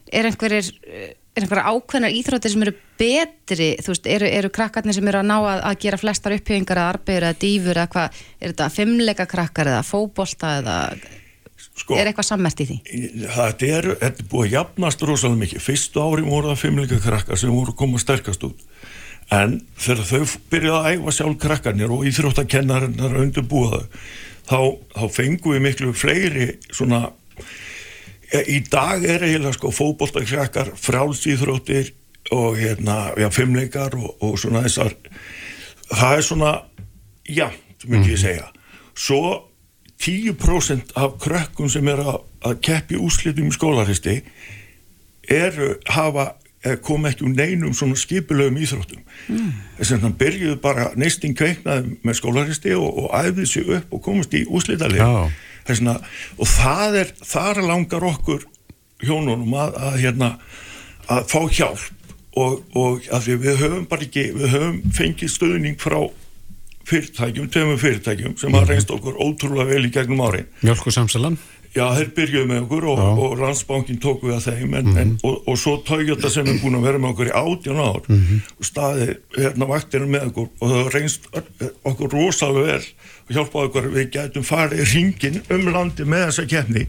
Er 0.09 0.29
einhverjir, 0.29 0.71
uh, 0.87 1.07
er 1.37 1.45
einhverjar 1.45 1.69
ákveðnar 1.69 2.17
íþróttir 2.19 2.53
sem 2.53 2.65
eru 2.65 2.75
betri, 2.99 3.69
þú 3.83 3.93
veist, 3.93 4.09
eru, 4.17 4.27
eru 4.39 4.51
krakkarnir 4.53 4.97
sem 4.97 5.07
eru 5.11 5.21
að 5.21 5.29
ná 5.29 5.37
að, 5.37 5.63
að 5.69 5.79
gera 5.85 6.01
flestar 6.01 6.35
upphjöfingar 6.35 6.81
eða 6.81 6.91
arbegur 6.95 7.27
eða 7.29 7.39
dýfur 7.43 7.77
eða 7.77 7.93
hvað, 7.93 8.19
er 8.39 8.53
þetta 8.53 8.69
fimmleika 8.75 9.29
krakkar 9.29 9.71
eða 9.71 9.85
fótbolta 9.87 10.57
eða 10.59 10.77
sko, 11.79 11.97
er 11.97 12.09
eitthvað 12.09 12.29
sammert 12.29 12.63
í 12.63 12.67
því? 12.69 12.79
þetta 13.25 13.69
er, 13.77 13.89
þetta 14.01 14.23
er 14.23 14.31
búið 14.31 14.47
að 14.47 14.55
jafnast 14.55 15.05
rosalega 15.07 15.43
mikið 15.43 15.65
fyrstu 15.65 16.03
ári 16.03 16.25
voru 16.27 16.51
það 16.51 16.63
fimmleika 16.63 16.99
krakkar 17.03 17.39
sem 17.39 17.53
voru 17.53 17.73
að 17.73 17.79
koma 17.83 18.01
sterkast 18.01 18.45
út 18.47 18.65
en 19.35 19.59
þegar 19.77 20.09
þau 20.09 20.35
byrjaði 20.51 20.79
að 20.79 20.97
æfa 20.97 21.15
sjálf 21.15 21.39
krakkarnir 21.43 21.93
og 21.93 22.05
íþróttakennarinnar 22.09 23.17
undirbúaðu 23.23 23.83
þá, 24.49 24.59
þá 24.95 25.03
fengum 25.13 25.55
við 25.55 25.65
miklu 25.67 25.93
fleiri 25.97 26.51
svona 26.71 27.05
í 28.29 28.59
dag 28.69 29.05
er 29.05 29.25
eiginlega 29.25 29.55
sko 29.57 29.71
fótbolltakrakkar 29.73 30.73
frálsýþróttir 30.77 31.93
og 32.35 32.59
hérna, 32.59 33.09
já, 33.17 33.29
fimmleikar 33.33 33.95
og, 33.97 34.17
og 34.21 34.37
svona 34.39 34.61
þessar. 34.67 34.93
Það 35.89 36.17
er 36.17 36.25
svona, 36.27 36.51
já, 37.25 37.47
myndi 37.87 38.13
ég 38.13 38.21
segja. 38.21 38.49
Svo 38.93 39.49
10% 39.99 40.93
af 40.95 41.17
krökkum 41.23 41.71
sem 41.71 41.87
er 41.89 42.03
að, 42.03 42.19
að 42.45 42.59
keppi 42.67 42.99
úslitum 43.01 43.49
í 43.49 43.55
skólaristi 43.55 44.19
eru 45.29 45.73
hafa 45.89 46.33
kom 46.83 47.05
ekki 47.07 47.23
úr 47.23 47.35
neinum 47.35 47.73
svona 47.73 47.95
skipulögum 47.95 48.57
íþróttum. 48.59 49.03
Mm. 49.31 49.51
þess 49.77 49.93
að 49.95 50.05
hann 50.07 50.15
byrjuði 50.19 50.57
bara 50.61 50.89
neistinn 50.99 51.35
kveiknaði 51.37 51.95
með 52.03 52.17
skólaristi 52.19 52.73
og, 52.75 53.05
og 53.05 53.13
æfði 53.15 53.45
sig 53.47 53.69
upp 53.77 53.93
og 53.95 54.03
komast 54.03 54.35
í 54.35 54.43
úslítalið 55.67 56.39
og 56.39 56.47
það 56.47 56.97
er 57.03 57.13
þar 57.21 57.61
langar 57.65 58.07
okkur 58.13 58.45
hjónunum 59.03 59.53
að, 59.53 59.77
að 59.79 59.99
hérna 60.03 60.31
að 61.09 61.23
fá 61.31 61.41
hjálp. 61.49 61.87
Og, 62.39 62.59
og 62.77 63.07
að 63.11 63.31
við 63.41 63.55
höfum 63.59 63.85
bara 63.89 64.05
ekki 64.05 64.29
við 64.31 64.51
höfum 64.53 64.75
fengið 64.95 65.31
stöðning 65.33 65.79
frá 65.81 65.97
fyrirtækjum, 66.87 67.49
tveimum 67.51 67.79
fyrirtækjum 67.81 68.35
sem 68.37 68.49
mm 68.49 68.55
-hmm. 68.55 68.59
har 68.59 68.67
reynst 68.69 68.91
okkur 68.91 69.17
ótrúlega 69.17 69.69
vel 69.73 69.85
í 69.85 69.91
gegnum 69.91 70.21
árin. 70.21 70.45
Mjölku 70.61 70.91
samsalan 70.91 71.37
Já, 71.69 71.83
þeir 71.93 72.07
byrjuðu 72.17 72.49
með 72.49 72.61
okkur 72.63 72.85
og, 72.89 72.99
og 73.21 73.33
landsbankin 73.37 73.99
tók 74.01 74.23
við 74.25 74.35
að 74.39 74.45
þeim 74.47 74.71
en, 74.73 74.87
mm 74.87 74.93
-hmm. 74.95 75.01
en, 75.01 75.11
og, 75.27 75.35
og 75.51 75.57
svo 75.61 75.75
Toyota 75.85 76.29
sem 76.33 76.47
er 76.49 76.57
búin 76.63 76.79
að 76.79 76.87
vera 76.87 77.01
með 77.01 77.11
okkur 77.13 77.29
í 77.29 77.35
átján 77.37 77.81
ár 77.83 78.07
mm 78.07 78.21
-hmm. 78.21 78.39
og 78.57 78.65
staði 78.65 79.07
hérna 79.37 79.67
vaktinu 79.69 80.07
með 80.09 80.23
okkur 80.31 80.47
og 80.59 80.71
það 80.73 80.89
reynst 80.95 81.27
okkur 81.83 82.13
rosalega 82.15 82.65
vel 82.65 82.85
og 83.29 83.35
hjálpaði 83.35 83.69
okkur 83.69 83.89
við 83.93 84.09
gætum 84.15 84.43
farið 84.43 84.81
í 84.81 84.87
ringin 84.93 85.41
um 85.49 85.67
landi 85.73 86.05
með 86.05 86.25
þessa 86.29 86.45
kemni 86.49 86.87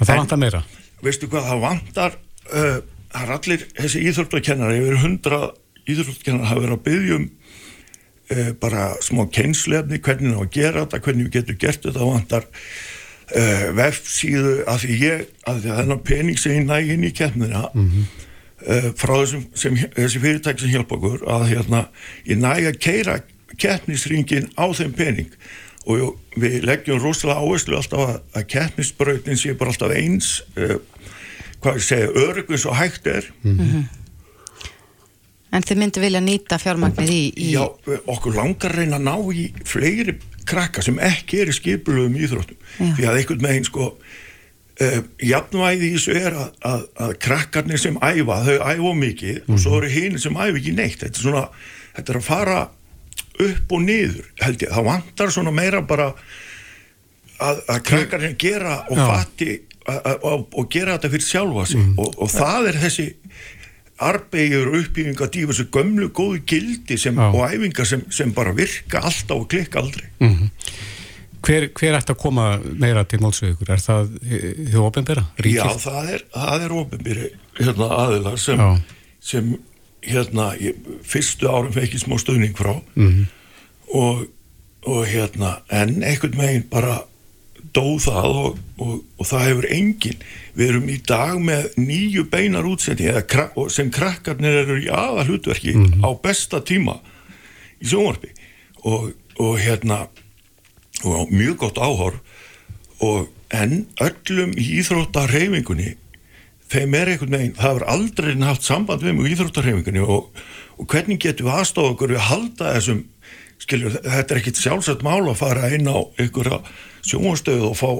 og 0.00 0.06
það 0.06 0.16
vantar 0.16 0.38
meira 0.38 0.62
veistu 1.02 1.28
hvað, 1.28 1.46
það 1.46 1.60
vantar 1.60 2.18
uh, 2.54 2.78
það 3.12 3.22
er 3.22 3.34
allir 3.36 3.66
þessi 3.78 4.02
íþróttakennari 4.08 4.80
yfir 4.80 4.98
hundra 5.04 5.38
íþróttakennari 5.86 6.50
hafa 6.50 6.64
verið 6.64 6.74
að 6.78 6.84
byggja 6.88 7.20
um 7.20 7.28
uh, 8.34 8.50
bara 8.58 8.88
smá 8.98 9.22
kennslefni 9.30 10.02
hvernig 10.02 10.34
það 10.34 10.42
á 10.42 10.46
að 10.46 10.52
gera 10.58 10.82
þetta, 10.82 11.02
hvernig 11.06 11.24
við 11.28 11.32
getum 11.38 11.62
gert 11.62 11.86
þetta 11.86 11.98
það 12.00 12.12
vantar 12.16 12.48
uh, 13.36 13.64
vefsíðu 13.76 14.54
að 14.68 14.84
því 14.84 14.98
ég, 15.02 15.24
að 15.48 15.62
því 15.62 15.72
að 15.72 15.80
þennan 15.80 16.04
pening 16.06 16.40
sem 16.40 16.56
ég 16.56 16.68
næ 16.68 16.94
inn 16.94 17.06
í 17.06 17.12
keppnina 17.16 17.64
mm 17.72 17.88
-hmm. 17.88 18.06
uh, 18.66 18.88
frá 18.98 19.14
þessum 19.14 19.44
sem, 19.54 19.78
þessi 19.96 20.22
fyrirtæk 20.22 20.60
sem 20.60 20.74
hjálpa 20.74 20.98
okkur 20.98 21.26
að 21.26 21.48
hérna 21.52 21.84
ég 22.28 22.40
næ 22.40 22.52
að 22.70 22.78
keira 22.78 23.20
keppnisringin 23.58 24.50
á 24.56 24.66
þeim 24.72 24.92
pening 24.96 25.32
og 25.86 25.98
jú, 25.98 26.10
við 26.38 26.62
leggjum 26.64 27.00
rosalega 27.02 27.42
áherslu 27.42 27.76
alltaf 27.76 28.04
að, 28.06 28.20
að 28.38 28.46
keppnisbrautin 28.54 29.40
sé 29.40 29.56
bara 29.58 29.74
alltaf 29.74 29.96
eins 29.96 30.42
uh, 30.56 30.78
hvað 31.62 31.80
ég 31.80 31.88
segja, 31.88 32.14
örugum 32.14 32.58
svo 32.58 32.74
hægt 32.74 33.06
er 33.06 33.32
mm 33.42 33.58
-hmm. 33.58 33.90
En 35.52 35.60
þið 35.60 35.76
myndi 35.76 36.00
vilja 36.00 36.20
nýta 36.24 36.56
fjármagnir 36.58 37.10
í, 37.12 37.32
í... 37.36 37.50
Já, 37.52 37.66
okkur 38.06 38.34
langar 38.34 38.72
reyna 38.72 38.96
að 38.96 39.04
ná 39.04 39.16
í 39.36 39.42
fleiri 39.68 40.14
krakka 40.48 40.84
sem 40.84 40.98
ekki 41.02 41.42
er 41.42 41.52
í 41.52 41.56
skipulöfum 41.56 42.18
íþróttum 42.18 42.58
Já. 42.58 42.92
því 42.98 43.08
að 43.08 43.18
einhvern 43.20 43.46
veginn 43.46 43.68
sko 43.68 43.88
uh, 43.92 45.00
jafnvæði 45.22 45.88
í 45.88 45.96
þessu 45.96 46.14
er 46.18 46.38
að, 46.44 46.52
að, 46.72 46.86
að 47.06 47.16
krakkarnir 47.26 47.82
sem 47.82 47.98
æfa, 48.02 48.38
þau 48.48 48.56
æfa 48.58 48.94
mikið 49.02 49.34
mm 49.40 49.56
og 49.56 49.64
svo 49.64 49.80
eru 49.80 49.90
hinn 49.92 50.20
sem 50.22 50.38
æfa 50.38 50.60
ekki 50.60 50.76
neitt 50.76 51.02
þetta 51.02 51.18
er 51.18 51.26
svona, 51.26 51.44
þetta 51.96 52.14
er 52.14 52.20
að 52.20 52.28
fara 52.28 52.62
upp 53.42 53.74
og 53.74 53.84
niður, 53.86 54.30
held 54.42 54.62
ég, 54.62 54.72
það 54.72 54.88
vantar 54.90 55.34
svona 55.34 55.52
meira 55.54 55.82
bara 55.88 56.12
að, 57.42 57.62
að 57.66 57.84
krakkarnir 57.88 58.34
gera 58.40 58.82
og 58.88 58.98
Já. 59.00 59.06
fatti 59.08 59.52
og 59.82 60.68
gera 60.70 60.94
þetta 60.94 61.10
fyrir 61.10 61.26
sjálfa 61.26 61.64
sig 61.72 61.80
mm. 61.80 61.94
og, 61.98 62.18
og 62.22 62.30
það 62.30 62.68
er 62.70 62.76
þessi 62.84 63.06
arbegjur 63.98 64.72
uppbygginga 64.78 65.28
dífur 65.32 65.68
gömlu 65.72 66.08
góðu 66.14 66.40
gildi 66.46 66.98
sem, 66.98 67.18
og 67.18 67.44
æfingar 67.46 67.86
sem, 67.88 68.02
sem 68.10 68.32
bara 68.34 68.54
virka 68.56 69.02
alltaf 69.02 69.36
og 69.36 69.48
klikka 69.48 69.78
aldrei 69.78 70.08
mm 70.20 70.34
-hmm. 70.34 70.50
Hver, 71.42 71.68
hver 71.74 71.96
ætti 71.98 72.12
að 72.12 72.18
koma 72.22 72.60
meira 72.78 73.02
til 73.04 73.18
mótsögur? 73.18 73.70
Er 73.70 73.80
það 73.82 74.12
þið 74.22 74.76
ofinbæra? 74.78 75.24
Já, 75.44 75.64
það 75.78 76.10
er, 76.14 76.22
er 76.64 76.72
ofinbæri 76.72 77.30
hérna, 77.58 77.88
aðilar 77.98 78.36
sem, 78.38 78.60
sem 79.20 79.56
hérna, 80.06 80.52
ég, 80.62 80.74
fyrstu 81.02 81.50
árum 81.50 81.72
fekk 81.72 81.96
ég 81.96 82.04
smá 82.04 82.14
stöðning 82.18 82.54
frá 82.58 82.80
mm 82.94 83.08
-hmm. 83.08 83.26
og, 83.98 84.26
og 84.82 85.06
hérna 85.06 85.56
en 85.70 86.02
einhvern 86.02 86.38
veginn 86.38 86.68
bara 86.70 87.02
dóð 87.76 88.06
það 88.06 88.38
og, 88.42 88.58
og, 88.78 88.94
og 89.18 89.28
það 89.28 89.46
hefur 89.48 89.68
engin 89.76 90.24
við 90.58 90.68
erum 90.68 90.90
í 90.92 90.98
dag 91.08 91.38
með 91.40 91.68
nýju 91.80 92.26
beinar 92.32 92.68
útsetti 92.68 93.08
sem 93.72 93.90
krakkarnir 93.92 94.62
eru 94.64 94.78
í 94.82 94.90
aða 94.92 95.26
hlutverki 95.28 95.74
mm 95.74 95.86
-hmm. 95.86 96.04
á 96.04 96.10
besta 96.22 96.60
tíma 96.60 96.98
í 97.80 97.88
sjónvarpi. 97.88 98.32
Og, 98.82 99.12
og 99.38 99.58
hérna 99.58 100.08
og 101.04 101.30
mjög 101.30 101.56
gott 101.56 101.78
áhorf. 101.78 102.20
Og 103.00 103.28
en 103.50 103.86
öllum 104.00 104.52
í 104.56 104.66
íþróttarhefingunni 104.80 105.96
þeim 106.72 106.94
er 106.94 107.10
einhvern 107.12 107.36
veginn, 107.36 107.56
það 107.56 107.68
hefur 107.68 107.88
aldrei 107.92 108.36
haft 108.40 108.64
samband 108.64 109.02
við 109.04 109.16
mjög 109.18 109.32
íþróttarhefingunni 109.34 110.04
og 110.06 110.30
hvernig 110.88 111.20
getum 111.20 111.48
við 111.48 111.58
aðstofa 111.58 111.94
okkur 111.94 112.14
við 112.14 112.20
að 112.20 112.28
halda 112.30 112.74
þessum 112.76 113.02
skiljur, 113.62 113.98
þetta 114.02 114.34
er 114.34 114.42
ekkit 114.42 114.60
sjálfsagt 114.60 115.04
mál 115.06 115.22
að 115.24 115.40
fara 115.40 115.70
inn 115.74 115.88
á 115.88 115.98
einhverja 116.20 116.60
sjónastöðu 117.06 117.70
og 117.70 117.78
fá 117.78 117.90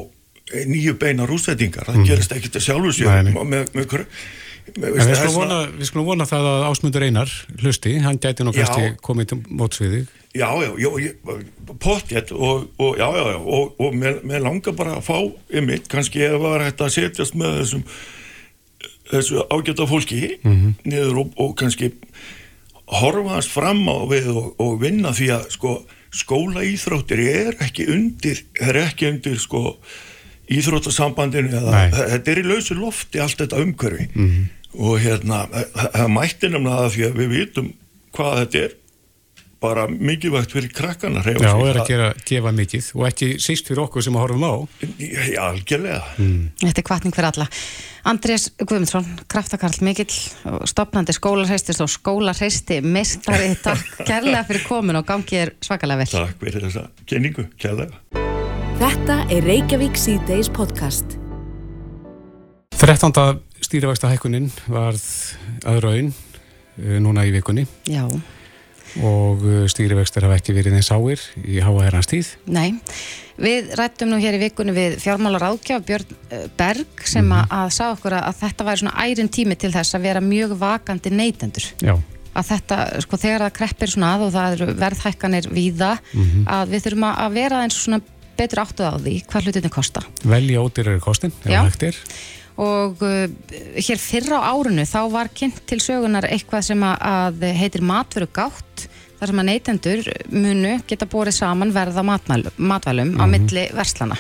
nýju 0.68 0.96
beina 1.01 1.27
rúsveitingar, 1.29 1.88
það 1.88 2.01
mm. 2.01 2.09
gerist 2.11 2.35
ekkit 2.37 2.59
að 2.59 2.64
sér 2.66 3.29
með, 3.33 3.70
með 3.72 3.87
við 4.62 5.16
skulum 5.18 5.35
vona, 5.35 5.59
vona 6.07 6.27
það 6.29 6.48
að 6.48 6.64
Ásmundur 6.68 7.05
Einar 7.07 7.31
hlusti, 7.59 7.96
hann 8.05 8.20
gæti 8.22 8.44
nú 8.46 8.53
kannski 8.55 8.92
komið 9.03 9.33
til 9.33 9.38
mótsviði 9.51 10.03
Já, 10.33 10.48
já, 10.64 10.70
já, 10.81 11.11
pottjett 11.83 12.31
og, 12.33 12.70
og 12.81 12.94
já, 12.96 13.05
já, 13.05 13.25
já, 13.35 13.38
og, 13.42 13.75
og 13.83 13.96
mér 13.98 14.40
langar 14.40 14.77
bara 14.79 14.94
að 14.96 15.09
fá 15.11 15.18
ymmið, 15.59 15.88
kannski 15.92 16.22
ef 16.25 16.38
það 16.38 16.46
var 16.46 16.64
hægt 16.64 16.85
að 16.87 16.94
setjast 16.94 17.37
með 17.37 17.59
þessum 17.59 17.83
þessu 19.11 19.42
ágæta 19.53 19.88
fólki 19.90 20.22
mm 20.38 20.55
-hmm. 20.55 20.72
niður 20.88 21.20
og, 21.25 21.35
og 21.37 21.53
kannski 21.59 21.90
horfast 23.00 23.52
fram 23.52 23.85
á 23.88 23.96
við 24.11 24.31
og, 24.33 24.48
og 24.62 24.81
vinna 24.83 25.12
því 25.16 25.28
að 25.37 25.44
sko, 25.57 25.74
skóla 26.12 26.64
íþróttir 26.68 27.22
er 27.24 27.61
ekki 27.64 27.88
undir 27.92 28.42
er 28.61 28.81
ekki 28.85 29.09
undir 29.11 29.38
sko, 29.40 29.78
íþróttasambandinu 30.52 31.55
eða, 31.61 31.87
þetta 31.94 32.35
er 32.35 32.42
í 32.42 32.48
lausu 32.48 32.76
lofti 32.76 33.22
allt 33.22 33.40
þetta 33.40 33.62
umhverfi. 33.64 34.09
Mm 34.12 34.28
-hmm. 34.28 34.50
og 34.72 35.00
hérna 35.00 35.46
það 35.72 36.12
mætti 36.18 36.52
nefna 36.52 36.78
það 36.83 36.92
því 36.96 37.09
að 37.09 37.18
við 37.20 37.35
vitum 37.37 37.72
hvað 38.12 38.38
þetta 38.42 38.64
er 38.66 38.78
bara 39.62 39.87
mikilvægt 39.88 40.53
fyrir 40.55 40.72
krakkana 40.75 41.22
Já, 41.22 41.37
það 41.38 41.68
er 41.68 41.79
að 41.81 41.90
gera, 41.90 42.09
gefa 42.27 42.53
mikið 42.57 42.88
og 42.98 43.07
ekki 43.09 43.29
síst 43.42 43.68
fyrir 43.70 43.85
okkur 43.85 44.05
sem 44.05 44.16
að 44.16 44.25
horfum 44.25 44.46
á. 44.46 44.55
Já, 44.98 45.42
algjörlega. 45.46 46.01
Mm. 46.18 46.40
Þetta 46.64 46.83
er 46.83 46.87
kvartning 46.88 47.14
fyrir 47.16 47.29
alla. 47.31 47.46
Andrés 48.12 48.48
Guðmundsson, 48.59 49.07
kraftakarl 49.31 49.79
mikill 49.87 50.11
stopnandi 50.68 51.14
skólarheistist 51.14 51.85
og 51.85 51.90
skólarheisti 51.92 52.81
mistari, 52.83 53.53
takk 53.66 54.03
kærlega 54.03 54.42
fyrir 54.51 54.66
komin 54.66 54.98
og 54.98 55.07
gangið 55.09 55.44
er 55.44 55.55
svakalega 55.62 56.03
vel. 56.03 56.11
Takk 56.16 56.42
fyrir 56.42 56.66
þessa 56.66 56.87
kynningu, 57.07 57.46
kærlega. 57.62 58.03
Þetta 58.83 59.22
er 59.31 59.46
Reykjavík 59.46 59.98
C-Days 60.01 60.51
podcast. 60.51 61.18
13. 62.83 63.14
stýrivægsta 63.62 64.11
hækkunin 64.11 64.51
varð 64.66 65.05
aðraun 65.70 66.11
eh, 66.11 66.98
núna 66.98 67.29
í 67.29 67.35
vikunni. 67.37 67.68
Já 67.87 68.09
og 69.00 69.44
uh, 69.46 69.64
stýrivextur 69.70 70.26
hafa 70.26 70.38
ekki 70.40 70.55
verið 70.57 70.76
eins 70.78 70.90
áir 70.92 71.22
í 71.40 71.61
háa 71.64 71.85
herrans 71.87 72.09
tíð. 72.11 72.33
Nei, 72.52 72.74
við 73.40 73.72
rættum 73.78 74.12
nú 74.12 74.20
hér 74.22 74.37
í 74.37 74.42
vikunni 74.42 74.74
við 74.76 74.98
fjármálar 75.02 75.48
ákjaf 75.52 75.85
Björn 75.88 76.12
uh, 76.12 76.46
Berg 76.59 77.05
sem 77.05 77.24
mm 77.24 77.33
-hmm. 77.33 77.55
að, 77.59 77.70
sá 77.72 77.85
okkur 77.92 78.18
að 78.18 78.40
þetta 78.42 78.64
væri 78.64 78.83
svona 78.83 79.07
ærin 79.07 79.33
tími 79.33 79.57
til 79.57 79.72
þess 79.72 79.94
að 79.94 80.02
vera 80.09 80.20
mjög 80.20 80.57
vakandi 80.59 81.10
neytendur. 81.10 81.64
Já. 81.81 81.98
Að 82.33 82.46
þetta, 82.48 83.00
sko 83.00 83.16
þegar 83.16 83.40
það 83.40 83.56
kreppir 83.56 83.90
svona 83.90 84.14
að 84.14 84.23
og 84.27 84.33
það 84.33 84.52
eru 84.52 84.75
verðhækkanir 84.75 85.48
víða, 85.52 85.98
mm 86.12 86.23
-hmm. 86.23 86.44
að 86.46 86.69
við 86.69 86.83
þurfum 86.85 87.04
að 87.04 87.33
vera 87.33 87.62
eins 87.62 87.77
svona 87.77 88.00
betur 88.37 88.62
áttuð 88.62 88.88
á 88.88 88.96
því 88.96 89.14
hvað 89.29 89.44
hlutinni 89.44 89.71
kosta. 89.71 90.00
Velja 90.25 90.60
ódýrar 90.60 91.00
kostin, 91.00 91.33
ef 91.44 91.50
það 91.50 91.64
hægt 91.64 91.83
er 91.83 91.96
og 92.60 93.00
uh, 93.00 93.29
hér 93.81 94.00
fyrra 94.00 94.40
á 94.44 94.52
árunu 94.52 94.85
þá 94.85 95.00
var 95.12 95.31
kynnt 95.33 95.62
til 95.69 95.81
sögunar 95.81 96.29
eitthvað 96.29 96.66
sem 96.69 96.83
að 96.85 97.44
heitir 97.56 97.85
matveru 97.85 98.29
gátt 98.29 98.88
þar 99.23 99.31
sem 99.31 99.40
að 99.42 99.48
neytendur 99.48 100.08
munu 100.35 100.73
geta 100.90 101.06
borið 101.06 101.37
saman 101.37 101.70
verða 101.75 102.02
matvælum, 102.02 102.56
matvælum 102.58 103.12
mm 103.12 103.14
-hmm. 103.14 103.23
á 103.23 103.25
mhm. 103.25 103.31
milli 103.31 103.64
verslana 103.79 104.16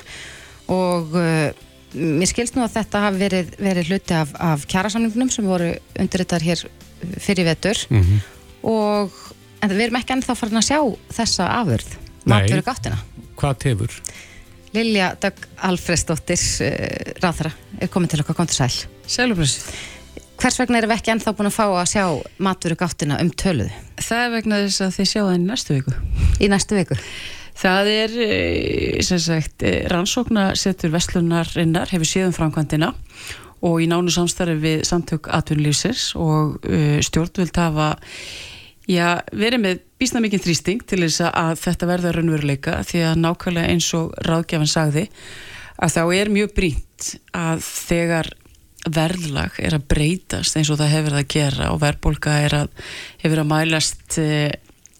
og 0.70 1.16
uh, 1.18 1.50
mér 1.92 2.30
skilst 2.30 2.54
nú 2.54 2.62
að 2.62 2.76
þetta 2.78 3.02
hafi 3.06 3.18
verið, 3.18 3.50
verið 3.58 3.90
hluti 3.90 4.14
af, 4.14 4.30
af 4.38 4.66
kjærasamlingnum 4.70 5.30
sem 5.30 5.44
voru 5.44 5.72
undirrittar 5.98 6.40
hér 6.40 6.62
fyrir 7.18 7.44
vetur 7.44 7.76
mm 7.90 8.02
-hmm. 8.02 8.18
og 8.62 9.10
en 9.60 9.70
við 9.70 9.82
erum 9.82 9.96
ekki 9.96 10.14
ennþá 10.14 10.36
farin 10.38 10.62
að 10.62 10.68
sjá 10.70 10.78
þessa 11.18 11.48
afurð 11.60 11.98
matvöru 12.24 12.62
gáttina 12.62 12.98
Hvað 13.36 13.58
tefur? 13.58 13.90
Lilja 14.72 15.16
Dögg 15.20 15.48
Alfredsdóttir 15.56 16.38
uh, 16.38 17.18
ráðara 17.18 17.50
er 17.80 17.88
komin 17.88 18.08
til 18.08 18.20
okkar 18.20 18.34
kontur 18.34 18.54
sæl 18.54 18.86
Sælubröss. 19.06 19.66
Hvers 20.42 20.56
vegna 20.58 20.80
erum 20.80 20.90
við 20.90 20.98
ekki 20.98 21.10
ennþá 21.12 21.32
búin 21.38 21.46
að 21.46 21.54
fá 21.54 21.64
að 21.70 21.84
sjá 21.92 22.04
matvöru 22.42 22.74
gáttina 22.80 23.14
um 23.22 23.28
töluðu 23.38 23.70
Það 24.02 24.22
er 24.24 24.32
vegna 24.32 24.56
þess 24.64 24.82
að 24.82 24.96
þið 24.96 25.06
sjáu 25.10 25.20
það 25.22 25.36
í 25.36 25.42
næstu 25.44 25.76
viku. 25.76 25.92
í 26.42 26.48
næstu 26.50 26.78
viku? 26.80 26.96
Það 27.62 27.90
er, 27.92 28.16
eh, 28.24 29.02
sem 29.06 29.20
sagt, 29.22 29.62
eh, 29.62 29.86
rannsóknasetur 29.92 30.90
Vestlunarinnar 30.90 31.94
hefur 31.94 32.10
séðum 32.10 32.34
framkvæmdina 32.34 32.90
og 33.62 33.78
í 33.78 33.86
nánu 33.86 34.10
samstarfi 34.10 34.58
við 34.58 34.82
samtök 34.82 35.30
atvinnulífsins 35.30 36.16
og 36.18 36.58
uh, 36.66 36.98
stjórnvöld 36.98 37.54
hafa 37.54 37.92
já, 38.90 39.22
verið 39.30 39.62
með 39.62 39.86
bísna 40.02 40.26
mikið 40.26 40.42
þrýsting 40.42 40.82
til 40.82 41.04
þess 41.04 41.22
að 41.30 41.54
þetta 41.62 41.86
verða 41.86 42.16
raunveruleika 42.18 42.80
því 42.82 43.06
að 43.12 43.22
nákvæmlega 43.22 43.70
eins 43.70 43.94
og 43.94 44.10
ráðgjafan 44.26 44.74
sagði 44.74 45.06
að 45.78 45.94
þá 45.94 46.02
er 46.18 46.34
mjög 46.34 46.56
brínt 46.58 47.12
að 47.30 47.62
þegar 47.62 48.34
verðlag 48.90 49.60
er 49.62 49.76
að 49.76 49.86
breytast 49.92 50.58
eins 50.58 50.70
og 50.72 50.80
það 50.80 50.94
hefur 50.96 51.14
það 51.14 51.22
að 51.22 51.32
gera 51.36 51.70
og 51.70 51.80
verðbólka 51.82 52.36
er 52.46 52.58
að 52.62 52.84
hefur 53.22 53.42
að 53.42 53.50
mælast 53.52 54.18
e, 54.18 54.28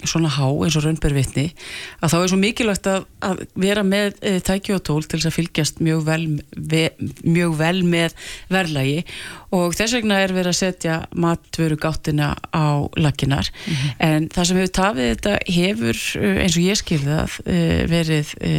svona 0.07 0.31
há 0.35 0.47
eins 0.47 0.77
og 0.79 0.85
raunber 0.85 1.15
vitni 1.15 1.45
að 2.03 2.13
þá 2.13 2.17
er 2.19 2.31
svo 2.31 2.39
mikilvægt 2.41 2.89
að, 2.91 3.07
að 3.27 3.43
vera 3.65 3.85
með 3.87 4.19
e, 4.23 4.35
tæki 4.45 4.75
og 4.77 4.83
tól 4.87 5.01
til 5.05 5.19
þess 5.19 5.31
að 5.31 5.37
fylgjast 5.37 5.83
mjög 5.85 6.05
vel, 6.07 6.25
ve, 6.57 6.83
mjög 7.23 7.57
vel 7.61 7.83
með 7.87 8.17
verðlagi. 8.53 9.03
Og 9.55 9.77
þess 9.79 9.97
vegna 9.99 10.21
er 10.23 10.35
verið 10.35 10.53
að 10.53 10.59
setja 10.59 10.99
matvöru 11.15 11.79
gáttina 11.81 12.33
á 12.55 12.87
lakinar 12.99 13.51
en 14.03 14.31
það 14.33 14.49
sem 14.49 14.63
hefur 14.63 14.77
tafið 14.79 15.11
þetta 15.13 15.35
hefur 15.59 16.05
e, 16.19 16.37
eins 16.45 16.59
og 16.59 16.69
ég 16.69 16.83
skilði 16.83 17.19
það 17.19 17.41
e, 17.47 17.59
verið 17.91 18.37
e, 18.39 18.55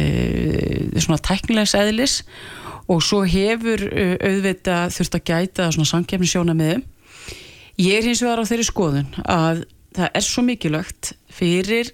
svona 1.00 1.20
tæknilegs 1.30 1.76
eðlis 1.80 2.20
og 2.90 3.02
svo 3.04 3.22
hefur 3.28 3.86
uh, 3.88 4.16
auðvitað 4.20 4.96
þurft 4.98 5.18
að 5.18 5.26
gæta 5.30 5.68
svona 5.72 5.90
samkefnisjóna 5.92 6.56
með 6.56 6.82
ég 7.80 7.98
er 7.98 8.08
hins 8.08 8.22
vegar 8.22 8.44
á 8.44 8.48
þeirri 8.48 8.66
skoðun 8.68 9.20
að 9.24 9.64
það 9.94 10.18
er 10.18 10.26
svo 10.26 10.44
mikilvægt 10.46 11.14
fyrir 11.32 11.92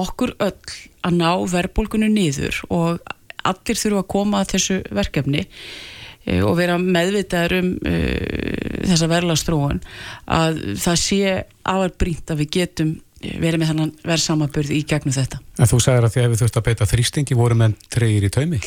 okkur 0.00 0.34
öll 0.42 0.74
að 1.06 1.16
ná 1.16 1.30
verðbólgunu 1.50 2.10
niður 2.12 2.60
og 2.68 3.00
allir 3.46 3.80
þurfa 3.80 4.02
að 4.04 4.10
koma 4.12 4.42
að 4.42 4.52
þessu 4.54 4.80
verkefni 4.92 5.46
uh, 5.46 6.42
og 6.44 6.56
vera 6.60 6.78
meðvitaður 6.80 7.58
um 7.60 7.70
uh, 7.80 8.80
þessa 8.90 9.10
verðlastróun 9.10 9.84
að 10.28 10.64
það 10.80 11.04
sé 11.04 11.36
afar 11.64 11.94
brínt 12.00 12.32
að 12.32 12.44
við 12.44 12.52
getum 12.60 12.98
verið 13.20 13.60
með 13.60 13.70
þannan 13.74 13.90
verðsamaburð 14.08 14.70
í 14.72 14.78
gegnum 14.88 15.12
þetta. 15.12 15.42
En 15.60 15.68
þú 15.68 15.78
sagðir 15.84 16.06
að 16.06 16.14
því 16.14 16.22
að 16.22 16.30
við 16.30 16.40
þurft 16.40 16.56
að 16.56 16.66
beita 16.70 16.86
þrýstingi 16.88 17.36
voru 17.36 17.58
menn 17.60 17.74
treyir 17.92 18.24
í 18.24 18.30
taumi 18.32 18.60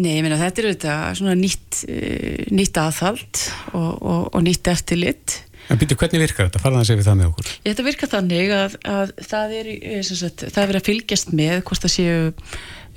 Nei, 0.00 0.16
ég 0.16 0.24
meina 0.24 0.40
þetta 0.40 0.62
er 0.62 0.68
auðvitað 0.70 1.16
svona 1.20 1.38
nýtt, 1.38 1.80
uh, 1.84 2.44
nýtt 2.54 2.78
aðhald 2.80 3.42
og, 3.76 3.90
og, 4.00 4.22
og 4.32 4.44
nýtt 4.46 4.70
eftirlit. 4.72 5.38
En 5.70 5.78
býtu, 5.78 5.96
hvernig 5.98 6.24
virkar 6.24 6.48
þetta? 6.48 6.60
Farðan 6.62 6.82
að 6.82 6.88
segja 6.88 6.98
við 6.98 7.06
það 7.06 7.18
með 7.20 7.28
okkur 7.30 7.50
Þetta 7.66 7.84
virkar 7.86 8.10
þannig 8.10 8.54
að, 8.56 8.72
að 8.92 9.12
það 9.28 9.52
er, 9.58 9.68
eh, 9.78 10.00
sagt, 10.08 10.44
það 10.50 10.72
að 10.80 10.88
fylgjast 10.88 11.34
með 11.38 11.60
hvort 11.68 11.84
það 11.84 11.92
séu 11.94 12.16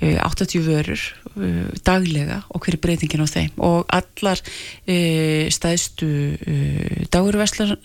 80 0.00 0.60
vörur 0.66 1.00
uh, 1.36 1.68
daglega 1.86 2.42
og 2.52 2.60
hver 2.66 2.76
er 2.76 2.82
breytingin 2.84 3.24
á 3.24 3.28
þeim. 3.30 3.52
Og 3.64 3.86
allar 3.88 4.42
uh, 4.42 5.46
stæðstu 5.52 6.10
dagurverslun 7.12 7.76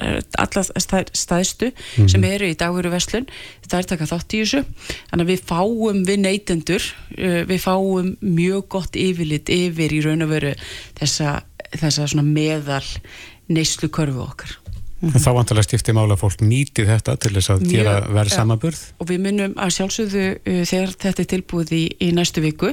allar 0.41 0.67
stæ- 0.75 1.11
stæðstu 1.15 1.71
sem 2.11 2.23
eru 2.27 2.49
í 2.51 2.57
dagurverslun 2.59 3.27
það 3.67 3.77
er 3.79 3.89
taka 3.93 4.09
þátt 4.11 4.35
í 4.35 4.41
þessu. 4.43 4.63
Þannig 5.11 5.25
að 5.25 5.31
við 5.31 5.43
fáum 5.51 6.01
við 6.07 6.21
neytendur 6.25 6.87
við 7.47 7.59
fáum 7.63 8.15
mjög 8.21 8.67
gott 8.75 8.99
yfirlit 8.99 9.51
yfir 9.53 9.93
í 9.95 10.01
raun 10.03 10.25
og 10.25 10.33
veru 10.33 10.51
þessa, 10.99 11.37
þessa 11.77 12.09
svona 12.11 12.27
meðal 12.27 12.83
neyslu 13.51 13.89
körfu 13.91 14.21
okkar 14.23 14.57
En 15.01 15.17
þá 15.17 15.31
vantarlega 15.33 15.65
skipti 15.65 15.95
mála 15.97 16.13
að 16.13 16.21
fólk 16.21 16.43
nýti 16.45 16.85
þetta 16.85 17.15
til 17.21 17.33
þess 17.33 17.53
að 17.55 17.63
Mjög, 17.63 17.71
gera 17.73 17.95
já. 17.95 18.07
verð 18.17 18.35
samaburð 18.35 18.83
og 19.01 19.09
við 19.09 19.23
munum 19.25 19.55
að 19.57 19.73
sjálfsögðu 19.77 20.27
uh, 20.37 20.61
þegar 20.69 20.93
þetta 21.05 21.23
er 21.23 21.29
tilbúið 21.33 21.73
í, 21.73 21.81
í 22.05 22.11
næstu 22.17 22.43
viku 22.43 22.69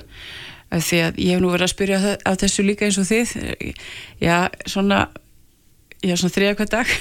því 0.69 1.01
að 1.07 1.23
ég 1.25 1.33
hef 1.33 1.41
nú 1.41 1.55
verið 1.55 1.65
að 1.65 1.73
spyrja 1.73 2.13
af 2.29 2.39
þessu 2.43 2.67
líka 2.67 2.85
eins 2.85 3.01
og 3.01 3.09
þið 3.09 3.35
uh, 3.41 3.89
já, 4.21 4.37
svona 4.69 5.01
já, 6.05 6.15
svona 6.15 6.35
þriða 6.37 6.61
hver 6.61 6.73
dag. 6.77 6.95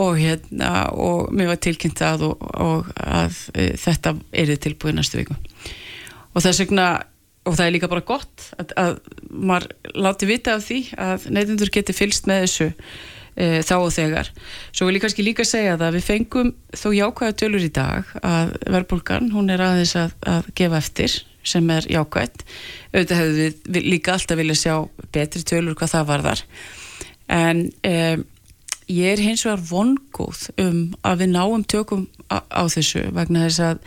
Og 0.00 0.14
hérna, 0.16 0.86
og 0.96 1.32
mér 1.34 1.50
var 1.50 1.58
tilkynnt 1.60 1.98
að 2.06 2.22
og, 2.30 2.44
og 2.62 2.86
að 3.02 3.34
uh, 3.52 3.72
þetta 3.76 4.14
er 4.32 4.52
tilbúið 4.56 4.94
í 4.94 4.96
næstu 4.96 5.18
viku. 5.18 5.34
Og 6.30 6.44
þess 6.46 6.62
vegna 6.62 6.86
og 7.48 7.56
það 7.56 7.66
er 7.66 7.74
líka 7.74 7.90
bara 7.90 8.04
gott 8.06 8.46
að, 8.60 8.72
að 8.80 8.94
maður 9.28 9.66
láti 10.06 10.28
vita 10.30 10.54
af 10.56 10.64
því 10.68 10.80
að 11.00 11.26
neytendur 11.34 11.72
geti 11.74 11.96
fylst 11.96 12.28
með 12.30 12.44
þessu 12.44 12.68
e, 13.40 13.62
þá 13.66 13.74
og 13.78 13.90
þegar. 13.96 14.30
Svo 14.70 14.88
vil 14.88 14.98
ég 14.98 15.04
kannski 15.06 15.24
líka 15.24 15.46
segja 15.48 15.78
það 15.78 15.86
að 15.88 15.98
við 15.98 16.06
fengum 16.10 16.52
þó 16.76 16.88
jákvæða 16.98 17.38
tölur 17.42 17.66
í 17.66 17.72
dag 17.80 18.14
að 18.20 18.54
verðbólgan 18.66 19.32
hún 19.34 19.50
er 19.54 19.64
aðeins 19.64 19.96
að, 19.98 20.14
að 20.28 20.50
gefa 20.60 20.80
eftir 20.84 21.16
sem 21.50 21.70
er 21.72 21.86
jákvætt. 21.88 22.44
Auðvitað 22.92 23.22
hefðu 23.22 23.38
við, 23.40 23.62
við 23.76 23.88
líka 23.94 24.14
alltaf 24.14 24.40
vilja 24.40 24.58
sjá 24.58 24.74
betri 25.14 25.42
tölur 25.48 25.78
hvað 25.78 25.94
það 25.94 26.10
varðar. 26.10 26.44
En 27.30 27.62
e, 27.86 27.94
ég 28.90 29.14
er 29.14 29.22
hins 29.22 29.44
vegar 29.46 29.62
vongóð 29.70 30.48
um 30.60 30.80
að 31.06 31.22
við 31.22 31.32
náum 31.36 31.64
tökum 31.64 32.06
á, 32.28 32.42
á 32.50 32.62
þessu 32.70 33.06
vegna 33.14 33.46
þess 33.46 33.62
að, 33.68 33.80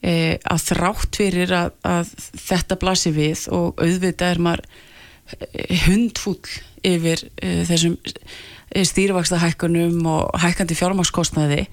e, 0.00 0.14
að 0.40 0.66
þrátt 0.70 1.20
fyrir 1.20 1.54
að, 1.56 1.76
að 1.86 2.12
þetta 2.40 2.80
blasi 2.82 3.14
við 3.16 3.46
og 3.54 3.82
auðvitað 3.82 4.32
er 4.32 4.42
maður 4.48 4.66
eh, 5.36 5.86
hundfúll 5.86 6.40
yfir 6.86 7.26
e, 7.36 7.62
þessum 7.68 7.98
stýrivaksta 8.84 9.40
hækkunum 9.40 10.06
og 10.10 10.36
hækkandi 10.42 10.76
fjármagnskostnaði. 10.76 11.66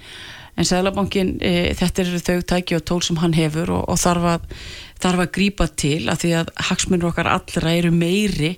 En 0.57 0.67
Sælabankin, 0.69 1.37
e, 1.41 1.73
þetta 1.73 2.03
eru 2.03 2.19
þau 2.21 2.41
tæki 2.53 2.75
og 2.77 2.83
tól 2.85 3.01
sem 3.01 3.17
hann 3.17 3.33
hefur 3.33 3.71
og, 3.73 3.87
og 3.89 3.97
þarf, 3.97 4.27
að, 4.35 4.43
þarf 5.01 5.23
að 5.23 5.31
grípa 5.33 5.67
til 5.67 6.09
af 6.13 6.21
því 6.21 6.33
að 6.39 6.51
hagsmunur 6.69 7.09
okkar 7.09 7.31
allra 7.31 7.73
eru 7.73 7.89
meiri 7.91 8.51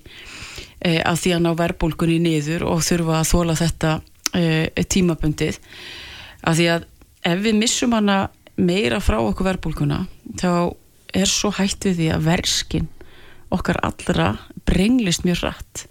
e, 0.84 1.00
af 1.00 1.22
því 1.24 1.38
að 1.38 1.46
ná 1.46 1.52
verðbólgunni 1.62 2.20
niður 2.20 2.68
og 2.68 2.84
þurfa 2.84 3.22
að 3.22 3.30
þóla 3.32 3.56
þetta 3.62 3.94
e, 4.36 4.44
tímabundið. 4.84 5.62
Af 6.44 6.60
því 6.60 6.68
að 6.74 6.90
ef 7.26 7.46
við 7.46 7.62
missum 7.64 7.96
hana 7.96 8.26
meira 8.56 9.00
frá 9.04 9.18
okkur 9.20 9.50
verðbólguna 9.50 10.04
þá 10.40 10.76
er 11.16 11.32
svo 11.32 11.52
hætt 11.56 11.88
við 11.88 12.02
því 12.02 12.12
að 12.16 12.28
verskinn 12.28 12.92
okkar 13.56 13.80
allra 13.86 14.34
brenglist 14.66 15.26
mjög 15.26 15.44
rætt 15.46 15.86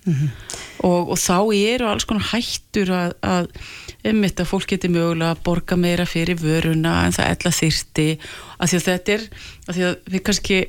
og, 0.83 1.11
og 1.15 1.19
þá 1.21 1.39
eru 1.55 1.89
alls 1.89 2.07
konar 2.09 2.29
hættur 2.33 2.91
að, 2.91 3.15
að 3.23 3.49
einmitt 4.05 4.41
að 4.41 4.51
fólk 4.51 4.69
geti 4.75 4.91
mögulega 4.93 5.35
að 5.35 5.43
borga 5.47 5.77
meira 5.77 6.07
fyrir 6.07 6.39
vöruna 6.41 7.05
en 7.07 7.17
það 7.17 7.31
ella 7.33 7.55
þyrti 7.61 8.09
af 8.59 8.71
því 8.71 8.81
að 8.81 8.87
þetta 8.89 9.17
er 9.17 9.27
því 9.71 9.87
að 9.89 9.97
við 10.15 10.25
kannski, 10.29 10.61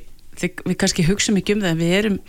við 0.41 0.77
kannski 0.77 1.07
hugsa 1.09 1.35
mikið 1.35 1.57
um 1.57 1.65
það 1.65 1.73
en 1.73 1.81
við 1.81 1.97
erum 1.99 2.19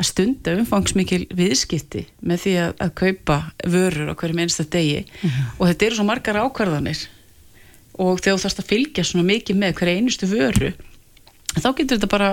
að 0.00 0.08
stunda 0.08 0.54
umfangsmikil 0.56 1.26
viðskipti 1.36 2.06
með 2.20 2.44
því 2.44 2.54
að, 2.62 2.70
að 2.80 2.94
kaupa 3.02 3.40
vörur 3.74 4.12
á 4.12 4.18
hverjum 4.18 4.40
einsta 4.40 4.64
degi. 4.64 5.02
Og 5.58 5.68
þetta 5.68 5.86
eru 5.86 5.98
svo 5.98 6.06
margar 6.08 6.38
ákvarðanir. 6.40 7.02
Og 8.00 8.22
þegar 8.22 8.38
þú 8.38 8.42
þarfst 8.46 8.62
að 8.62 8.70
fylgja 8.70 9.04
svona 9.04 9.28
mikið 9.28 9.60
með 9.60 9.74
hverja 9.78 10.00
einustu 10.00 10.30
vöru 10.30 10.72
þá 11.60 11.72
getur 11.76 11.98
þetta 11.98 12.10
bara 12.10 12.30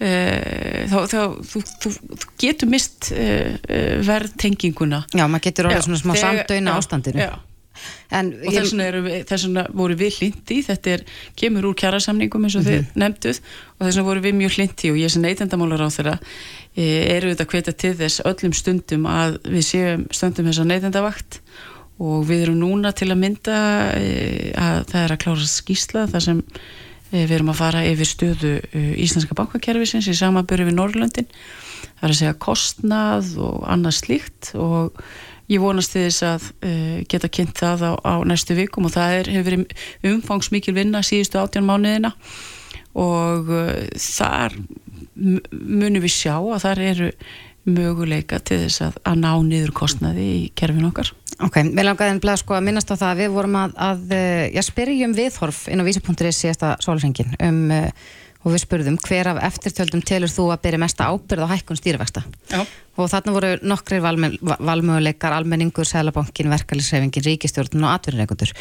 þá, 0.00 0.96
þá 1.10 1.20
þú, 1.50 1.62
þú, 1.84 1.92
þú 1.92 2.32
getur 2.40 2.72
mist 2.72 3.10
uh, 3.12 3.52
uh, 3.60 4.00
verðtenginguna. 4.06 5.04
Já, 5.12 5.26
maður 5.26 5.46
getur 5.50 5.70
orðið 5.70 5.82
Já, 5.82 5.86
svona 5.88 6.02
smá 6.02 6.14
samdöina 6.22 6.76
ástandinu. 6.80 7.24
já. 7.28 7.32
En 8.12 8.32
og 8.34 8.52
þess 8.52 8.74
vegna, 8.74 9.20
þess 9.28 9.46
voru 9.78 9.94
við 9.96 10.16
hlindi 10.18 10.58
þetta 10.66 10.90
er, 10.96 11.04
kemur 11.38 11.68
úr 11.70 11.76
kjærasamningum 11.80 12.42
eins 12.44 12.56
og 12.58 12.66
þið 12.66 12.90
nefnduð 12.98 13.38
og 13.38 13.84
þess 13.86 13.94
vegna 13.94 14.08
voru 14.08 14.24
við 14.24 14.34
mjög 14.40 14.56
hlindi 14.58 14.90
og 14.90 14.98
ég 15.00 15.12
sem 15.14 15.24
neytendamálar 15.24 15.84
á 15.86 15.88
þeirra 15.94 16.16
eru 16.76 17.30
þetta 17.32 17.46
hvetja 17.54 17.74
til 17.84 17.94
þess 18.02 18.24
öllum 18.28 18.56
stundum 18.56 19.06
að 19.10 19.38
við 19.46 19.66
séum 19.68 20.04
stundum 20.12 20.50
þessa 20.50 20.66
neytendavakt. 20.68 21.40
Og 22.00 22.24
við 22.28 22.46
erum 22.46 22.60
núna 22.62 22.94
til 22.96 23.10
að 23.12 23.18
mynda 23.20 23.56
að 24.56 24.78
það 24.88 25.02
er 25.02 25.14
að 25.14 25.22
klára 25.24 25.48
skýsla 25.52 26.06
þar 26.08 26.24
sem 26.24 26.38
við 27.10 27.34
erum 27.36 27.50
að 27.52 27.60
fara 27.60 27.82
yfir 27.88 28.08
stöðu 28.08 28.52
e, 28.60 28.84
íslenska 29.04 29.36
bankakerfisins 29.38 30.08
í 30.10 30.14
samaböru 30.16 30.68
við 30.68 30.78
Norrlöndin 30.78 31.28
það 31.30 32.06
er 32.06 32.12
að 32.12 32.20
segja 32.20 32.38
kostnað 32.46 33.34
og 33.42 33.66
annað 33.70 33.98
slíkt 33.98 34.52
og 34.60 35.02
ég 35.50 35.62
vonast 35.62 35.96
þess 35.96 36.22
að 36.22 36.46
uh, 36.62 36.98
geta 37.10 37.30
kynnt 37.32 37.58
það 37.58 37.82
á, 37.90 37.92
á 38.06 38.14
næstu 38.22 38.54
vikum 38.54 38.86
og 38.86 38.94
það 38.94 39.16
er, 39.16 39.30
hefur 39.34 39.48
verið 39.48 40.12
umfangsmikil 40.12 40.76
vinna 40.76 41.02
síðustu 41.02 41.40
átján 41.40 41.66
mánuðina 41.66 42.12
og 43.00 43.50
þar 43.98 44.54
munum 45.14 46.02
við 46.02 46.14
sjá 46.14 46.36
að 46.38 46.62
þar 46.64 46.82
eru 46.86 47.10
möguleika 47.68 48.40
til 48.40 48.62
þess 48.64 48.86
að, 48.88 49.00
að 49.10 49.18
ná 49.24 49.32
niður 49.44 49.74
kostnaði 49.82 50.28
í 50.36 50.40
kerfin 50.56 50.88
okkar. 50.88 51.12
Ok, 51.40 51.60
við 51.64 51.86
langaðum 51.86 52.20
bleið 52.20 52.40
sko 52.42 52.56
að 52.56 52.66
minnast 52.68 52.90
á 52.92 53.00
það 53.00 53.10
að 53.10 53.20
við 53.22 53.36
vorum 53.36 53.60
að, 53.60 53.76
að 53.80 54.16
já, 54.52 54.62
spyrjum 54.66 55.14
viðhorf 55.16 55.60
inn 55.72 55.80
á 55.80 55.88
vísi.is 55.88 56.40
síðasta 56.42 56.74
sólsengin 56.84 57.32
um, 57.40 57.62
og 58.40 58.54
við 58.54 58.62
spurðum 58.62 58.96
hver 59.04 59.28
af 59.34 59.40
eftirtöldum 59.50 60.02
telur 60.06 60.32
þú 60.32 60.46
að 60.54 60.62
byrja 60.64 60.80
mesta 60.80 61.08
ábyrð 61.12 61.44
á 61.44 61.52
hækkun 61.52 61.80
stýrivexta 61.80 62.22
og 63.00 63.08
þarna 63.08 63.34
voru 63.34 63.50
nokkri 63.64 64.00
valmöguleikar, 64.00 65.34
almenningur, 65.36 65.88
selabankin, 65.88 66.48
verkefælisreifingin, 66.52 67.26
ríkistjórnun 67.26 67.84
og 67.84 67.94
atvinnureikundur 67.94 68.52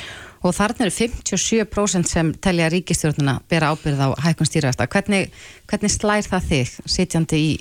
og 0.44 0.56
þarna 0.56 0.88
eru 0.88 0.96
57% 0.96 2.12
sem 2.12 2.34
telja 2.44 2.70
ríkistjórnuna 2.72 3.40
byrja 3.52 3.72
ábyrð 3.72 4.04
á 4.04 4.08
hækkun 4.28 4.52
stýrivexta. 4.52 4.88
Hvernig, 4.92 5.32
hvernig 5.68 5.96
slær 5.96 6.28
það 6.28 6.52
þig 6.52 6.76
sitjandi 6.96 7.40
í 7.40 7.52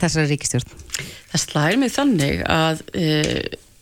þessari 0.00 0.32
ríkistjórn? 0.32 0.76
Það 1.32 1.44
slær 1.44 1.78
mig 1.80 1.94
þannig 1.94 2.42
að 2.48 2.82
e, 2.94 3.08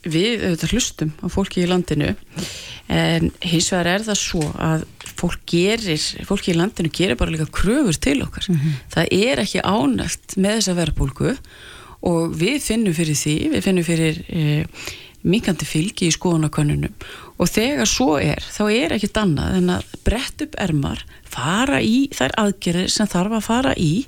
við 0.07 0.45
auðvitað 0.47 0.75
hlustum 0.75 1.15
á 1.23 1.27
fólki 1.33 1.65
í 1.65 1.71
landinu 1.71 2.13
en 2.93 3.33
hins 3.43 3.71
vegar 3.73 3.91
er 3.97 4.05
það 4.07 4.21
svo 4.21 4.45
að 4.63 4.85
fólk 5.17 5.41
gerir, 5.49 6.03
fólki 6.29 6.53
í 6.53 6.59
landinu 6.59 6.93
gerir 6.95 7.19
bara 7.19 7.33
líka 7.33 7.49
kröfur 7.51 7.97
til 7.97 8.21
okkar 8.27 8.47
mm 8.51 8.59
-hmm. 8.59 8.77
það 8.93 9.07
er 9.11 9.43
ekki 9.43 9.65
ánægt 9.65 10.37
með 10.37 10.61
þessa 10.61 10.77
verðbólgu 10.81 11.37
og 12.07 12.37
við 12.37 12.61
finnum 12.63 12.95
fyrir 12.95 13.17
því, 13.17 13.37
við 13.55 13.63
finnum 13.65 13.85
fyrir 13.85 14.23
e, 14.29 14.67
minkandi 15.27 15.67
fylgi 15.67 16.07
í 16.07 16.15
skoðanakönnunum 16.15 16.95
og 17.37 17.49
þegar 17.51 17.89
svo 17.91 18.17
er, 18.23 18.41
þá 18.41 18.65
er 18.71 18.95
ekkit 18.97 19.19
annað 19.21 19.57
en 19.61 19.71
að 19.71 19.97
brett 20.05 20.45
upp 20.45 20.55
ermar 20.63 21.03
fara 21.25 21.81
í 21.83 22.09
þær 22.15 22.37
aðgerðir 22.45 22.93
sem 22.93 23.11
þarf 23.11 23.39
að 23.41 23.47
fara 23.49 23.75
í 23.77 24.07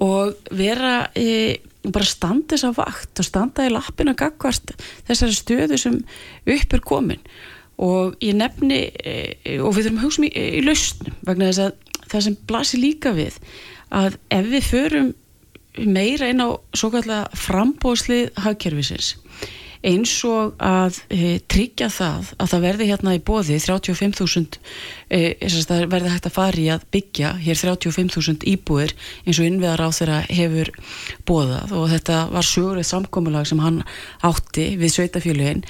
og 0.00 0.50
vera 0.56 1.10
e, 1.16 1.60
bara 1.84 2.08
standa 2.08 2.54
þess 2.54 2.68
að 2.68 2.78
vakt 2.80 3.22
og 3.22 3.26
standa 3.26 3.66
í 3.68 3.72
lappina 3.72 4.16
gagvart 4.18 4.74
þessari 5.08 5.36
stöðu 5.36 5.80
sem 5.80 5.98
upp 6.00 6.76
er 6.76 6.84
komin. 6.84 7.22
Og 7.80 8.16
ég 8.24 8.36
nefni 8.36 8.82
e, 9.00 9.14
og 9.60 9.74
við 9.76 9.88
þurfum 9.88 10.00
að 10.00 10.06
hugsa 10.06 10.24
mjög 10.24 10.38
í 10.40 10.64
lausnum 10.64 11.18
vegna 11.28 11.50
þess 11.50 11.64
að 11.66 12.00
það 12.10 12.26
sem 12.26 12.38
blasir 12.48 12.82
líka 12.82 13.14
við 13.16 13.40
að 13.94 14.16
ef 14.32 14.48
við 14.50 14.68
förum 14.68 15.12
meira 15.78 16.28
inn 16.30 16.42
á 16.42 16.48
svo 16.74 16.90
kallega 16.92 17.28
frambóðslið 17.38 18.32
hagkerfisins 18.42 19.14
eins 19.86 20.12
og 20.28 20.58
að 20.60 20.98
e, 21.08 21.38
tryggja 21.48 21.88
það 21.92 22.32
að 22.36 22.50
það 22.52 22.64
verði 22.66 22.88
hérna 22.90 23.14
í 23.16 23.22
bóði 23.24 23.56
35.000 23.64 24.60
e, 25.08 25.20
verði 25.88 26.12
hægt 26.12 26.28
að 26.28 26.36
fari 26.36 26.66
að 26.72 26.84
byggja 26.92 27.32
hér 27.40 27.60
35.000 27.62 28.44
íbúir 28.52 28.94
eins 29.24 29.40
og 29.40 29.48
innviðar 29.48 29.84
á 29.84 29.88
þeirra 29.96 30.20
hefur 30.28 30.72
bóðað 31.28 31.74
og 31.80 31.88
þetta 31.94 32.22
var 32.34 32.50
sögurið 32.50 32.90
samkomulag 32.90 33.48
sem 33.48 33.64
hann 33.64 33.82
átti 34.26 34.74
við 34.80 34.96
sveitafélugin 34.98 35.64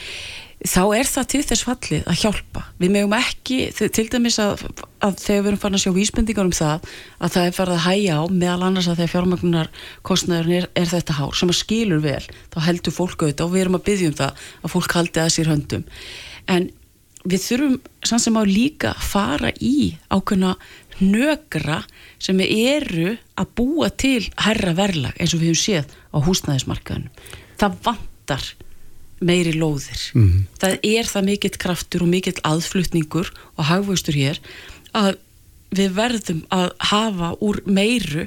þá 0.61 0.83
er 0.99 1.09
það 1.09 1.29
til 1.33 1.41
þess 1.49 1.65
fallið 1.65 2.09
að 2.11 2.19
hjálpa. 2.21 2.63
Við 2.81 2.93
meðum 2.95 3.15
ekki, 3.17 3.59
til 3.77 4.07
dæmis 4.13 4.37
að, 4.43 4.65
að 5.05 5.15
þegar 5.23 5.45
við 5.45 5.51
erum 5.51 5.63
farin 5.63 5.79
að 5.79 5.85
sjá 5.85 5.93
vísbendingar 5.97 6.49
um 6.51 6.57
það 6.57 6.91
að 7.19 7.37
það 7.37 7.47
er 7.47 7.57
farið 7.57 7.77
að 7.77 7.87
hæja 7.87 8.19
á 8.21 8.25
meðal 8.29 8.67
annars 8.67 8.91
að 8.91 9.01
þegar 9.01 9.13
fjármagnar 9.15 9.71
kostnæðurinn 10.11 10.59
er, 10.59 10.69
er 10.77 10.91
þetta 10.93 11.17
hár 11.21 11.39
sem 11.39 11.53
að 11.53 11.61
skilur 11.63 12.05
vel 12.05 12.21
þá 12.53 12.59
heldur 12.67 12.97
fólk 12.97 13.25
auðvitað 13.25 13.47
og 13.47 13.55
við 13.55 13.65
erum 13.65 13.81
að 13.81 13.87
byggja 13.89 14.11
um 14.11 14.19
það 14.21 14.45
að 14.61 14.75
fólk 14.77 14.99
haldi 14.99 15.25
að 15.25 15.33
sér 15.37 15.51
höndum. 15.55 15.89
En 16.51 16.71
við 17.25 17.45
þurfum 17.47 17.77
sann 18.09 18.23
sem 18.23 18.41
á 18.41 18.45
líka 18.49 18.95
fara 19.01 19.53
í 19.61 19.93
ákveðna 20.13 20.55
nögra 21.01 21.83
sem 22.21 22.41
eru 22.45 23.15
að 23.41 23.53
búa 23.57 23.89
til 23.93 24.25
herra 24.41 24.75
verlag 24.77 25.17
eins 25.17 25.33
og 25.33 25.41
við 25.41 25.55
hefum 25.55 25.63
séð 25.65 25.95
á 26.13 26.17
húsnæðismarkaðunum 26.27 27.31
það 27.61 27.79
vantar 27.85 28.51
meiri 29.21 29.53
lóðir. 29.53 30.03
Mm 30.15 30.27
-hmm. 30.27 30.45
Það 30.61 30.79
er 30.83 31.05
það 31.13 31.25
mikill 31.25 31.57
kraftur 31.59 32.03
og 32.03 32.09
mikill 32.09 32.41
aðflutningur 32.43 33.33
og 33.57 33.65
hagvöxtur 33.65 34.17
hér 34.17 34.41
að 34.93 35.17
við 35.71 35.95
verðum 35.95 36.43
að 36.51 36.71
hafa 36.79 37.37
úr 37.41 37.63
meiru 37.67 38.27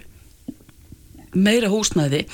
meira 1.33 1.69
húsnæði 1.71 2.25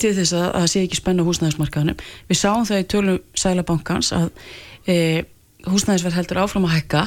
til 0.00 0.12
þess 0.16 0.34
að 0.36 0.48
það 0.54 0.68
sé 0.72 0.82
ekki 0.82 0.98
spenna 0.98 1.24
húsnæðismarkaðunum. 1.26 2.02
Við 2.28 2.40
sáum 2.40 2.66
það 2.68 2.82
í 2.82 2.88
tölum 2.92 3.20
Sælabankans 3.34 4.12
að 4.12 4.30
e, 4.88 5.24
húsnæðisverð 5.66 6.18
heldur 6.18 6.42
áfram 6.42 6.68
að 6.68 6.76
hækka 6.76 7.06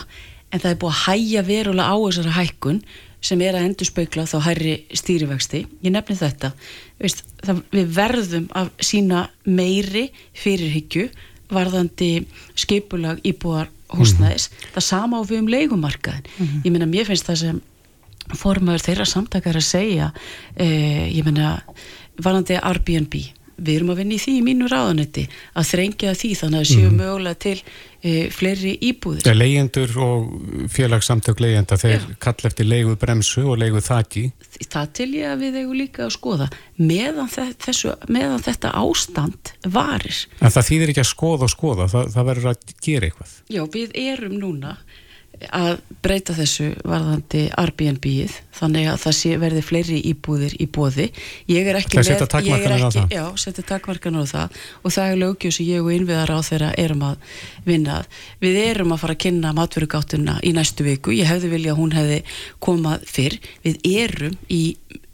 en 0.50 0.60
það 0.64 0.72
er 0.72 0.80
búið 0.82 0.96
að 0.96 1.04
hæja 1.06 1.44
verulega 1.46 1.92
á 1.94 1.96
þessara 2.06 2.38
hækkun 2.40 2.82
sem 3.22 3.42
er 3.44 3.58
að 3.58 3.66
endur 3.68 3.90
speikla 3.90 4.24
þá 4.30 4.38
hærri 4.46 4.76
stýrivexti. 4.96 5.66
Ég 5.84 5.92
nefni 5.94 6.16
þetta 6.20 6.54
Veist, 7.00 7.24
það, 7.46 7.62
við 7.72 7.92
verðum 7.96 8.48
að 8.60 8.72
sína 8.84 9.24
meiri 9.48 10.10
fyrirhyggju 10.36 11.06
varðandi 11.50 12.12
skipulag 12.60 13.22
íbúar 13.26 13.72
húsnæðis, 13.96 14.50
mm 14.52 14.74
það 14.76 14.86
sama 14.86 15.22
á 15.24 15.24
við 15.26 15.40
um 15.40 15.48
leikumarkaðin. 15.50 16.28
Mm. 16.38 16.60
Ég 16.66 16.74
meina, 16.76 16.90
mér 16.90 17.08
finnst 17.08 17.26
það 17.26 17.40
sem 17.42 17.62
formöður 18.38 18.84
þeirra 18.86 19.08
samtakar 19.10 19.58
að 19.58 19.66
segja, 19.66 20.12
eh, 20.60 21.08
ég 21.16 21.26
meina 21.26 21.56
varðandi 22.20 22.60
Airbnb 22.60 23.16
við 23.60 23.76
erum 23.76 23.94
að 23.94 24.02
vinna 24.02 24.16
í 24.16 24.24
því 24.24 24.34
í 24.40 24.42
mínu 24.46 24.72
ráðanetti 24.72 25.28
að 25.54 25.70
þrengja 25.70 26.16
því 26.18 26.32
þannig 26.42 26.64
að 26.64 26.70
séu 26.72 26.90
mm. 26.90 26.98
mögulega 27.00 27.40
til 27.46 27.56
e, 28.02 28.14
fleiri 28.34 28.74
íbúðir. 28.90 29.28
Ja, 29.28 29.36
leyendur 29.38 29.96
og 30.06 30.30
félagssamtök 30.74 31.44
leyenda 31.44 31.78
þeir 31.80 31.98
Já. 31.98 32.08
kall 32.26 32.50
eftir 32.50 32.70
leiguð 32.70 32.98
bremsu 33.02 33.46
og 33.46 33.60
leiguð 33.62 33.86
þakki. 33.90 34.26
Það 34.66 34.94
til 35.00 35.10
ég 35.18 35.34
að 35.34 35.44
við 35.46 35.60
eigum 35.62 35.80
líka 35.80 36.06
að 36.08 36.16
skoða 36.16 36.50
meðan, 36.80 37.30
þessu, 37.60 37.94
meðan 38.12 38.44
þetta 38.46 38.74
ástand 38.80 39.54
varir. 39.68 40.24
En 40.40 40.56
það 40.56 40.70
þýðir 40.72 40.94
ekki 40.94 41.04
að 41.04 41.12
skoða 41.12 41.48
og 41.48 41.54
skoða, 41.54 41.90
það, 41.92 42.14
það 42.16 42.30
verður 42.32 42.52
að 42.54 42.74
gera 42.86 43.10
eitthvað. 43.10 43.36
Já, 43.50 43.62
við 43.76 44.00
erum 44.00 44.40
núna 44.40 44.78
að 45.56 45.80
breyta 46.04 46.34
þessu 46.36 46.70
varðandi 46.88 47.46
Airbnb-ið 47.60 48.36
þannig 48.60 48.90
að 48.92 48.98
það 49.04 49.16
sé, 49.16 49.32
verði 49.40 49.64
fleiri 49.64 50.00
íbúðir 50.12 50.56
í 50.60 50.68
bóði 50.76 51.08
ég 51.52 51.70
er 51.70 51.80
ekki 51.80 52.04
setja 52.04 52.28
takkmarkanar 52.30 52.84
á 52.84 52.90
það. 52.92 53.16
já, 53.16 53.24
setja 53.40 53.66
takkmarkanar 53.72 54.28
á 54.28 54.32
það. 54.34 54.58
Og 54.84 54.96
það 54.96 55.12
er 55.12 55.22
lögjöf 55.24 55.56
sem 55.56 55.70
ég 55.70 55.86
og 55.86 55.94
innviðar 55.96 56.34
á 56.36 56.40
þeirra 56.50 56.72
erum 56.84 57.06
að 57.10 57.36
vinna 57.68 58.00
við 58.44 58.62
erum 58.66 58.96
að 58.96 59.04
fara 59.04 59.18
að 59.18 59.24
kynna 59.26 59.54
matverugáttuna 59.56 60.40
í 60.44 60.56
næstu 60.56 60.88
viku, 60.88 61.16
ég 61.16 61.30
hefði 61.30 61.54
vilja 61.56 61.76
að 61.76 61.84
hún 61.84 61.96
hefði 61.96 62.24
komað 62.64 63.06
fyrr, 63.08 63.40
við 63.64 63.80
erum 63.96 64.36
í 64.52 64.64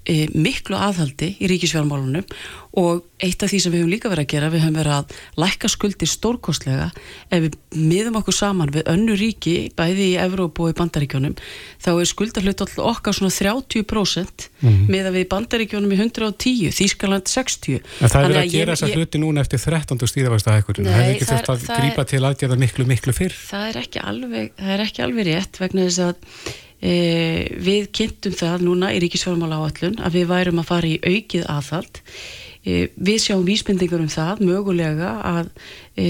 e, 0.05 0.27
miklu 0.33 0.77
aðhaldi 0.77 1.33
í 1.39 1.49
ríkisfjármálunum 1.51 2.25
og 2.75 3.05
eitt 3.23 3.43
af 3.45 3.51
því 3.51 3.59
sem 3.63 3.71
við 3.71 3.81
höfum 3.81 3.91
líka 3.93 4.09
verið 4.11 4.25
að 4.25 4.31
gera, 4.33 4.49
við 4.51 4.63
höfum 4.65 4.77
verið 4.81 4.93
að 4.97 5.13
lækka 5.39 5.69
skuldir 5.71 6.09
stórkostlega 6.11 6.87
ef 7.31 7.45
við 7.45 7.55
miðum 7.79 8.17
okkur 8.19 8.35
saman 8.35 8.73
við 8.75 8.89
önnu 8.91 9.15
ríki 9.15 9.55
bæði 9.77 10.09
í 10.11 10.17
Evrópu 10.19 10.65
og 10.65 10.73
í 10.73 10.77
Bandaríkjónum 10.79 11.37
þá 11.83 11.89
er 11.93 12.09
skuldarhlut 12.09 12.65
alltaf 12.65 12.81
okkar 12.83 13.15
svona 13.15 13.31
30% 13.31 13.85
mm 13.85 14.67
-hmm. 14.67 14.91
með 14.91 15.07
að 15.07 15.15
við 15.15 15.23
í 15.23 15.29
Bandaríkjónum 15.31 15.95
í 15.95 15.99
110, 16.01 16.75
Þýskaland 16.75 17.31
60 17.31 17.79
En 17.79 18.11
það 18.11 18.19
er 18.19 18.27
verið 18.27 18.41
að, 18.41 18.43
að 18.43 18.55
gera 18.57 18.75
þessa 18.75 18.91
hluti 18.99 19.23
núna 19.23 19.41
eftir 19.41 19.59
13. 19.63 20.07
stíðavastahækur 20.11 20.83
það 20.83 20.99
hefur 20.99 21.15
ekki 21.15 21.31
þurft 21.31 21.49
að 21.55 21.65
grípa 21.79 22.03
til 22.11 22.23
aðgjörða 22.27 22.59
miklu 22.59 22.85
miklu 22.85 23.15
fyrr 23.15 23.39
Það 23.39 23.67
er 23.69 23.81
ekki 23.85 24.03
alveg, 24.03 24.51
er 24.59 24.83
ekki 24.83 25.05
alveg 25.05 25.31
rétt 25.31 25.63
vegna 25.63 25.87
þess 25.87 26.03
að 26.11 26.15
e, 26.81 26.95
við 27.61 27.91
kynntum 27.95 28.35
það 28.35 28.65
núna 28.67 28.91
í 28.95 29.01
ríkisfjármála 29.03 29.59
áallun 29.61 29.99
að 29.99 30.19
við 30.19 30.27
værum 30.31 30.61
að 30.61 30.69
fara 30.71 30.89
í 30.89 30.97
aukið 31.03 31.47
aðhald. 31.51 32.01
E, 32.65 32.87
við 32.95 33.21
sjáum 33.27 33.45
vísbendingur 33.47 34.03
um 34.03 34.11
það 34.11 34.43
mögulega 34.47 35.15
að 35.35 35.51
e, 35.95 36.07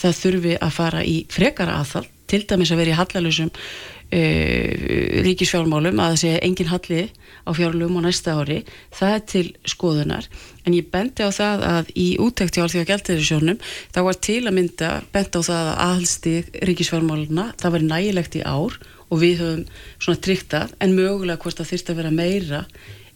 það 0.00 0.20
þurfi 0.20 0.56
að 0.60 0.76
fara 0.78 1.04
í 1.04 1.18
frekara 1.32 1.80
aðhald 1.80 2.10
til 2.30 2.44
dæmis 2.48 2.72
að 2.72 2.80
vera 2.80 2.94
í 2.94 2.98
hallalösum 2.98 3.50
e, 4.14 4.22
ríkisfjármálum 5.24 6.00
að 6.00 6.14
það 6.14 6.20
sé 6.22 6.32
engin 6.46 6.70
halli 6.70 7.02
á 7.44 7.50
fjárlum 7.56 7.98
á 8.00 8.00
næsta 8.06 8.36
ári. 8.40 8.62
Það 8.94 9.14
er 9.14 9.22
til 9.32 9.44
skoðunar. 9.68 10.28
En 10.64 10.76
ég 10.76 10.88
bendi 10.92 11.26
á 11.26 11.30
það 11.34 11.64
að 11.68 11.92
í 12.00 12.08
útækti 12.22 12.64
á 12.64 12.66
því 12.66 12.82
að 12.82 12.90
gæltiðurisjónum 12.92 13.62
þá 13.92 14.00
var 14.08 14.20
til 14.28 14.40
að 14.44 14.56
mynda 14.58 14.90
bendi 15.12 15.40
á 15.40 15.42
það 15.50 15.70
að 15.70 15.80
aðhalstig 15.86 16.52
ríkisfjármáluna 16.70 17.46
það 17.60 17.76
var 17.76 17.88
nægilegt 17.90 18.38
í 18.40 18.44
ár 18.44 18.78
og 19.14 19.22
við 19.22 19.40
höfum 19.42 19.64
svona 20.02 20.22
tryktað 20.26 20.74
en 20.82 20.98
mögulega 20.98 21.40
hvort 21.42 21.60
það 21.60 21.72
þurft 21.72 21.90
að 21.92 21.98
vera 22.00 22.12
meira 22.14 22.62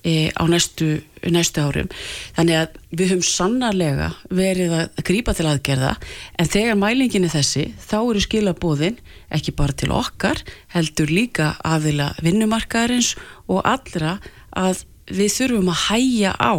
e, 0.07 0.31
á 0.31 0.43
næstu, 0.49 0.89
næstu 1.27 1.63
árum. 1.63 1.91
Þannig 2.37 2.59
að 2.61 2.79
við 2.93 3.13
höfum 3.13 3.27
sannarlega 3.27 4.11
verið 4.31 4.75
að 4.79 5.03
grýpa 5.09 5.35
til 5.37 5.49
aðgerða 5.51 5.95
en 6.39 6.51
þegar 6.53 6.81
mælingin 6.81 7.27
er 7.29 7.35
þessi 7.35 7.69
þá 7.83 7.99
eru 8.01 8.25
skilabóðin 8.25 8.99
ekki 9.35 9.57
bara 9.59 9.77
til 9.77 9.91
okkar 9.97 10.43
heldur 10.75 11.11
líka 11.13 11.55
aðila 11.67 12.13
vinnumarkaðarins 12.25 13.15
og 13.51 13.65
allra 13.67 14.19
að 14.57 14.85
við 15.09 15.33
þurfum 15.39 15.73
að 15.73 15.85
hæja 15.89 16.35
á 16.37 16.55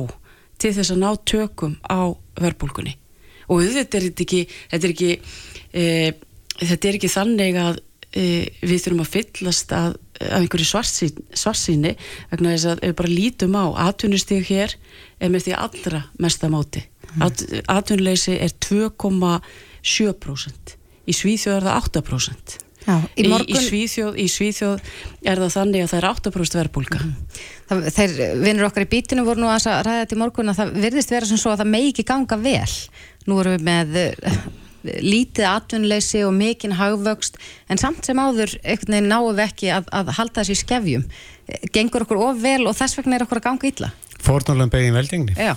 til 0.59 0.73
þess 0.75 0.93
að 0.93 1.03
ná 1.03 1.11
tökum 1.29 1.77
á 1.87 2.11
verbulgunni 2.39 2.97
og 3.49 3.63
þetta 3.65 3.99
er 3.99 4.09
ekki 4.09 4.41
þetta 4.49 4.83
er 4.83 4.93
ekki, 4.93 5.13
e, 5.73 5.83
þetta 6.59 6.89
er 6.89 6.97
ekki 6.99 7.11
þannig 7.13 7.59
að 7.61 7.79
við 8.13 8.83
þurfum 8.83 9.03
að 9.03 9.13
fyllast 9.13 9.69
að 9.75 9.89
einhverju 10.19 10.67
svartsýn, 10.67 11.15
svartsýni 11.37 11.91
vegna 12.31 12.53
þess 12.55 12.67
að 12.71 12.77
við 12.83 12.93
bara 13.01 13.13
lítum 13.13 13.53
á 13.55 13.65
atvinnustíð 13.89 14.43
hér 14.49 14.69
er 15.19 15.29
með 15.29 15.41
því 15.47 15.53
allra 15.59 15.99
mesta 16.19 16.47
máti 16.51 16.81
At, 17.25 17.37
atvinnuleysi 17.65 18.33
er 18.37 18.51
2,7% 18.61 20.77
í 21.09 21.11
Svíþjóð 21.17 21.55
er 21.55 21.63
það 21.65 21.77
8% 21.89 22.57
Já, 22.89 22.95
í, 22.95 22.97
í, 23.21 23.23
í, 23.25 23.27
morgun, 23.29 23.65
Svíþjóð, 23.65 24.13
í 24.17 24.27
Svíþjóð 24.29 24.79
er 25.25 25.37
það 25.41 25.55
þannig 25.55 25.81
að 25.83 25.89
það 25.91 25.99
er 25.99 26.07
8% 26.09 26.59
verðbólka 26.59 26.97
það, 27.69 27.89
þeir 27.95 28.11
vinnur 28.43 28.67
okkar 28.69 28.85
í 28.85 28.91
bítinu 28.93 29.25
voru 29.27 29.43
nú 29.43 29.49
að 29.51 29.67
ræða 29.85 30.03
þetta 30.03 30.15
í 30.15 30.21
morgun 30.21 30.51
að 30.51 30.59
það 30.61 30.69
virðist 30.85 31.13
vera 31.13 31.29
sem 31.29 31.41
svo 31.41 31.49
að 31.53 31.61
það 31.63 31.73
megi 31.75 32.03
ganga 32.07 32.37
vel. 32.41 32.73
Nú 33.29 33.33
erum 33.41 33.55
við 33.57 33.63
með 33.67 33.87
lítið 34.83 35.47
atvinnuleysi 35.49 36.23
og 36.27 36.35
mikinn 36.37 36.77
hagvöxt 36.79 37.39
en 37.69 37.81
samt 37.81 38.05
sem 38.07 38.19
áður 38.19 38.55
einhvern 38.63 38.95
veginn 38.95 39.11
náum 39.11 39.33
við 39.33 39.45
ekki 39.45 39.73
að, 39.75 39.89
að 39.91 40.13
halda 40.19 40.43
þessi 40.43 40.61
skefjum 40.63 41.07
gengur 41.73 42.05
okkur 42.05 42.21
of 42.27 42.39
vel 42.43 42.61
og 42.69 42.77
þess 42.77 42.99
vegna 42.99 43.17
er 43.17 43.25
okkur 43.25 43.41
að 43.41 43.49
ganga 43.49 43.69
illa 43.71 43.91
Fórnálan 44.19 44.71
begin 44.71 44.93
veldingni. 44.93 45.35
Já, 45.39 45.55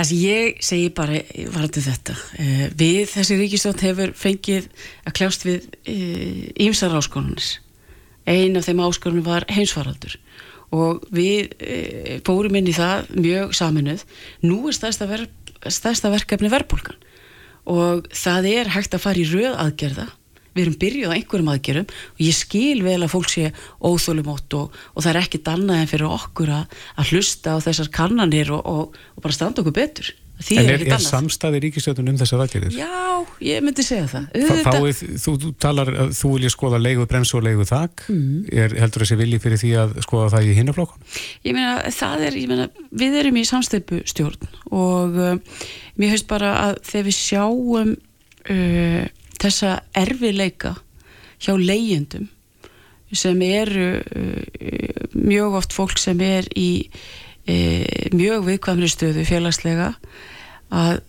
sem 0.00 0.16
ég 0.16 0.60
segi 0.64 0.88
bara 0.96 1.20
varandi 1.52 1.82
þetta, 1.84 2.14
eh, 2.40 2.68
við 2.72 3.10
þessi 3.12 3.36
ríkistótt 3.40 3.84
hefur 3.84 4.14
fengið 4.16 4.70
að 5.04 5.16
kljást 5.18 5.44
við 5.44 5.66
ímsar 6.56 6.96
áskonunir. 6.96 7.58
Ein 8.26 8.56
af 8.56 8.64
þeim 8.64 8.80
áskonunum 8.86 9.26
var 9.26 9.44
heimsfaraldur 9.48 10.16
og 10.70 11.02
við 11.10 11.50
e, 11.58 12.20
fórum 12.22 12.54
inn 12.54 12.68
í 12.70 12.74
það 12.76 13.08
mjög 13.18 13.54
saminuð. 13.58 14.04
Nú 14.46 14.68
er 14.70 14.76
stærsta, 14.76 15.08
ver, 15.10 15.26
stærsta 15.66 16.12
verkefni 16.12 16.50
verbulgan 16.52 16.96
og 17.68 18.08
það 18.14 18.48
er 18.54 18.72
hægt 18.76 18.96
að 18.96 19.04
fara 19.04 19.20
í 19.20 19.28
röð 19.28 19.58
aðgerða. 19.64 20.06
Við 20.50 20.64
erum 20.64 20.78
byrjuð 20.82 21.12
á 21.12 21.16
einhverjum 21.16 21.50
aðgerum 21.52 21.90
og 21.90 22.22
ég 22.24 22.34
skil 22.34 22.80
vel 22.82 22.98
að 22.98 23.12
fólk 23.12 23.28
sé 23.30 23.50
óþólumótt 23.78 24.56
og, 24.58 24.80
og 24.94 25.04
það 25.04 25.12
er 25.12 25.20
ekkit 25.20 25.50
annað 25.52 25.82
en 25.82 25.90
fyrir 25.92 26.10
okkur 26.10 26.50
að, 26.56 26.80
að 26.98 27.12
hlusta 27.12 27.54
á 27.54 27.58
þessar 27.62 27.92
kannanir 27.94 28.50
og, 28.56 28.64
og, 28.66 28.98
og 29.14 29.22
bara 29.22 29.36
standa 29.36 29.62
okkur 29.62 29.76
betur 29.78 30.10
Því 30.40 30.56
En 30.56 30.68
er, 30.70 30.80
er 30.80 30.86
annað. 30.86 31.02
samstæði 31.04 31.58
ríkistjóðun 31.66 32.08
um 32.14 32.16
þessar 32.20 32.40
aðgerðir? 32.46 32.76
Já, 32.78 33.26
ég 33.44 33.60
myndi 33.66 33.84
segja 33.84 34.06
það 34.08 34.24
Fá- 34.48 34.72
Fáið, 34.72 35.00
þú, 35.20 35.34
þú 35.42 35.50
talar 35.60 35.90
að 35.92 36.14
þú 36.16 36.30
vilja 36.34 36.50
skoða 36.54 36.78
leigu 36.80 37.04
bremsu 37.10 37.36
og 37.36 37.44
leigu 37.44 37.66
þak 37.68 38.04
Mhm. 38.08 38.48
er 38.62 38.74
heldur 38.80 39.04
þessi 39.04 39.18
vilji 39.20 39.38
fyrir 39.44 39.60
því 39.60 39.72
að 39.82 39.92
skoða 40.06 40.30
það 40.32 40.48
í 40.48 40.54
hinnaflokkun? 40.56 41.04
Ég 41.44 41.52
meina, 41.58 41.74
það 41.92 42.24
er, 42.30 42.32
ég 42.40 42.48
meina, 42.48 42.68
við 43.04 43.18
erum 43.20 43.36
í 43.36 43.44
samsteipu 43.44 44.00
stjórn 44.08 44.48
og 44.72 45.16
uh, 45.20 45.36
mér 46.00 46.14
hefst 46.16 46.26
bara 46.32 46.54
að 46.70 46.80
þegar 46.88 47.08
við 47.10 47.18
sjáum 47.20 47.92
uh, 48.50 49.06
þessa 49.40 49.74
erfiðleika 49.94 50.76
hjá 51.40 51.52
leigjendum 51.60 52.28
sem 53.12 53.40
eru 53.42 54.00
uh, 54.00 55.08
mjög 55.18 55.56
oft 55.60 55.72
fólk 55.76 55.98
sem 55.98 56.20
er 56.24 56.46
í 56.56 56.88
uh, 57.48 58.10
mjög 58.16 58.44
viðkvæmri 58.48 58.90
stöðu 58.90 59.24
félagslega 59.28 59.94
að 60.70 61.00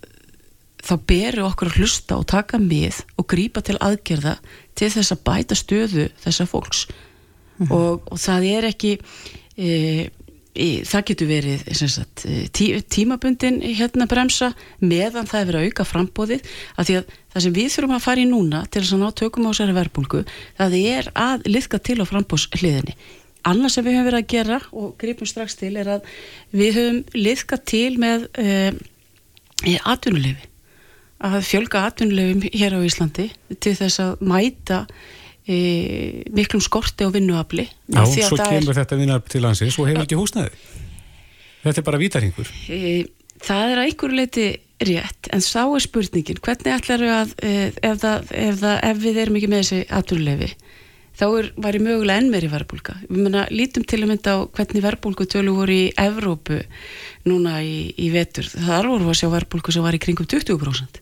þá 0.82 0.96
beru 1.08 1.46
okkur 1.46 1.70
að 1.70 1.78
hlusta 1.82 2.18
og 2.18 2.28
taka 2.32 2.60
mið 2.62 3.04
og 3.20 3.28
grípa 3.30 3.62
til 3.66 3.78
aðgerða 3.82 4.38
til 4.78 4.90
þess 4.94 5.14
að 5.14 5.24
bæta 5.28 5.58
stöðu 5.58 6.08
þessa 6.24 6.48
fólks. 6.50 6.88
Og, 7.70 8.02
og 8.10 8.18
það 8.18 8.48
er 8.50 8.68
ekki 8.72 8.96
e, 8.98 9.68
e, 10.58 10.68
það 10.88 11.04
getur 11.12 11.30
verið 11.30 11.68
sagt, 11.78 12.24
e, 12.26 12.48
tí, 12.50 12.72
tímabundin 12.82 13.60
hérna 13.62 14.08
bremsa 14.10 14.50
meðan 14.82 15.30
það 15.30 15.42
er 15.42 15.50
verið 15.52 15.62
að 15.62 15.70
auka 15.70 15.86
frambóðið 15.86 16.50
af 16.74 16.90
því 16.90 16.98
að 16.98 17.14
það 17.36 17.46
sem 17.46 17.56
við 17.60 17.70
þurfum 17.76 17.96
að 18.00 18.06
fara 18.08 18.24
í 18.24 18.30
núna 18.32 18.64
til 18.66 18.82
þess 18.82 18.96
að 18.98 19.04
ná 19.04 19.14
tökum 19.22 19.46
á 19.46 19.52
sér 19.54 19.76
verbulgu 19.78 20.24
það 20.58 20.78
er 20.80 21.12
að 21.14 21.46
liðka 21.54 21.82
til 21.86 22.00
á 22.02 22.06
frambóðs 22.10 22.48
annars 23.48 23.78
sem 23.78 23.86
við 23.86 23.98
höfum 23.98 24.10
verið 24.10 24.22
að 24.22 24.32
gera 24.36 24.60
og 24.72 24.94
gripum 25.02 25.30
strax 25.30 25.58
til 25.60 25.74
er 25.80 25.90
að 25.98 26.08
við 26.56 26.80
höfum 26.80 27.02
liðka 27.18 27.60
til 27.72 27.98
með 28.02 28.28
e, 28.38 28.48
e, 29.66 29.78
atvinnulefi 29.82 30.50
að 31.22 31.40
fjölga 31.46 31.86
atvinnulefum 31.90 32.46
hér 32.50 32.78
á 32.78 32.80
Íslandi 32.82 33.28
til 33.62 33.76
þess 33.78 34.02
að 34.02 34.24
mæta 34.26 34.84
e, 35.46 35.58
miklum 36.34 36.64
skorti 36.64 37.06
og 37.06 37.14
vinnuafli 37.16 37.68
Já, 37.68 38.02
að 38.02 38.16
svo 38.26 38.40
kemur 38.42 38.78
þetta 38.78 39.00
vinnar 39.00 39.24
til 39.30 39.44
landsins 39.46 39.78
og 39.78 39.90
hefur 39.90 40.06
ekki 40.06 40.20
húsnæði. 40.20 40.54
Þetta 41.62 41.78
er 41.78 41.86
bara 41.86 42.02
vítarhingur. 42.02 42.50
er, 42.74 43.06
e, 43.06 43.38
það 43.46 43.74
er 43.74 43.82
að 43.82 43.90
einhverju 43.90 44.18
leiti 44.18 44.48
rétt 44.82 45.30
en 45.36 45.44
sá 45.46 45.62
er 45.62 45.84
spurningin 45.84 46.42
hvernig 46.42 46.74
ætlar 46.74 47.06
að 47.06 47.34
e, 47.38 47.54
ef, 47.70 48.02
það, 48.02 48.32
ef, 48.34 48.62
það, 48.64 48.78
ef 48.90 49.02
við 49.04 49.22
erum 49.24 49.38
ekki 49.38 49.52
með 49.52 49.64
þessi 49.64 49.82
atvinnulefi 50.00 50.52
þá 51.22 51.26
er, 51.38 51.52
væri 51.62 51.82
mögulega 51.86 52.18
enn 52.18 52.32
meiri 52.34 52.50
verbulga 52.50 52.98
við 53.06 53.22
menna 53.22 53.46
lítum 53.54 53.86
til 53.86 54.02
að 54.02 54.10
mynda 54.10 54.34
á 54.34 54.40
hvernig 54.58 54.86
verbulgu 54.88 55.28
tölu 55.30 55.54
voru 55.60 55.78
í 55.78 55.92
Evrópu 56.02 56.58
núna 57.30 57.60
í, 57.62 57.92
í 57.94 58.10
vetur. 58.14 58.48
Þar 58.50 58.90
voru 58.90 59.06
við 59.06 59.14
að 59.14 59.20
sjá 59.22 59.30
verbulgu 59.36 59.76
sem 59.76 59.86
var 59.86 59.98
í 59.98 60.02
kringum 60.02 60.30
20% 60.30 61.02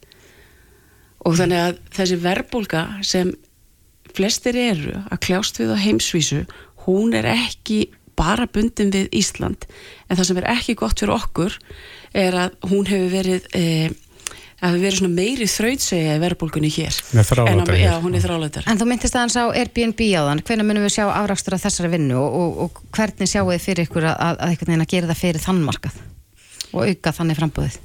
og 1.27 1.35
þannig 1.35 1.61
að 1.61 1.79
þessi 1.95 2.17
verbulga 2.23 2.83
sem 3.05 3.31
flestir 4.15 4.57
eru 4.59 4.97
að 5.07 5.21
kljást 5.25 5.59
við 5.61 5.73
á 5.75 5.77
heimsvísu 5.79 6.43
hún 6.85 7.15
er 7.15 7.27
ekki 7.31 7.89
bara 8.19 8.47
bundin 8.51 8.91
við 8.91 9.07
Ísland. 9.15 9.65
En 10.09 10.19
það 10.19 10.29
sem 10.29 10.39
er 10.41 10.49
ekki 10.55 10.75
gott 10.79 10.99
fyrir 10.99 11.15
okkur 11.15 11.55
er 12.17 12.35
að 12.35 12.55
hún 12.71 12.87
hefur 12.89 13.11
verið 13.13 13.47
e, 13.55 13.63
að 14.65 14.77
verið 14.83 14.97
svona 14.99 15.15
meiri 15.15 15.47
þrautsegja 15.49 16.15
í 16.17 16.21
verbulgunni 16.23 16.69
hér 16.73 16.95
Með 17.15 17.29
þrálátar 17.31 17.73
En 17.75 17.79
á-. 17.79 17.83
Já, 17.85 17.93
hún 18.03 18.17
er 18.17 18.23
þrálætar 18.25 18.67
En 18.69 18.79
þú 18.81 18.87
myndist 18.89 19.15
aðeins 19.15 19.37
á 19.39 19.45
Airbnb 19.47 20.01
á 20.19 20.21
þann, 20.29 20.43
hvenær 20.49 20.67
munum 20.67 20.85
við 20.87 20.95
sjá 20.97 21.05
afrakstur 21.07 21.55
af 21.57 21.63
þessari 21.63 21.91
vinnu 21.95 22.17
og, 22.19 22.39
og, 22.39 22.57
og 22.65 22.81
hvernig 22.97 23.31
sjáu 23.31 23.45
þið 23.53 23.63
fyrir 23.67 23.87
ykkur 23.87 24.09
að, 24.11 24.17
að, 24.27 24.39
að 24.43 24.53
einhvern 24.53 24.73
veginn 24.73 24.85
að 24.87 24.91
gera 24.95 25.11
það 25.13 25.21
fyrir 25.23 25.45
þann 25.45 25.61
markað 25.67 26.01
og 26.69 26.83
auka 26.89 27.15
þannig 27.19 27.39
frambúðið? 27.39 27.77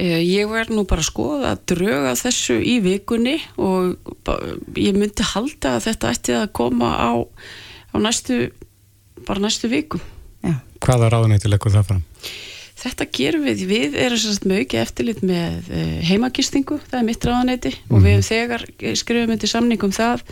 Eh, 0.00 0.20
Ég 0.24 0.48
verð 0.48 0.70
nú 0.72 0.86
bara 0.88 1.02
að 1.04 1.10
skoða 1.10 1.50
að 1.52 1.64
dröga 1.74 2.14
þessu 2.16 2.56
í 2.64 2.78
vikunni 2.80 3.34
og 3.60 3.98
ég 4.80 4.96
myndi 4.96 5.26
halda 5.34 5.74
að 5.76 5.88
þetta 5.90 6.12
ætti 6.14 6.36
að 6.38 6.46
koma 6.56 6.94
á, 6.96 7.10
á 7.92 7.96
næstu 8.00 8.38
bara 9.26 9.42
næstu 9.44 9.68
vikum 9.72 10.00
Já. 10.42 10.56
Hvaða 10.82 11.10
ráðuneyti 11.12 11.50
leggur 11.52 11.70
það 11.74 11.90
fram? 11.90 12.00
Þetta 12.82 13.06
gerum 13.14 13.44
við, 13.46 13.60
við 13.70 13.94
erum 14.00 14.48
með 14.50 14.60
ekki 14.64 14.78
eftirlit 14.80 15.20
með 15.22 15.68
uh, 15.70 15.98
heimagistingu, 16.08 16.80
það 16.88 16.98
er 16.98 17.06
mitt 17.06 17.26
ráðaneyti 17.28 17.70
og 17.86 18.02
við 18.02 18.16
hefum 18.16 18.24
þegar 18.26 18.64
skrifum 18.98 19.34
undir 19.36 19.50
samning 19.52 19.84
um 19.86 19.94
það 19.94 20.24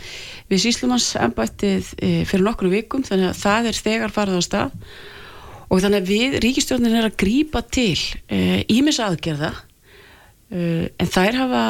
við 0.51 0.63
síslumanns 0.65 1.07
embættið 1.15 1.93
uh, 1.95 2.17
fyrir 2.27 2.43
nokkru 2.43 2.71
vikum 2.73 3.05
þannig 3.07 3.29
að 3.29 3.39
það 3.39 3.69
er 3.71 3.81
þegar 3.87 4.15
farið 4.17 4.39
á 4.39 4.43
stað. 4.49 4.75
Og 5.71 5.79
þannig 5.79 6.01
að 6.01 6.11
við, 6.11 6.35
ríkistjórnin 6.43 6.97
er 6.99 7.07
að 7.07 7.19
grípa 7.23 7.61
til 7.71 7.95
ímis 8.67 8.99
uh, 8.99 9.05
aðgerða 9.07 9.53
uh, 9.55 10.85
en 10.91 11.13
þær 11.15 11.39
hafa 11.45 11.63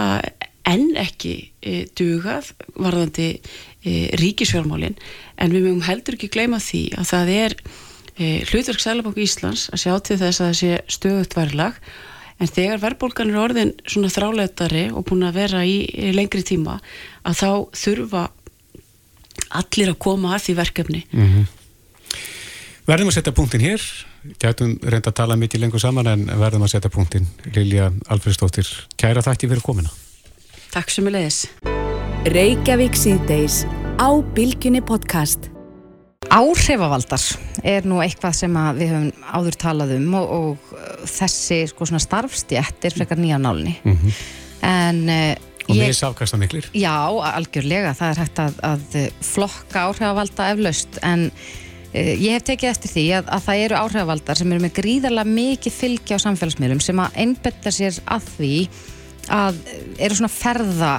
enn 0.72 0.98
ekki 0.98 1.36
uh, 1.46 1.84
dugað 1.98 2.56
varðandi 2.74 3.36
ríkisfjármálin. 4.22 4.98
En 5.42 5.54
við 5.54 5.66
mögum 5.66 5.86
heldur 5.86 6.18
ekki 6.18 6.30
gleyma 6.34 6.60
því 6.62 6.84
að 7.02 7.08
það 7.10 7.32
er 7.34 7.56
e, 7.58 7.70
hlutverk 8.20 8.82
Sælabanku 8.82 9.24
Íslands 9.24 9.70
að 9.72 9.84
sjá 9.86 9.94
til 10.04 10.18
þess 10.20 10.42
að 10.42 10.50
það 10.50 10.60
sé 10.60 10.98
stöðut 10.98 11.38
verðlag 11.38 11.80
en 12.42 12.52
þegar 12.52 12.82
verðbólgan 12.82 13.32
er 13.32 13.40
orðin 13.42 13.74
svona 13.86 14.12
þráleitari 14.12 14.86
og 14.92 15.06
búin 15.08 15.28
að 15.28 15.40
vera 15.40 15.64
í, 15.66 15.82
í 15.86 16.12
lengri 16.16 16.44
tíma 16.46 16.80
að 17.24 17.42
þá 17.42 17.50
þurfa 17.84 18.28
allir 19.62 19.94
að 19.94 20.00
koma 20.02 20.36
að 20.36 20.48
því 20.48 20.58
verkefni 20.62 21.04
Verðum 22.82 23.12
að 23.12 23.18
setja 23.20 23.34
punktin 23.38 23.62
hér. 23.62 23.84
Gætum 24.42 24.74
reynda 24.82 25.12
að 25.12 25.18
tala 25.22 25.38
mikið 25.40 25.64
lengur 25.64 25.82
saman 25.82 26.10
en 26.12 26.26
verðum 26.42 26.66
að 26.66 26.74
setja 26.74 26.92
punktin. 26.94 27.30
Lilja 27.56 27.92
Alfredsdóttir, 28.12 28.68
kæra 29.00 29.24
þætti 29.26 29.50
fyrir 29.52 29.64
komina. 29.66 29.94
Takk 30.74 30.92
sem 30.94 31.08
er 31.10 31.18
leiðis 31.20 31.40
Reykjavík 32.32 32.98
síðdeis 32.98 33.64
á 34.02 34.10
Bilginni 34.36 34.82
podcast. 34.86 35.52
Áhrifavaldar 36.30 37.24
er 37.66 37.88
nú 37.90 37.98
eitthvað 38.04 38.36
sem 38.38 38.58
að 38.60 38.82
við 38.82 38.92
höfum 38.94 39.32
áður 39.36 39.56
talað 39.60 39.94
um 39.98 40.12
og, 40.20 40.34
og 40.36 40.76
uh, 40.78 40.92
þessi 41.10 41.64
sko 41.72 41.88
starfstjætt 41.90 42.86
er 42.88 42.94
frekar 42.96 43.20
nýja 43.20 43.40
nálinni 43.42 43.74
en 44.62 45.02
uh, 45.10 45.48
Og 45.70 45.78
ég... 45.78 45.92
misafkasta 45.92 46.38
miklir. 46.42 46.66
Já, 46.74 46.94
algjörlega, 47.32 47.94
það 47.96 48.12
er 48.12 48.20
hægt 48.24 48.40
að, 48.42 48.56
að 48.66 48.96
flokka 49.24 49.84
áhrifavalda 49.88 50.48
eflaust. 50.56 50.98
En 51.06 51.28
uh, 51.30 51.92
ég 51.94 52.34
hef 52.34 52.48
tekið 52.50 52.72
eftir 52.72 52.92
því 52.96 53.06
að, 53.20 53.30
að 53.38 53.46
það 53.46 53.62
eru 53.66 53.78
áhrifavaldar 53.78 54.40
sem 54.42 54.52
eru 54.52 54.66
með 54.66 54.74
gríðarlega 54.80 55.36
mikið 55.38 55.78
fylgi 55.78 56.18
á 56.18 56.24
samfélagsmiðlum 56.26 56.82
sem 56.84 57.02
að 57.02 57.22
einbetta 57.24 57.74
sér 57.74 58.02
að 58.10 58.28
því 58.36 58.54
að 59.32 59.62
eru 60.02 60.18
svona 60.18 60.34
ferða 60.34 60.94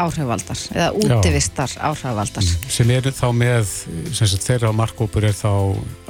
áhrifavaldar 0.00 0.62
eða 0.74 0.92
útivistar 1.00 1.74
áhrifavaldar. 1.80 2.46
Sem 2.68 2.90
er 2.94 3.10
þá 3.10 3.28
með, 3.36 3.74
sagt, 4.16 4.46
þeirra 4.46 4.72
markkópur 4.76 5.26
er 5.28 5.36
þá 5.36 5.50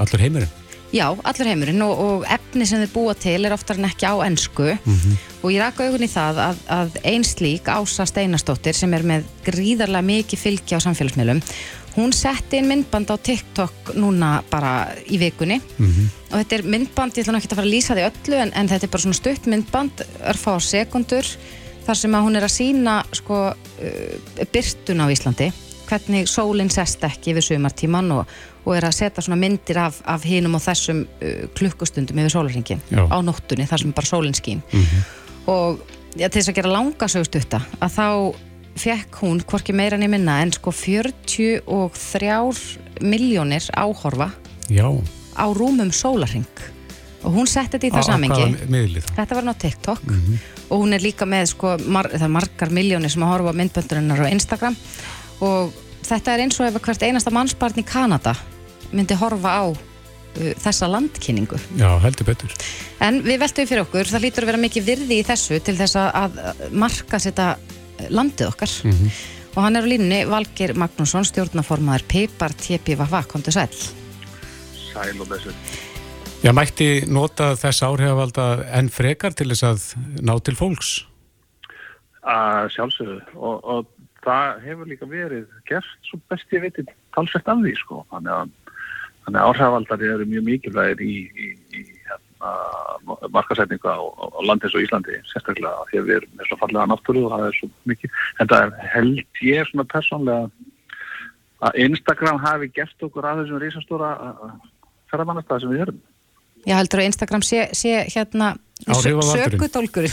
allur 0.03 0.25
heimurinn. 0.25 0.63
Já, 0.95 1.09
allur 1.11 1.49
heimurinn 1.51 1.83
og, 1.83 1.99
og 2.01 2.27
efni 2.31 2.67
sem 2.69 2.81
þið 2.85 2.93
búa 2.95 3.15
til 3.19 3.41
er 3.45 3.55
oftar 3.57 3.81
en 3.81 3.89
ekki 3.89 4.07
á 4.07 4.15
ennsku 4.23 4.69
og 4.71 5.49
ég 5.51 5.59
raka 5.61 5.89
augun 5.89 6.07
í 6.07 6.09
það 6.09 6.39
að, 6.45 6.61
að 6.73 7.01
ein 7.11 7.27
slík 7.27 7.67
Ása 7.69 8.07
Steinarsdóttir 8.07 8.79
sem 8.79 8.95
er 8.95 9.03
með 9.07 9.27
gríðarlega 9.45 10.07
mikið 10.07 10.43
fylgi 10.45 10.79
á 10.79 10.81
samfélagsmiðlum 10.87 11.43
hún 11.97 12.13
setti 12.13 12.61
inn 12.61 12.69
myndband 12.69 13.09
á 13.09 13.17
TikTok 13.17 13.95
núna 13.97 14.43
bara 14.51 14.93
í 15.09 15.19
vikunni. 15.21 15.59
Og 16.31 16.35
þetta 16.37 16.59
er 16.59 16.67
myndband, 16.69 17.17
ég 17.17 17.25
ætla 17.25 17.41
ekki 17.41 17.49
að 17.51 17.61
fara 17.61 17.67
að 17.67 17.73
lýsa 17.73 17.97
því 17.97 18.05
öllu 18.11 18.41
en, 18.43 18.53
en 18.53 18.69
þetta 18.69 18.87
er 18.87 18.93
bara 18.93 19.05
svona 19.07 19.21
stutt 19.21 19.49
myndband 19.49 20.03
örfá 20.33 20.53
sekundur 20.61 21.31
þar 21.87 22.01
sem 22.03 22.17
að 22.19 22.27
hún 22.27 22.39
er 22.39 22.47
að 22.47 22.55
sína 22.57 22.97
sko 23.15 23.41
uh, 23.53 24.45
byrtun 24.53 25.05
á 25.05 25.07
Íslandi 25.13 25.51
hvernig 25.87 26.27
sólinn 26.31 26.71
sest 26.73 27.05
ekki 27.07 27.31
yfir 27.33 27.45
sumartíman 27.47 28.11
og, 28.17 28.33
og 28.67 28.73
er 28.75 28.89
að 28.89 28.97
setja 28.99 29.23
svona 29.23 29.39
myndir 29.39 29.79
af, 29.79 30.01
af 30.03 30.27
hinum 30.27 30.59
og 30.59 30.65
þessum 30.65 31.05
uh, 31.07 31.45
klukkustundum 31.59 32.19
yfir 32.23 32.35
sólarringin 32.35 32.83
Já. 32.91 33.05
á 33.07 33.17
nóttunni 33.23 33.69
þar 33.71 33.85
sem 33.85 33.95
bara 33.95 34.11
sólinn 34.11 34.37
skín. 34.37 34.65
Og 35.47 35.79
ja, 36.19 36.27
til 36.29 36.41
þess 36.41 36.51
að 36.51 36.59
gera 36.59 36.75
langa 36.75 37.09
sögustutta 37.11 37.63
að 37.79 37.97
þá 37.97 38.09
fekk 38.77 39.21
hún 39.23 39.41
hvorki 39.47 39.75
meira 39.77 39.99
niður 40.01 40.17
minna 40.17 40.41
en 40.45 40.53
sko 40.53 40.73
43 40.75 41.69
miljónir 43.07 43.71
áhorfa 43.77 44.31
Já, 44.73 44.89
á 45.39 45.47
rúmum 45.55 45.93
sólarring 45.95 46.49
og 47.27 47.35
hún 47.35 47.49
setti 47.51 47.77
þetta 47.77 47.89
í 47.89 47.95
það 47.95 48.07
samengi? 48.07 49.01
Þetta 49.17 49.39
var 49.39 49.47
ná 49.47 49.53
TikTok 49.59 50.05
og 50.71 50.83
hún 50.83 50.95
er 50.97 51.03
líka 51.03 51.27
með 51.29 51.51
sko, 51.53 51.77
mar, 51.91 52.09
það 52.13 52.29
er 52.29 52.35
margar 52.37 52.73
miljónir 52.75 53.13
sem 53.13 53.25
að 53.27 53.33
horfa 53.35 53.55
á 53.55 53.59
myndböndurinnar 53.61 54.23
á 54.23 54.33
Instagram 54.33 54.79
og 55.47 55.75
þetta 56.07 56.35
er 56.35 56.45
eins 56.47 56.61
og 56.61 56.69
ef 56.71 56.81
hvert 56.83 57.03
einasta 57.03 57.35
mannsbarn 57.35 57.83
í 57.83 57.87
Kanada 57.87 58.37
myndi 58.93 59.17
horfa 59.19 59.57
á 59.59 59.65
uh, 59.67 60.53
þessa 60.63 60.89
landkynningu. 60.91 61.59
Já, 61.81 61.89
heldur 62.03 62.29
betur. 62.29 62.53
En 63.03 63.23
við 63.27 63.41
veltum 63.43 63.67
fyrir 63.67 63.83
okkur, 63.83 64.07
það 64.07 64.27
lítur 64.27 64.47
að 64.47 64.53
vera 64.53 64.63
mikið 64.63 64.87
virði 64.87 65.19
í 65.21 65.27
þessu 65.27 65.59
til 65.67 65.77
þess 65.77 65.99
að, 65.99 66.11
að 66.23 66.69
marka 66.73 67.19
þetta 67.23 67.57
landið 68.13 68.53
okkar 68.53 68.73
og 69.57 69.63
hann 69.65 69.79
er 69.79 69.87
á 69.89 69.89
línni 69.89 70.21
Valgir 70.29 70.75
Magnússon, 70.77 71.25
stjórnaformaður 71.25 72.05
Peipar 72.11 72.53
TPVV, 72.53 73.23
komdu 73.31 73.55
sæl. 73.55 73.71
sæl 74.93 75.17
og 75.17 75.31
þessu. 75.33 75.55
Já, 76.45 76.53
mætti 76.53 77.01
nota 77.09 77.55
þess 77.57 77.81
áhrifavalda 77.87 78.47
enn 78.77 78.91
frekar 78.93 79.33
til 79.35 79.49
þess 79.49 79.65
að 79.65 79.85
ná 80.21 80.35
til 80.45 80.53
fólks? 80.59 80.91
Að 82.29 82.69
sjálfsögðu 82.75 83.17
og, 83.41 83.65
og 83.65 83.87
það 84.27 84.61
hefur 84.67 84.91
líka 84.91 85.09
verið 85.09 85.47
gert 85.69 86.09
svo 86.09 86.21
best 86.29 86.53
ég 86.53 86.67
veit 86.67 86.81
talsvert 87.17 87.49
af 87.49 87.63
því 87.63 87.73
sko. 87.81 88.03
Þannig 88.13 88.35
að, 88.35 88.53
þannig 89.25 89.41
að 89.41 89.51
áhrifavaldari 89.51 90.11
eru 90.13 90.27
mjög 90.29 90.49
mikilvægir 90.51 91.05
í, 91.07 91.15
í, 91.33 91.49
í 91.73 91.85
hérna, 92.05 92.53
markasetningu 93.33 93.89
á, 93.89 94.01
á 94.05 94.41
landins 94.45 94.77
og 94.77 94.85
Íslandi 94.85 95.17
sérstaklega 95.31 95.87
því 95.91 96.03
að 96.03 96.11
við 96.11 96.19
erum 96.19 96.35
með 96.37 96.51
svo 96.51 96.59
fallega 96.61 96.91
náttúru 96.93 97.23
og 97.25 97.33
það 97.33 97.47
er 97.47 97.61
svo 97.61 97.71
mikið. 97.93 98.19
En 98.43 98.51
það 98.53 98.67
er 98.67 98.91
held 98.93 99.47
ég 99.47 99.71
svona 99.71 99.89
persónlega 99.95 100.51
að 101.65 101.81
Instagram 101.87 102.43
hafi 102.45 102.69
gert 102.77 103.09
okkur 103.09 103.25
að 103.25 103.43
þessum 103.43 103.65
risastóra 103.65 104.13
ferðamannastæð 105.09 105.65
sem 105.65 105.73
við 105.73 105.87
erum. 105.87 106.05
Já, 106.67 106.77
heldur 106.81 107.03
að 107.03 107.11
Instagram 107.13 107.45
sé, 107.47 107.69
sé 107.79 108.01
hérna 108.11 108.57
sökudólkur. 108.83 110.09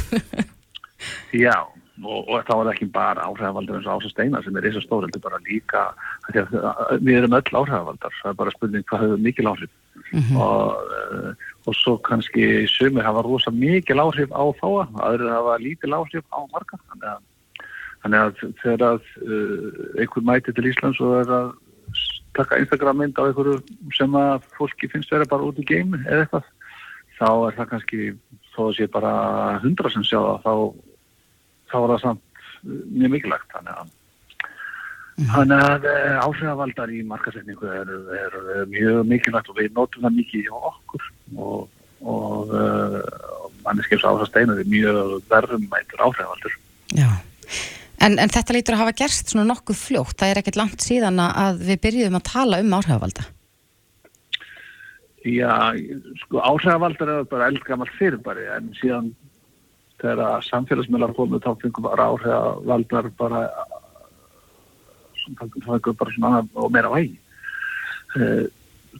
Já, 1.45 1.55
og, 2.03 2.19
og 2.29 2.43
þá 2.47 2.53
er 2.55 2.69
ekki 2.73 2.89
bara 2.93 3.25
áhrifavaldar 3.27 3.79
eins 3.79 3.87
og 3.89 3.97
Ása 3.97 4.11
Steinar 4.11 4.45
sem 4.45 4.55
er 4.57 4.67
eins 4.69 4.77
og 4.79 4.85
stór, 4.85 5.07
heldur 5.07 5.23
bara 5.23 5.41
líka 5.47 5.87
af 5.89 6.29
því 6.29 6.43
að 6.43 6.53
að 6.69 6.93
við 7.07 7.17
erum 7.19 7.37
öll 7.39 7.57
áhrifavaldar 7.61 8.19
það 8.19 8.29
er 8.31 8.37
bara 8.43 8.53
spurning 8.55 8.85
hvað 8.89 9.05
hefur 9.05 9.25
mikil 9.25 9.49
áhrif. 9.51 9.73
Og, 10.13 10.93
uh, 10.93 11.49
og 11.65 11.77
svo 11.79 11.97
kannski 12.05 12.67
sumir 12.69 13.05
hafa 13.05 13.25
rosa 13.25 13.53
mikil 13.53 14.01
áhrif 14.03 14.29
á 14.29 14.43
fáa, 14.61 14.85
aðrir 15.07 15.33
hafa 15.33 15.57
lítil 15.61 15.97
áhrif 15.97 16.25
á 16.29 16.39
marga. 16.53 16.79
Þannig 16.91 17.09
að, 17.15 17.67
þannig 18.05 18.23
að 18.23 18.45
þegar 18.61 18.87
að 18.91 19.11
uh, 19.25 19.83
einhver 19.97 20.27
mæti 20.29 20.53
til 20.53 20.69
Íslands 20.69 21.01
og 21.01 21.17
er 21.23 21.35
að 21.39 21.51
taka 22.37 22.59
Instagram 22.61 23.01
mynd 23.01 23.19
á 23.19 23.23
einhverju 23.27 23.59
sem 23.97 24.19
að 24.19 24.45
fólki 24.57 24.89
finnst 24.91 25.11
vera 25.13 25.27
bara 25.29 25.47
út 25.47 25.59
í 25.61 25.65
game 25.67 25.99
eða 26.03 26.25
eitthvað 26.25 26.47
þá 27.17 27.27
er 27.31 27.57
það 27.57 27.69
kannski 27.71 27.99
þó 28.53 28.61
að 28.67 28.75
sé 28.77 28.87
bara 28.93 29.11
hundra 29.63 29.91
sem 29.93 30.05
sjá 30.07 30.19
það 30.19 30.39
þá 30.45 30.53
þá 31.73 31.77
er 31.81 31.91
það 31.93 32.01
samt 32.05 32.23
uh, 32.63 32.79
mjög 32.93 33.13
mikilvægt 33.17 33.53
þannig 33.57 33.83
að 33.83 33.99
Þannig 35.13 35.59
að 35.61 35.83
uh, 35.85 36.15
áhrifavaldar 36.25 36.89
í 36.89 37.03
markasetningu 37.05 37.67
er, 37.69 37.89
er, 38.17 38.37
mjög 38.71 39.03
mikilvægt 39.05 39.51
og 39.51 39.59
við 39.59 39.75
notum 39.77 40.07
það 40.07 40.15
mikið 40.17 40.47
hjá 40.47 40.55
okkur 40.71 41.03
og, 41.37 41.67
og 42.01 42.55
uh, 42.57 42.95
manneskeims 43.61 44.07
áhrif 44.09 44.31
steinar 44.31 44.63
er 44.63 44.71
mjög 44.73 45.19
verðumættur 45.29 46.01
áhrifavaldur. 46.07 46.57
Já. 46.97 47.11
En, 48.03 48.17
en 48.19 48.31
þetta 48.31 48.55
lítur 48.55 48.75
að 48.75 48.83
hafa 48.83 48.95
gerst 49.03 49.31
svona 49.31 49.47
nokkuð 49.47 49.79
fljótt. 49.79 50.17
Það 50.19 50.31
er 50.31 50.41
ekkert 50.41 50.59
langt 50.59 50.83
síðan 50.83 51.21
að 51.23 51.61
við 51.69 51.81
byrjuðum 51.85 52.19
að 52.19 52.25
tala 52.29 52.59
um 52.63 52.75
áhrifavalda. 52.77 53.27
Já, 55.23 55.71
sko 56.25 56.41
áhrifavaldar 56.43 57.11
er 57.13 57.29
bara 57.31 57.47
eldgamalt 57.47 57.93
fyrirbæri 57.95 58.49
en 58.57 58.73
síðan 58.75 59.13
þegar 60.03 60.43
samfélagsmiðlar 60.49 61.13
komu 61.15 61.39
þá 61.39 61.53
fengum 61.61 61.87
bara 61.87 62.09
áhrifavaldar 62.11 63.07
bara 63.15 63.45
það 65.63 65.93
bara 65.95 66.17
svona 66.17 66.43
og 66.59 66.75
meira 66.75 66.91
vægi. 66.91 67.15
Eh, 68.19 68.43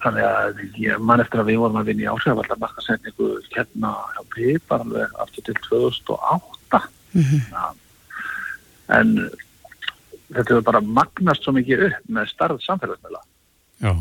Þannig 0.02 0.26
að 0.26 0.62
ég 0.82 1.02
man 1.06 1.22
eftir 1.22 1.44
að 1.44 1.52
við 1.52 1.60
vorum 1.62 1.78
að 1.78 1.92
vinna 1.92 2.06
í 2.06 2.10
áhrifavaldar 2.10 2.60
markasendingu 2.64 3.28
hérna 3.54 3.92
hjá 4.16 4.24
Pipar 4.34 4.82
alveg 4.82 5.20
aftur 5.22 5.46
til 5.46 5.56
2008. 5.68 6.80
Já. 7.14 7.66
En 8.92 9.14
þetta 10.34 10.50
hefur 10.50 10.66
bara 10.66 10.82
magnast 10.82 11.46
svo 11.46 11.54
mikið 11.56 11.88
upp 11.88 12.12
með 12.18 12.28
starf 12.34 12.64
samfélagsmiðla. 12.66 13.22
Já. 13.84 13.94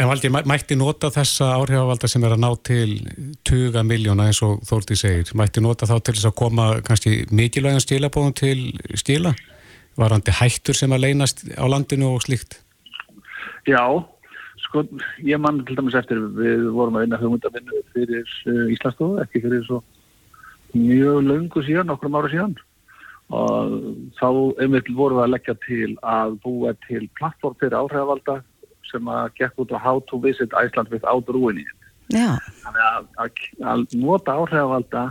En 0.00 0.06
Valdi, 0.06 0.28
mæ- 0.30 0.46
mætti 0.46 0.76
nota 0.78 1.10
þessa 1.10 1.48
áhrifavalda 1.58 2.08
sem 2.08 2.22
er 2.24 2.30
að 2.36 2.42
ná 2.44 2.50
til 2.62 2.92
tuga 3.44 3.82
miljóna 3.82 4.28
eins 4.30 4.38
og 4.46 4.62
Þórti 4.64 4.96
segir, 4.96 5.32
mætti 5.34 5.60
nota 5.60 5.86
þá 5.86 5.96
til 6.00 6.14
þess 6.14 6.28
að 6.30 6.36
koma 6.38 6.66
kannski 6.86 7.26
mikilvægum 7.34 7.82
stílabóðum 7.82 8.34
til 8.38 8.78
stíla? 8.94 9.34
Varandi 9.98 10.30
hættur 10.30 10.74
sem 10.78 10.90
að 10.94 11.02
leynast 11.08 11.42
á 11.58 11.66
landinu 11.66 12.14
og 12.14 12.22
slíkt? 12.22 12.60
Já, 13.66 13.82
sko, 14.62 14.86
ég 15.26 15.40
man 15.42 15.64
til 15.66 15.76
dæmis 15.76 15.98
eftir 15.98 16.22
við 16.38 16.70
vorum 16.70 16.96
að 16.96 17.04
vinna 17.08 17.18
hugmyndavinnu 17.20 17.82
fyrir 17.92 18.24
uh, 18.46 18.70
Íslandsstofu, 18.72 19.18
ekki 19.24 19.42
fyrir 19.42 19.66
svo 19.66 19.82
mjög 20.72 21.26
löngu 21.26 21.64
síðan, 21.66 21.90
okkur 21.90 22.14
ára 22.14 22.30
síðan 22.30 22.54
og 23.30 23.74
þá 24.18 24.28
einmitt 24.62 24.88
vorum 24.94 25.20
við 25.20 25.24
að 25.26 25.34
leggja 25.34 25.56
til 25.66 25.90
að 26.02 26.38
búa 26.44 26.74
til 26.86 27.04
plattform 27.18 27.58
fyrir 27.60 27.78
áhrifavalda 27.78 28.40
sem 28.90 29.10
að 29.10 29.34
gekk 29.38 29.62
út 29.62 29.74
á 29.74 29.78
how 29.78 30.00
to 30.10 30.18
visit 30.18 30.54
Iceland 30.58 30.90
without 30.90 31.28
ruining. 31.30 31.68
Þannig 32.10 32.86
að, 32.86 33.10
að, 33.22 33.44
að 33.72 33.84
nota 34.02 34.34
áhrifavalda 34.40 35.04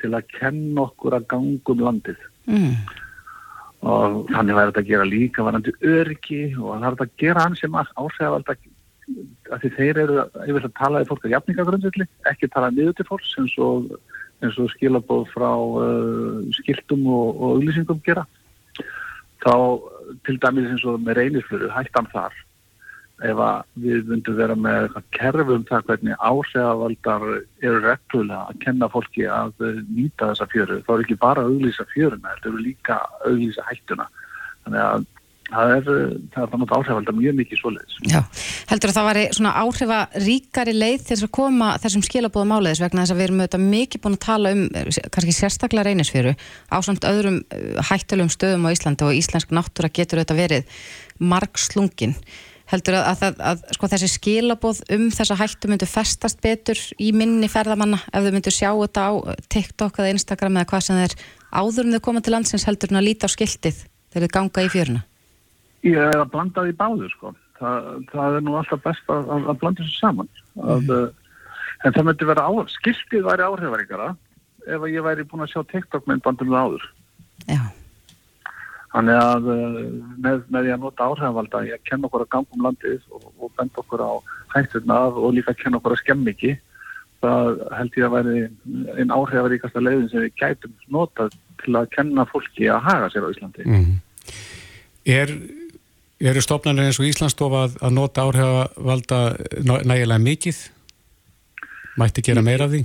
til 0.00 0.12
að 0.16 0.28
kenna 0.36 0.84
okkur 0.88 1.16
að 1.16 1.30
gangum 1.32 1.86
landið 1.86 2.20
Mm. 2.50 2.74
og 3.86 4.26
þannig 4.32 4.56
væri 4.56 4.70
þetta 4.70 4.82
að 4.82 4.90
gera 4.90 5.08
líka 5.08 5.44
varandi 5.46 5.72
öryggi 5.86 6.40
og 6.56 6.72
það 6.72 6.86
er 6.86 6.96
þetta 6.96 7.06
að 7.06 7.18
gera 7.22 7.44
hann 7.44 7.56
sem 7.58 7.76
áhrifavald 7.78 8.50
að 8.50 9.62
því 9.62 9.70
þeir 9.76 10.00
eru 10.04 10.16
yfir 10.46 10.66
að 10.66 10.74
tala 10.78 11.02
í 11.02 11.06
fólk 11.08 11.26
að 11.26 11.34
jafningagrundvilli, 11.34 12.06
ekki 12.30 12.50
tala 12.52 12.70
niður 12.74 12.96
til 12.98 13.06
fólks 13.08 13.32
eins 13.40 13.54
og, 13.62 13.94
eins 14.40 14.58
og 14.60 14.70
skilabóð 14.74 15.26
frá 15.34 15.50
uh, 15.52 16.38
skiltum 16.60 17.06
og, 17.12 17.42
auglýsingum 17.54 18.00
gera 18.06 18.26
þá 19.44 19.54
til 20.26 20.38
dæmis 20.42 20.70
eins 20.70 20.86
og 20.88 21.00
með 21.04 21.20
reynisflöru 21.20 21.70
hættan 21.74 22.08
þar 22.12 22.34
ef 23.20 23.40
við 23.76 24.08
myndum 24.08 24.36
vera 24.38 24.56
með 24.56 24.86
eitthvað 24.86 25.08
kerfi 25.16 25.54
um 25.54 25.64
það 25.68 25.86
hvernig 25.88 26.22
áhrifavaldar 26.24 27.24
eru 27.60 27.80
reglulega 27.84 28.40
að 28.48 28.60
kenna 28.64 28.88
fólki 28.92 29.26
að 29.28 29.66
eh, 29.66 29.80
nýta 29.92 30.30
þessa 30.30 30.48
fjöru, 30.52 30.78
þá 30.86 30.92
er 30.94 31.04
ekki 31.04 31.18
bara 31.20 31.44
að 31.44 31.52
auglýsa 31.52 31.86
fjöruna, 31.92 32.32
þetta 32.36 32.50
eru 32.50 32.62
líka 32.64 32.96
að 32.96 33.26
auglýsa 33.30 33.66
hættuna. 33.68 34.06
Þannig 34.64 34.84
að 34.86 35.06
það 35.50 35.72
er, 35.76 35.88
eh, 35.94 36.44
þannig 36.50 36.74
áhrifavaldar 36.76 37.16
mjög 37.16 37.36
mikið 37.40 37.60
svoleiðis. 37.60 37.96
Já. 38.10 38.20
Heldur 38.70 38.90
að 38.90 38.98
það 38.98 39.08
væri 39.10 39.24
svona 39.36 39.54
áhrifa 39.60 39.98
ríkari 40.24 40.74
leið 40.76 41.06
til 41.08 41.18
að 41.18 41.32
koma 41.36 41.70
þessum 41.82 42.04
skilabóðum 42.06 42.54
áleiðis 42.56 42.82
vegna 42.84 43.04
þess 43.04 43.14
að 43.14 43.20
við 43.20 43.26
erum 43.28 43.42
auðvitað 43.42 43.66
mikið 43.74 44.04
búin 44.04 44.18
að 44.18 44.26
tala 44.26 44.52
um 44.54 44.62
eh, 44.74 44.92
kannski 45.10 45.34
sérstaklega 45.36 45.88
reynisfjöru 45.88 46.36
á 46.70 46.76
samt 46.86 47.08
öðrum 47.08 47.42
eh, 47.50 47.82
hættulegum 47.90 48.32
stöðum 48.32 48.70
á 48.70 48.74
Íslandi 48.74 49.08
og 49.08 49.18
íslensk 49.18 49.50
náttúra 49.50 49.92
getur 49.92 50.22
auðvitað 50.22 50.42
verið 50.44 50.80
margslungin. 51.18 52.16
Heldur 52.70 53.00
að, 53.00 53.08
að, 53.10 53.22
að, 53.26 53.40
að 53.50 53.74
sko, 53.74 53.88
þessi 53.90 54.08
skilabóð 54.12 54.80
um 54.94 55.08
þessa 55.10 55.36
hættu 55.40 55.70
myndu 55.70 55.88
festast 55.90 56.38
betur 56.44 56.78
í 57.02 57.10
minni 57.10 57.50
ferðamanna 57.50 57.98
ef 58.12 58.22
þau 58.22 58.30
myndu 58.36 58.52
sjá 58.54 58.70
þetta 58.70 59.06
á 59.10 59.12
TikTok 59.50 59.98
eða 59.98 60.14
Instagram 60.14 60.60
eða 60.60 60.70
hvað 60.70 60.86
sem 60.86 61.00
er 61.02 61.16
áður 61.50 61.88
en 61.88 61.98
þau 61.98 62.04
koma 62.06 62.22
til 62.22 62.36
landsins 62.36 62.68
heldur 62.68 62.94
að 62.94 63.08
líta 63.08 63.26
á 63.26 63.34
skiltið 63.34 63.82
þegar 64.14 64.28
þau 64.28 64.36
ganga 64.38 64.66
í 64.66 64.70
fjöruna. 64.70 65.02
Ég 65.86 65.96
er 65.96 66.18
að 66.20 66.30
blanda 66.34 66.66
því 66.66 66.76
báðu, 66.76 67.08
sko. 67.14 67.34
það, 67.60 67.90
það 68.12 68.36
er 68.36 68.46
nú 68.46 68.56
alltaf 68.58 68.82
best 68.84 69.12
að, 69.12 69.32
að, 69.38 69.50
blanda 69.60 69.82
þessu 69.82 69.98
saman 70.00 70.30
að, 70.60 70.86
mm. 70.86 71.34
en 71.84 71.96
það 71.96 72.08
myndi 72.08 72.30
vera 72.30 72.46
á, 72.48 72.52
skiltið 72.76 73.26
væri 73.26 73.46
áhrifaríkara 73.48 74.08
ef 74.68 74.88
ég 74.92 75.04
væri 75.04 75.26
búin 75.28 75.44
að 75.44 75.52
sjá 75.54 75.60
TikTok 75.68 76.08
með 76.08 76.24
bandum 76.24 76.56
áður 76.56 76.88
Já. 77.48 77.60
Þannig 78.90 79.20
að 79.22 79.44
með, 79.46 80.40
með 80.50 80.64
því 80.64 80.72
að 80.74 80.82
nota 80.82 81.06
áhrifavalda 81.06 81.60
ég 81.68 81.84
kenn 81.86 82.06
okkur 82.08 82.24
að 82.24 82.32
ganga 82.34 82.56
um 82.56 82.64
landið 82.66 83.04
og, 83.14 83.28
og 83.38 83.52
benda 83.58 83.84
okkur 83.84 84.02
á 84.02 84.12
hætturnar 84.56 85.20
og 85.20 85.36
líka 85.36 85.54
kenn 85.56 85.78
okkur 85.78 85.94
að 85.94 86.02
skemmi 86.02 86.34
ekki 86.34 86.56
það 87.20 87.60
held 87.76 87.98
ég 88.00 88.06
að 88.08 88.14
væri 88.16 88.42
einn 88.96 89.14
áhrifaríkasta 89.14 89.82
leiðin 89.84 90.08
sem 90.10 90.24
við 90.24 90.36
gætum 90.40 90.74
notað 90.92 91.36
til 91.62 91.76
að 91.76 91.90
kenna 91.94 92.24
fólki 92.28 92.70
að 92.72 92.84
haga 92.88 93.10
sér 93.12 93.28
á 93.28 93.32
Íslandi 93.32 93.66
mm. 93.68 93.90
Er 95.10 95.32
eru 96.20 96.42
stofnarnir 96.44 96.90
eins 96.90 97.00
og 97.00 97.08
Íslandsstofa 97.08 97.64
að, 97.66 97.76
að 97.80 97.96
nota 97.96 98.26
áhrifavalda 98.26 99.20
nægilega 99.64 100.20
mikið? 100.24 100.62
Mætti 102.00 102.24
gera 102.24 102.44
meira 102.44 102.68
af 102.68 102.74
því? 102.74 102.84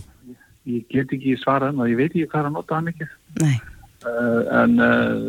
Ég, 0.66 0.82
ég 0.82 0.86
get 0.92 1.16
ekki 1.18 1.36
svarað 1.42 1.76
en 1.76 1.92
ég 1.92 2.00
veit 2.00 2.12
ekki 2.12 2.30
hvað 2.32 2.50
að 2.50 2.56
nota 2.58 2.78
það 2.78 2.88
mikið 2.92 3.16
Nei 3.44 3.56
uh, 4.06 4.42
en 4.62 4.80
uh, 4.82 5.20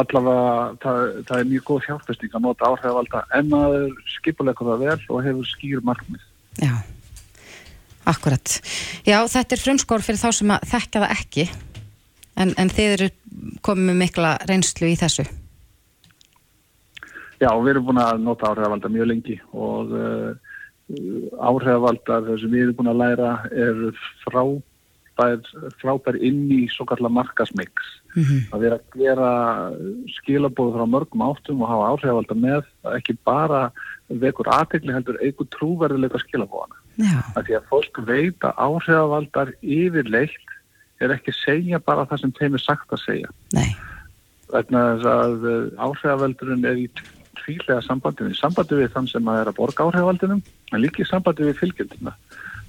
allavega 0.00 0.54
það, 0.84 1.02
það 1.26 1.36
er 1.40 1.50
mjög 1.50 1.66
góð 1.66 1.84
hjálpesting 1.88 2.38
að 2.38 2.46
nota 2.46 2.70
áhrifavalda 2.70 3.26
en 3.40 3.52
að 3.58 3.76
skipuleika 4.14 4.66
það 4.68 4.86
vel 4.86 4.98
og 5.10 5.22
hefur 5.26 5.52
skýr 5.56 5.84
markmið 5.86 6.26
Já 6.60 6.74
Akkurat. 8.08 8.60
Já, 9.04 9.20
þetta 9.28 9.54
er 9.54 9.60
frumskór 9.60 10.04
fyrir 10.04 10.20
þá 10.20 10.30
sem 10.34 10.52
að 10.54 10.64
þekka 10.70 11.02
það 11.02 11.12
ekki 11.14 11.44
en, 12.40 12.54
en 12.56 12.72
þið 12.72 12.94
eru 12.94 13.08
komið 13.66 13.90
með 13.90 13.98
mikla 14.00 14.32
reynslu 14.48 14.88
í 14.88 14.96
þessu. 14.98 15.26
Já, 17.40 17.50
við 17.56 17.70
erum 17.74 17.86
búin 17.88 18.02
að 18.02 18.24
nota 18.24 18.50
áhrifavaldar 18.50 18.92
mjög 18.92 19.08
lengi 19.08 19.36
og 19.56 19.94
uh, 19.96 20.32
áhrifavaldar 21.40 22.28
sem 22.40 22.52
við 22.52 22.66
erum 22.66 22.80
búin 22.80 22.92
að 22.92 23.00
læra 23.00 23.30
er 23.48 23.78
frábær, 24.26 25.46
frábær 25.80 26.18
inn 26.20 26.44
í 26.52 26.66
svo 26.72 26.84
kallar 26.90 27.12
markasmix. 27.16 27.94
Mm 28.14 28.24
-hmm. 28.24 28.42
Það 28.50 28.66
er 28.66 28.76
að 28.76 28.98
gera 29.04 29.30
skilabóð 30.18 30.74
frá 30.76 30.84
mörgum 30.84 31.24
áttum 31.24 31.62
og 31.62 31.70
hafa 31.72 31.90
áhrifavaldar 31.94 32.36
með 32.36 32.62
ekki 32.96 33.16
bara 33.24 33.70
vekur 34.08 34.50
aðtegli 34.50 34.92
heldur 34.92 35.20
eigur 35.22 35.46
trúverðilega 35.54 36.18
skilabóðana. 36.18 36.76
að 37.36 37.46
því 37.46 37.56
að 37.56 37.68
fólk 37.70 38.00
veit 38.06 38.44
að 38.44 38.58
áhrifavaldar 38.66 39.52
yfirleitt 39.62 40.48
er 41.00 41.14
ekki 41.14 41.32
segja 41.32 41.80
bara 41.80 42.04
það 42.08 42.24
sem 42.24 42.34
þeim 42.38 42.58
er 42.58 42.64
sagt 42.64 42.92
að 42.92 43.04
segja 43.04 43.30
Nei. 43.56 43.70
þess 44.50 45.06
að 45.08 45.46
eh, 45.48 45.66
áhrifavaldurinn 45.80 46.68
er 46.68 46.82
í 46.82 46.88
tvílega 47.42 47.80
sambandi 47.86 48.28
við 48.28 48.38
sambandi 48.38 48.80
við 48.80 48.92
þann 48.94 49.10
sem 49.10 49.28
að 49.28 49.40
er 49.42 49.50
að 49.50 49.58
borga 49.58 49.86
áhrifavaldunum 49.86 50.42
en 50.72 50.82
líka 50.82 51.02
í 51.04 51.08
sambandi 51.08 51.48
við 51.48 51.60
fylgjendina 51.60 52.16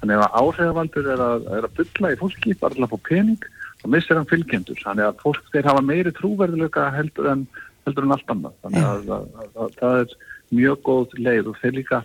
þannig 0.02 0.22
að 0.22 0.38
áhrifavaldur 0.42 1.10
er 1.14 1.22
að, 1.22 1.50
er 1.58 1.68
að 1.68 1.76
bylla 1.78 2.14
í 2.14 2.20
fólki 2.20 2.56
bara 2.58 2.78
til 2.78 2.86
að 2.86 2.94
fá 2.94 3.00
pening 3.10 3.50
og 3.82 3.92
missir 3.94 4.18
hann 4.18 4.30
fylgjendur. 4.30 4.80
Þannig 4.82 5.08
að 5.10 5.22
fólk 5.26 5.52
þeir 5.54 5.70
hafa 5.70 5.84
meiri 5.86 6.14
trúverðilega 6.18 6.88
heldur 6.96 7.30
en, 7.34 7.46
heldur 7.88 8.08
en 8.08 8.16
allt 8.16 8.34
annað. 8.34 8.58
Þannig 8.66 8.90
að, 8.90 9.14
að, 9.18 9.54
að 9.66 9.78
það 9.80 10.02
er 10.02 10.18
mjög 10.52 10.84
góð 10.88 11.16
leið 11.28 11.52
og 11.52 11.62
þeir 11.62 11.78
líka 11.80 12.02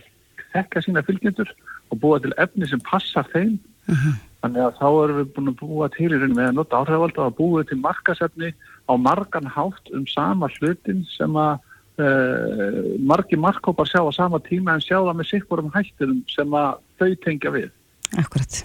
þekka 0.55 0.85
sína 0.85 1.05
fylgjendur 1.07 1.53
og 1.93 2.01
búa 2.03 2.21
til 2.23 2.33
efni 2.43 2.69
sem 2.71 2.83
passar 2.87 3.29
þeim. 3.35 3.59
Uh 3.87 3.95
-huh. 3.95 4.14
þannig 4.43 4.62
að 4.64 4.79
þá 4.81 4.89
erum 4.91 5.19
við 5.21 5.29
búin 5.35 5.51
að 5.51 5.61
búa 5.61 5.87
til 5.95 6.09
í 6.11 6.17
rauninu 6.19 6.35
með 6.35 6.49
að 6.49 6.57
nota 6.57 6.79
áhrifald 6.81 7.19
að 7.23 7.37
búa 7.39 7.61
til 7.62 7.77
markasefni 7.79 8.49
á 8.91 8.93
margan 8.99 9.47
hátt 9.47 9.87
um 9.95 10.07
sama 10.11 10.49
hlutin 10.59 11.05
sem 11.07 11.37
að 11.39 11.61
uh, 12.03 12.78
margi 13.03 13.38
markkópar 13.40 13.88
sjá 13.90 14.03
á 14.05 14.11
sama 14.14 14.40
tíma 14.44 14.76
en 14.76 14.84
sjá 14.84 14.99
það 14.99 15.16
með 15.18 15.30
sikkurum 15.32 15.72
hættinum 15.74 16.22
sem 16.32 16.57
að 16.57 16.78
þau 17.01 17.11
tengja 17.24 17.55
við. 17.55 17.72
Akkurat. 18.16 18.61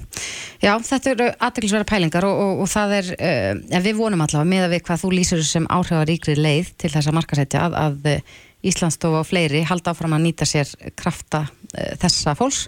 Já, 0.61 0.75
þetta 0.85 1.11
eru 1.15 1.27
aðdeklisverða 1.41 1.89
pælingar 1.89 2.27
og, 2.27 2.43
og, 2.43 2.61
og 2.63 2.69
það 2.71 2.95
er, 2.99 3.09
uh, 3.17 3.81
við 3.81 3.97
vonum 3.97 4.21
allavega 4.25 4.51
með 4.53 4.67
að 4.67 4.75
við 4.75 4.85
hvað 4.87 5.03
þú 5.03 5.11
lýsir 5.17 5.43
sem 5.47 5.67
áhrifaríkri 5.71 6.37
leið 6.37 6.75
til 6.77 6.93
þess 6.93 7.09
að 7.09 7.17
markasetja 7.17 7.65
að, 7.67 7.81
að 7.81 8.39
Íslandsstofa 8.61 9.23
og 9.23 9.25
fleiri 9.25 9.63
halda 9.65 9.95
áfram 9.95 10.13
að 10.13 10.27
nýta 10.27 10.45
sér 10.45 10.69
krafta 10.93 11.47
uh, 11.47 11.91
þessa 12.03 12.37
fólks. 12.37 12.67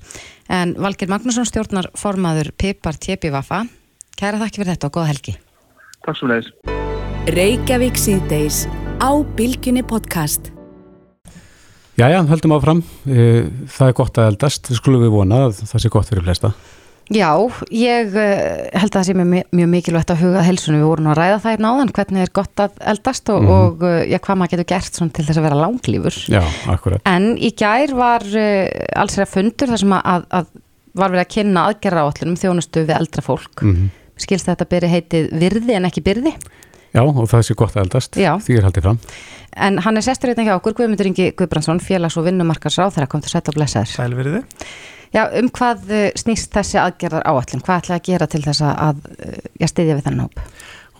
En 0.49 0.73
Valgir 0.81 1.11
Magnússon 1.11 1.45
stjórnar 1.47 1.91
formaður 1.97 2.49
Pipar 2.57 2.97
Tjepivafa 2.97 3.61
Kæra 4.19 4.39
þakki 4.41 4.61
fyrir 4.61 4.75
þetta 4.75 4.89
og 4.89 4.97
góða 4.97 5.11
helgi. 5.11 5.35
Takk 6.05 6.19
svo 6.19 6.31
leiðis 6.31 6.51
Reykjavík 7.33 7.99
síðdeis 7.99 8.65
á 8.99 9.11
Bilginni 9.37 9.83
podcast 9.87 10.52
Jæja, 12.03 12.23
höldum 12.27 12.53
áfram 12.57 12.79
eh, 13.07 13.45
það 13.71 13.89
er 13.89 13.93
gott 13.95 14.17
að 14.19 14.29
eldast, 14.33 14.71
skulum 14.75 15.03
við 15.05 15.13
vona 15.13 15.45
að 15.47 15.61
það 15.69 15.83
sé 15.83 15.91
gott 15.93 16.09
fyrir 16.09 16.25
flesta 16.25 16.51
Já, 17.11 17.29
ég 17.75 18.13
uh, 18.15 18.61
held 18.79 18.89
að 18.89 18.95
það 18.95 19.05
sé 19.09 19.13
mjög, 19.19 19.47
mjög 19.51 19.69
mikilvægt 19.73 20.11
að 20.13 20.21
huga 20.23 20.43
helsunum. 20.47 20.79
Við 20.79 20.87
vorum 20.87 21.09
að 21.11 21.17
ræða 21.19 21.39
það 21.43 21.51
hérna 21.51 21.71
áðan, 21.73 21.91
hvernig 21.97 22.23
er 22.23 22.31
gott 22.39 22.61
að 22.63 22.77
eldast 22.93 23.31
og, 23.33 23.41
mm 23.41 23.49
-hmm. 23.49 23.57
og 23.57 23.83
uh, 23.83 23.97
já, 24.07 24.17
hvað 24.23 24.39
maður 24.39 24.53
getur 24.53 24.69
gert 24.71 24.99
til 25.01 25.25
þess 25.27 25.41
að 25.41 25.47
vera 25.49 25.59
langlífur. 25.59 26.19
Já, 26.31 26.41
akkurat. 26.71 27.03
En 27.11 27.27
í 27.35 27.51
gær 27.59 27.93
var 27.99 28.23
alls 28.23 29.17
er 29.17 29.25
að 29.25 29.33
fundur 29.35 29.73
þar 29.73 29.83
sem 29.83 29.95
að, 29.97 30.07
að, 30.13 30.25
að 30.39 30.47
var 30.93 31.13
verið 31.13 31.25
að 31.25 31.33
kynna 31.35 31.65
aðgerra 31.67 32.05
áallunum 32.07 32.39
þjónustu 32.39 32.85
við 32.87 32.95
eldra 32.97 33.25
fólk. 33.25 33.61
Mm 33.61 33.75
-hmm. 33.75 33.91
Skilst 34.23 34.47
þetta 34.47 34.69
byrja 34.71 34.93
heitið 34.95 35.29
virði 35.43 35.75
en 35.75 35.89
ekki 35.89 36.05
byrði? 36.07 36.33
Já, 36.93 37.01
og 37.01 37.25
það 37.29 37.45
sé 37.47 37.55
gott 37.57 37.77
að 37.77 37.85
eldast. 37.87 38.17
Já. 38.21 38.33
Því 38.43 38.57
er 38.59 38.67
haldið 38.67 38.87
fram. 38.87 38.99
En 39.53 39.77
hann 39.85 39.97
er 39.97 40.05
sestur 40.05 40.31
hérna 40.31 40.45
hjá 40.47 40.55
okkur, 40.55 40.75
Guðmundur 40.77 41.09
Ingi 41.09 41.31
Guðbrandsson, 41.37 41.81
félags- 41.81 42.17
og 42.17 42.27
vinnumarkarsráð 42.27 42.97
þegar 42.97 43.09
kom 43.09 43.21
til 43.21 43.31
að 43.31 43.35
setja 43.35 43.53
og 43.53 43.57
blessa 43.57 43.83
þér. 43.83 43.93
Sælveriði. 43.97 44.43
Já, 45.13 45.23
um 45.39 45.49
hvað 45.53 45.91
eh, 45.93 46.07
snýst 46.17 46.53
þessi 46.53 46.79
aðgerðar 46.81 47.25
áallin? 47.29 47.61
Hvað 47.65 47.83
ætlaði 47.83 47.99
að 47.99 48.07
gera 48.07 48.29
til 48.29 48.41
þess 48.45 48.63
að 48.65 49.03
ég 49.61 49.69
stiðja 49.69 49.97
við 49.99 50.07
þennan 50.07 50.25
hóp? 50.25 50.41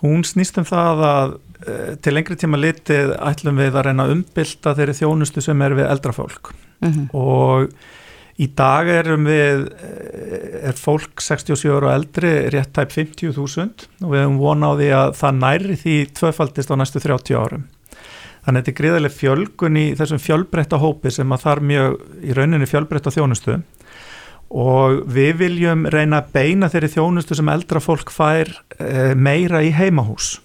Hún 0.04 0.22
snýst 0.26 0.60
um 0.60 0.66
það 0.68 1.02
að 1.08 1.34
eh, 1.66 1.90
til 2.02 2.14
lengri 2.14 2.38
tíma 2.38 2.60
litið 2.60 3.14
ætlum 3.18 3.58
við 3.62 3.74
að 3.78 3.88
reyna 3.88 4.06
að 4.06 4.14
umbylta 4.18 4.74
þeirri 4.78 4.96
þjónustu 5.00 5.42
sem 5.42 5.66
er 5.66 5.76
við 5.78 5.90
eldra 5.90 6.14
fólk 6.14 6.52
mm 6.84 6.90
-hmm. 6.92 7.06
og 7.14 7.74
í 8.40 8.48
dag 8.58 8.88
erum 8.90 9.28
við, 9.28 9.68
eh, 9.78 10.68
er 10.70 10.78
fólk 10.78 11.22
67 11.22 11.70
ára 11.70 11.90
og 11.90 11.94
eldri 11.94 12.32
rétt 12.50 12.72
tæp 12.74 12.90
50.000 12.94 13.86
og 14.02 14.10
við 14.10 14.24
hefum 14.24 14.40
vonað 14.42 14.74
á 14.74 14.78
því 14.80 14.90
að 14.98 15.14
það 15.20 15.40
næri 15.44 15.78
því 15.84 15.96
tvöfaldist 16.18 16.72
á 16.72 16.76
næstu 16.80 17.02
30 17.04 17.38
árum. 17.38 17.68
Þannig 18.44 18.58
að 18.58 18.64
þetta 18.64 18.72
er 18.72 18.80
gríðarlega 18.80 19.18
fjölgun 19.18 19.78
í 19.80 19.86
þessum 19.96 20.20
fjölbreytta 20.20 20.80
hópi 20.82 21.12
sem 21.14 21.30
að 21.32 21.44
þar 21.46 21.60
mjög 21.64 21.94
í 22.20 22.34
rauninni 22.36 22.68
fjölbreytta 22.68 23.14
þjónustu 23.14 23.62
og 24.54 25.04
við 25.10 25.38
viljum 25.40 25.86
reyna 25.90 26.20
að 26.20 26.34
beina 26.34 26.68
þeirri 26.70 26.92
þjónustu 26.92 27.38
sem 27.38 27.48
eldra 27.50 27.80
fólk 27.82 28.12
fær 28.12 28.50
e, 28.78 29.14
meira 29.16 29.62
í 29.64 29.72
heimahús. 29.74 30.36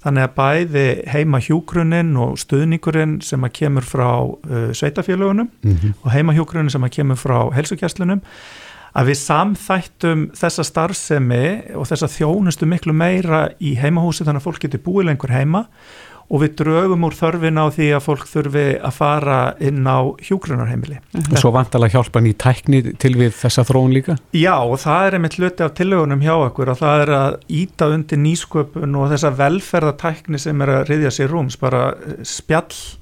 Þannig 0.00 0.24
að 0.24 0.34
bæði 0.38 0.86
heimahjúgrunin 1.12 2.14
og 2.16 2.38
stuðningurinn 2.40 3.18
sem 3.24 3.44
að 3.44 3.52
kemur 3.58 3.84
frá 3.84 4.08
e, 4.24 4.60
sveitafélagunum 4.72 5.50
mm 5.50 5.76
-hmm. 5.76 5.94
og 6.02 6.10
heimahjúgrunin 6.14 6.72
sem 6.72 6.84
að 6.84 6.94
kemur 6.96 7.20
frá 7.20 7.38
helsugjaslunum 7.52 8.22
að 8.96 9.10
við 9.10 9.18
samþættum 9.20 10.22
þessa 10.34 10.64
starfsemi 10.66 11.44
og 11.78 11.86
þessa 11.86 12.08
þjónustu 12.10 12.66
miklu 12.66 12.92
meira 12.92 13.48
í 13.60 13.76
heimahúsi 13.78 14.24
þannig 14.24 14.42
að 14.42 14.48
fólk 14.48 14.64
getur 14.64 14.82
búið 14.86 15.10
lengur 15.10 15.30
heima 15.30 15.66
og 16.30 16.44
við 16.44 16.54
draugum 16.60 17.06
úr 17.08 17.16
þörfin 17.18 17.58
á 17.58 17.66
því 17.74 17.88
að 17.96 18.04
fólk 18.06 18.28
þurfi 18.30 18.66
að 18.78 18.94
fara 18.94 19.38
inn 19.58 19.82
á 19.82 19.98
hjúgrunarheimili. 20.22 21.00
Mm 21.00 21.20
-hmm. 21.20 21.40
Svo 21.42 21.50
vantalega 21.50 21.98
hjálpa 21.98 22.22
ný 22.22 22.32
tækni 22.38 22.82
til 22.98 23.14
við 23.18 23.34
þessa 23.34 23.66
þróun 23.66 23.94
líka? 23.94 24.16
Já 24.32 24.54
og 24.62 24.78
það 24.78 25.06
er 25.06 25.14
einmitt 25.14 25.38
hluti 25.38 25.64
af 25.64 25.74
tillögunum 25.74 26.22
hjá 26.22 26.34
okkur 26.46 26.70
og 26.70 26.78
það 26.78 27.02
er 27.02 27.10
að 27.10 27.36
íta 27.48 27.90
undir 27.90 28.18
nýsköpun 28.18 28.94
og 28.96 29.10
þessa 29.10 29.30
velferðatækni 29.36 30.38
sem 30.38 30.62
er 30.62 30.68
að 30.68 30.88
riðja 30.88 31.10
sér 31.10 31.28
rúms, 31.30 31.58
bara 31.58 31.94
spjall 32.22 32.99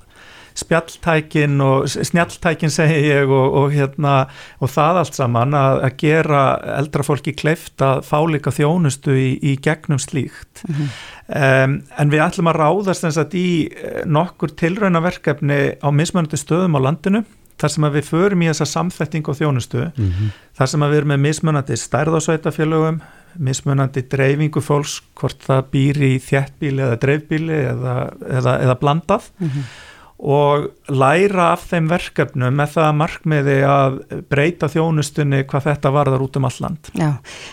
spjalltækin 0.59 1.61
og 1.62 1.88
snjalltækin 1.88 2.72
segi 2.72 2.98
ég 3.12 3.30
og, 3.30 3.54
og, 3.61 3.72
hérna, 3.74 4.14
og 4.59 4.72
það 4.72 5.00
allt 5.02 5.18
saman 5.18 5.56
að, 5.56 5.82
að 5.86 5.96
gera 6.02 6.42
eldra 6.78 7.06
fólki 7.06 7.34
kleift 7.38 7.82
að 7.84 8.02
fálika 8.09 8.52
þjónustu 8.54 9.14
í, 9.14 9.28
í 9.38 9.56
gegnum 9.62 10.00
slíkt 10.02 10.64
mm 10.66 10.74
-hmm. 10.74 10.94
um, 11.42 11.76
en 11.98 12.14
við 12.14 12.24
ætlum 12.26 12.50
að 12.50 12.61
ráðast 12.62 13.06
eins 13.06 13.20
að 13.20 13.36
í 13.38 13.50
eh, 13.70 14.02
nokkur 14.06 14.54
tilraunaverkefni 14.59 15.61
á 15.78 15.88
mismöndu 15.94 16.40
stöðum 16.40 16.78
á 16.78 16.80
landinu 16.88 17.24
þar 17.59 17.74
sem 17.74 17.90
við 17.92 18.04
förum 18.06 18.42
í 18.42 18.50
þessa 18.50 18.66
samþetting 18.72 19.28
og 19.28 19.38
þjónustu 19.38 19.84
mm 19.84 20.11
-hmm. 20.11 20.34
þar 20.59 20.66
sem 20.66 20.80
við 20.80 20.96
erum 20.96 21.09
með 21.09 21.24
mismunandi 21.26 21.76
stærðásveitafélögum 21.76 23.00
mismunandi 23.38 24.02
dreifingu 24.11 24.61
fólks 24.61 25.02
hvort 25.14 25.42
það 25.42 25.66
býr 25.70 26.02
í 26.02 26.14
þjættbíli 26.18 26.82
eða 26.82 26.96
dreifbíli 26.96 27.59
eða, 27.72 27.94
eða, 28.26 28.59
eða 28.64 28.74
blandað 28.80 29.30
mm 29.38 29.48
-hmm 29.48 29.86
og 30.18 30.64
læra 30.90 31.52
af 31.52 31.68
þeim 31.70 31.86
verkefnum 31.92 32.56
með 32.58 32.72
það 32.74 32.96
markmiði 32.98 33.58
að 33.70 33.98
breyta 34.30 34.66
þjónustunni 34.72 35.44
hvað 35.46 35.68
þetta 35.68 35.92
varðar 35.94 36.24
út 36.24 36.38
um 36.40 36.48
alland. 36.48 36.90
Já, 36.98 37.12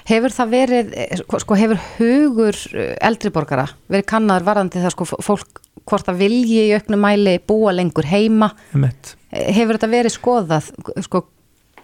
hefur 0.09 0.33
það 0.33 0.55
verið, 0.55 0.95
eh, 0.97 1.13
sko, 1.21 1.39
sko 1.43 1.59
hefur 1.59 1.83
hugur 1.99 2.57
eh, 2.73 2.95
eldriborgara 3.05 3.67
verið 3.87 4.07
kannar 4.09 4.47
varðandi 4.47 4.81
það 4.81 4.95
sko 4.95 5.09
fólk 5.13 5.61
hvort 5.85 6.09
það 6.09 6.23
vilji 6.23 6.63
í 6.65 6.73
auknum 6.73 7.05
mæli 7.05 7.37
búa 7.45 7.75
lengur 7.75 8.07
heima? 8.09 8.49
Emitt. 8.73 9.13
Hefur 9.29 9.77
þetta 9.77 9.91
verið 9.91 10.15
skoðað 10.15 10.71
sko 11.05 11.27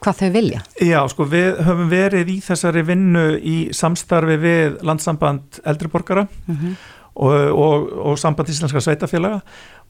hvað 0.01 0.21
þau 0.23 0.31
vilja? 0.33 0.63
Já, 0.81 0.97
sko 1.11 1.27
við 1.29 1.59
höfum 1.61 1.91
verið 1.91 2.31
í 2.33 2.39
þessari 2.41 2.81
vinnu 2.87 3.25
í 3.37 3.57
samstarfi 3.75 4.39
við 4.41 4.79
landsamband 4.87 5.61
eldriborgara 5.61 6.25
mm 6.25 6.55
-hmm. 6.55 6.73
og, 7.13 7.35
og, 7.53 7.91
og 8.09 8.17
samband 8.19 8.49
íslenska 8.49 8.81
sveitafélaga 8.81 9.41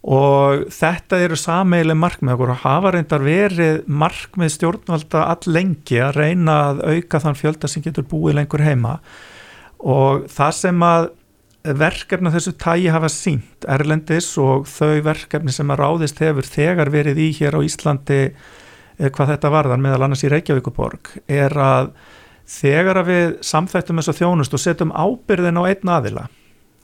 og 0.02 0.66
þetta 0.74 1.20
eru 1.22 1.38
sameileg 1.38 1.98
markmið 2.00 2.44
og 2.48 2.56
hafa 2.64 2.92
reyndar 2.96 3.22
verið 3.22 3.84
markmið 3.86 4.54
stjórnvalda 4.56 5.28
all 5.30 5.54
lengi 5.54 6.00
að 6.02 6.16
reyna 6.18 6.56
að 6.72 6.84
auka 6.96 7.22
þann 7.22 7.38
fjölda 7.38 7.70
sem 7.70 7.86
getur 7.86 8.08
búið 8.10 8.40
lengur 8.40 8.66
heima. 8.66 8.98
Og 9.82 10.26
það 10.30 10.56
sem 10.58 10.86
að 10.86 11.12
verkefna 11.62 12.32
þessu 12.34 12.56
tægi 12.58 12.90
hafa 12.90 13.10
sínt 13.14 13.68
Erlendis 13.70 14.32
og 14.42 14.66
þau 14.70 14.98
verkefni 15.06 15.54
sem 15.54 15.70
að 15.70 15.84
ráðist 15.84 16.22
hefur 16.24 16.48
þegar 16.48 16.90
verið 16.90 17.22
í 17.22 17.30
hér 17.38 17.58
á 17.58 17.62
Íslandi 17.62 18.22
eh, 18.26 19.10
hvað 19.14 19.36
þetta 19.36 19.54
varðan 19.54 19.86
meðal 19.86 20.08
annars 20.08 20.26
í 20.26 20.32
Reykjavíkuborg 20.34 21.14
er 21.30 21.54
að 21.62 21.94
þegar 22.50 23.04
að 23.04 23.12
við 23.12 23.34
samþættum 23.46 24.02
þessu 24.02 24.18
þjónust 24.18 24.58
og 24.58 24.64
setjum 24.64 24.96
ábyrðin 24.98 25.62
á 25.62 25.64
einn 25.70 25.94
aðila 25.94 26.26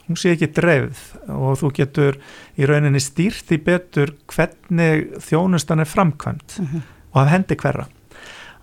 hún 0.08 0.20
sé 0.20 0.34
ekki 0.36 0.50
dreifð 0.56 1.04
og 1.36 1.60
þú 1.62 1.72
getur 1.82 2.18
í 2.58 2.68
rauninni 2.70 3.02
stýrt 3.04 3.52
í 3.52 3.60
betur 3.64 4.16
hvernig 4.32 5.20
þjónustan 5.28 5.84
er 5.84 5.92
framkvæmt 5.92 6.60
uh 6.60 6.64
mhm. 6.64 6.76
-huh. 6.76 6.82
og 7.12 7.22
að 7.22 7.32
hendi 7.36 7.56
hverra 7.56 7.88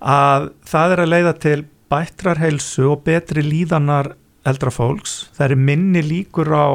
að 0.00 0.50
það 0.64 0.92
er 0.92 1.00
að 1.00 1.12
leiða 1.12 1.32
til 1.40 1.64
bættrar 1.90 2.38
heilsu 2.38 2.90
og 2.90 3.04
betri 3.04 3.42
líðanar 3.44 4.14
eldra 4.44 4.70
fólks, 4.70 5.30
það 5.36 5.50
er 5.50 5.56
minni 5.56 6.02
líkur 6.04 6.50
á 6.52 6.68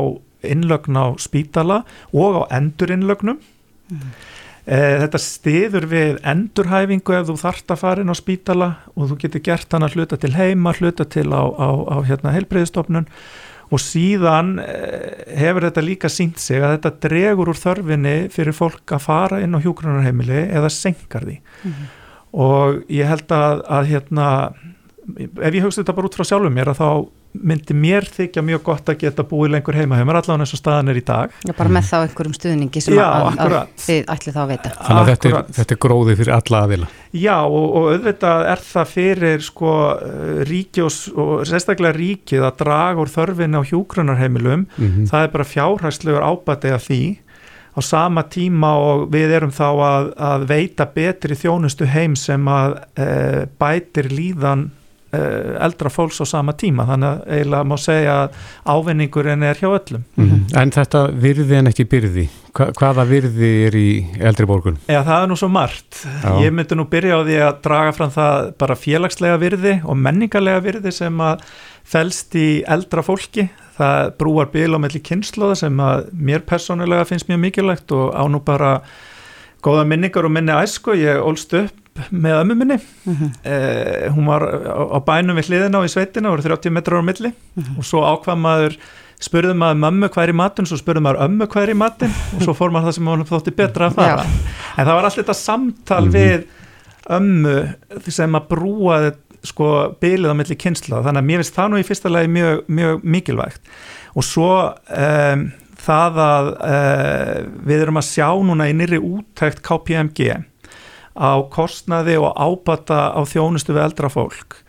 innlögn 0.46 0.98
á 0.98 1.06
spítala 1.22 1.84
og 2.14 2.42
á 2.42 2.58
endurinnlögnum 2.58 3.38
uh 3.38 3.94
mhm. 3.94 4.00
-huh. 4.66 5.00
þetta 5.02 5.18
stiður 5.18 5.86
við 5.86 6.20
endurhæfingu 6.24 7.14
ef 7.14 7.28
þú 7.28 7.36
þart 7.38 7.72
að 7.72 7.82
fara 7.82 8.02
inn 8.02 8.14
á 8.14 8.18
spítala 8.18 8.76
og 8.96 9.10
þú 9.10 9.18
getur 9.18 9.42
gert 9.42 9.72
hann 9.74 9.84
að 9.84 9.96
hluta 9.96 10.18
til 10.18 10.34
heima, 10.34 10.74
hluta 10.74 11.06
til 11.06 11.30
á, 11.34 11.44
á, 11.58 11.70
á 11.90 11.98
hérna, 12.06 12.32
heilbreyðistofnun 12.32 13.08
og 13.70 13.82
síðan 13.84 14.56
eh, 14.64 15.36
hefur 15.38 15.68
þetta 15.68 15.86
líka 15.86 16.10
sínt 16.12 16.42
sig 16.42 16.64
að 16.64 16.78
þetta 16.78 16.94
dregur 17.06 17.52
úr 17.52 17.60
þörfinni 17.60 18.16
fyrir 18.34 18.56
fólk 18.58 18.96
að 18.96 19.06
fara 19.06 19.42
inn 19.44 19.54
á 19.54 19.62
hjókrunarheimili 19.62 20.48
eða 20.48 20.72
senkar 20.74 21.28
því 21.28 21.38
mm 21.38 21.72
-hmm. 21.72 21.94
og 22.46 22.82
ég 22.90 23.10
held 23.10 23.32
að, 23.32 23.64
að 23.78 23.92
hérna, 23.94 24.28
ef 25.18 25.54
ég 25.54 25.64
hugsa 25.64 25.84
þetta 25.84 25.98
bara 26.00 26.10
út 26.10 26.18
frá 26.18 26.26
sjálfum 26.26 26.54
mér 26.54 26.74
að 26.74 26.82
þá 26.82 26.90
myndi 27.38 27.76
mér 27.78 28.08
þykja 28.10 28.42
mjög 28.42 28.64
gott 28.66 28.90
að 28.90 29.04
geta 29.04 29.24
búið 29.28 29.52
lengur 29.54 29.78
heima 29.78 30.00
hefur 30.00 30.18
allavega 30.18 30.46
eins 30.46 30.54
og 30.56 30.60
staðan 30.60 30.90
er 30.90 30.98
í 30.98 31.04
dag. 31.06 31.36
Já, 31.46 31.54
bara 31.58 31.74
með 31.76 31.86
þá 31.86 31.96
einhverjum 32.00 32.36
stuðningi 32.36 32.82
sem 32.82 32.96
Já, 32.98 33.06
að, 33.06 33.44
að 33.44 33.56
þið 33.84 34.10
ætli 34.16 34.34
þá 34.34 34.40
að 34.42 34.50
veita. 34.54 34.72
Þannig 34.80 35.02
að 35.02 35.12
þetta 35.12 35.30
er, 35.30 35.52
þetta 35.60 35.76
er 35.76 35.82
gróði 35.86 36.16
fyrir 36.20 36.34
alla 36.40 36.64
aðila. 36.66 36.90
Já, 37.14 37.36
og, 37.46 37.68
og 37.70 37.88
auðvitað 37.94 38.46
er 38.50 38.66
það 38.72 38.92
fyrir 38.96 39.46
sko 39.46 39.76
ríki 40.50 40.86
og, 40.86 40.98
og 41.22 41.32
sérstaklega 41.50 41.98
ríkið 42.00 42.48
að 42.50 42.60
draga 42.64 43.06
úr 43.06 43.14
þörfin 43.14 43.60
á 43.60 43.62
hjúkrunarheimilum. 43.70 44.66
Mm 44.66 44.90
-hmm. 44.90 45.10
það 45.14 45.28
er 45.28 45.34
bara 45.38 45.50
fjárhærslegur 45.54 46.26
ábæti 46.26 46.74
af 46.74 46.90
því. 46.90 47.04
Á 47.78 47.80
sama 47.86 48.24
tíma 48.26 48.74
og 48.82 49.06
við 49.14 49.38
erum 49.38 49.54
þá 49.54 49.70
að, 49.70 50.12
að 50.18 50.50
veita 50.50 50.90
betri 50.90 51.38
þjónustu 51.38 51.86
heim 51.86 52.16
sem 52.18 52.48
að 52.50 52.82
e, 52.98 53.46
bætir 53.62 54.10
líðan 54.10 54.72
eldra 55.12 55.90
fólks 55.90 56.20
á 56.22 56.26
sama 56.30 56.54
tíma 56.54 56.86
þannig 56.86 57.10
að 57.10 57.32
eiginlega 57.34 57.66
má 57.66 57.76
segja 57.82 58.18
að 58.24 58.36
ávinningurinn 58.70 59.46
er 59.48 59.58
hjá 59.58 59.70
öllum 59.72 60.04
mm. 60.20 60.44
En 60.60 60.74
þetta 60.76 61.02
virði 61.24 61.58
en 61.58 61.72
ekki 61.72 61.86
byrði 61.90 62.26
Hva, 62.54 62.70
hvaða 62.78 63.06
virði 63.10 63.50
er 63.68 63.78
í 63.78 63.90
eldri 64.22 64.46
borgun? 64.50 64.78
Já 64.90 65.02
það 65.08 65.24
er 65.24 65.32
nú 65.32 65.40
svo 65.40 65.50
margt 65.54 66.04
Já. 66.06 66.30
ég 66.44 66.54
myndi 66.54 66.78
nú 66.78 66.86
byrja 66.90 67.18
á 67.18 67.26
því 67.26 67.40
að 67.48 67.60
draga 67.66 67.96
fram 67.98 68.14
það 68.14 68.52
bara 68.62 68.78
félagslega 68.78 69.42
virði 69.42 69.76
og 69.82 70.00
menningarlega 70.06 70.64
virði 70.66 70.94
sem 70.94 71.26
að 71.26 71.44
fælst 71.90 72.38
í 72.38 72.48
eldra 72.70 73.06
fólki 73.06 73.50
það 73.80 74.14
brúar 74.20 74.50
bíl 74.54 74.76
á 74.76 74.80
melli 74.82 75.02
kynnslóða 75.02 75.62
sem 75.64 75.82
að 75.82 76.10
mér 76.14 76.46
personulega 76.46 77.08
finnst 77.10 77.30
mjög 77.32 77.46
mikilvægt 77.48 77.94
og 77.96 78.12
á 78.14 78.24
nú 78.30 78.44
bara 78.46 78.80
góða 79.64 79.86
minningar 79.88 80.28
og 80.28 80.32
minni 80.32 80.56
æsku, 80.56 80.94
ég 80.96 81.20
ólst 81.24 81.54
upp 81.58 81.79
með 82.10 82.38
ömmu 82.44 82.56
minni. 82.56 82.80
Uh 83.06 83.22
-huh. 83.22 83.30
eh, 83.44 84.08
hún 84.14 84.26
var 84.26 84.44
á, 84.46 84.82
á 84.96 85.00
bænum 85.04 85.38
við 85.38 85.50
hliðina 85.50 85.80
og 85.80 85.86
í 85.86 85.94
sveitina, 85.94 86.30
voru 86.30 86.42
30 86.42 86.72
metrar 86.72 87.02
á 87.02 87.04
milli. 87.04 87.34
Uh 87.56 87.64
-huh. 87.64 87.78
og 87.78 87.86
svo 87.86 88.02
ákvað 88.04 88.38
maður 88.38 88.78
spurði 89.20 89.54
maður 89.54 89.82
mömmu 89.84 90.10
hvað 90.10 90.24
er 90.24 90.30
í 90.30 90.40
matun, 90.40 90.66
svo 90.66 90.78
spurði 90.80 91.04
maður 91.04 91.24
ömmu 91.26 91.48
hvað 91.52 91.64
er 91.64 91.74
í 91.74 91.80
matun 91.80 92.14
og 92.36 92.44
svo 92.46 92.54
fór 92.56 92.72
maður 92.72 92.88
það 92.88 92.96
sem 92.96 93.08
maður 93.08 93.26
þótti 93.28 93.56
betra 93.56 93.90
að 93.90 93.98
fara, 94.00 94.26
en 94.78 94.86
það 94.86 94.94
var 94.96 95.04
alltaf 95.04 95.20
þetta 95.20 95.34
samtal 95.34 96.04
uh 96.04 96.08
-huh. 96.08 96.14
við 96.14 96.44
ömmu 97.10 98.12
sem 98.16 98.36
að 98.36 98.48
brúa 98.48 99.00
sko 99.44 99.96
bylið 100.02 100.32
á 100.32 100.36
milli 100.36 100.56
kynsla, 100.60 101.02
þannig 101.04 101.24
að 101.24 101.28
mér 101.30 101.42
finnst 101.44 101.56
það 101.56 101.72
nú 101.72 101.80
í 101.80 101.88
fyrsta 101.88 102.12
lagi 102.12 102.28
mjög, 102.28 102.64
mjög 102.68 103.04
mikilvægt. 103.04 103.62
Og 104.20 104.26
svo 104.28 104.52
um, 104.76 105.46
það 105.80 106.20
að 106.24 106.50
uh, 106.60 107.36
við 107.70 107.84
erum 107.86 108.02
að 108.02 108.10
sjá 108.10 108.28
núna 108.44 108.68
í 108.68 108.76
nýri 108.76 109.00
úttækt 109.00 109.62
KPMG 109.64 110.20
á 111.20 111.44
kostnaði 111.52 112.16
og 112.22 112.32
ábata 112.40 113.12
á 113.12 113.22
þjónustu 113.28 113.76
við 113.76 113.86
eldra 113.90 114.12
fólk 114.14 114.62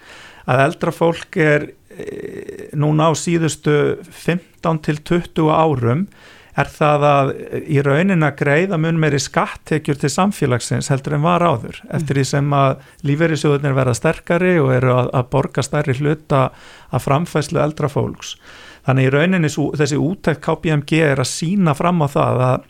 að 0.50 0.64
eldra 0.66 0.92
fólk 0.94 1.38
er 1.40 1.70
e, 1.70 2.04
núna 2.78 3.10
á 3.10 3.12
síðustu 3.18 3.76
15 4.10 4.84
til 4.86 4.98
20 4.98 5.50
árum 5.54 6.06
er 6.58 6.70
það 6.70 7.04
að 7.06 7.28
í 7.70 7.78
raunin 7.84 8.26
að 8.26 8.40
greiða 8.40 8.78
mun 8.80 8.98
meiri 9.00 9.20
skattekjur 9.22 10.00
til 10.00 10.10
samfélagsins 10.12 10.90
heldur 10.92 11.16
en 11.16 11.24
var 11.24 11.44
áður 11.44 11.78
mm. 11.78 11.92
eftir 11.98 12.18
því 12.18 12.24
sem 12.32 12.56
að 12.56 12.72
lífeyrisjóðunir 13.06 13.76
verða 13.76 13.96
sterkari 13.96 14.56
og 14.60 14.72
eru 14.74 14.96
að, 14.96 15.12
að 15.20 15.30
borga 15.34 15.64
stærri 15.64 15.96
hluta 16.00 16.48
að 16.90 17.06
framfæslu 17.06 17.62
eldra 17.62 17.90
fólks. 17.92 18.34
Þannig 18.88 19.06
í 19.06 19.12
rauninni 19.14 19.52
þessi 19.52 20.00
útækt 20.00 20.42
KPMG 20.42 21.02
er 21.12 21.22
að 21.22 21.30
sína 21.30 21.76
fram 21.78 22.02
á 22.02 22.08
það 22.10 22.44
að 22.48 22.68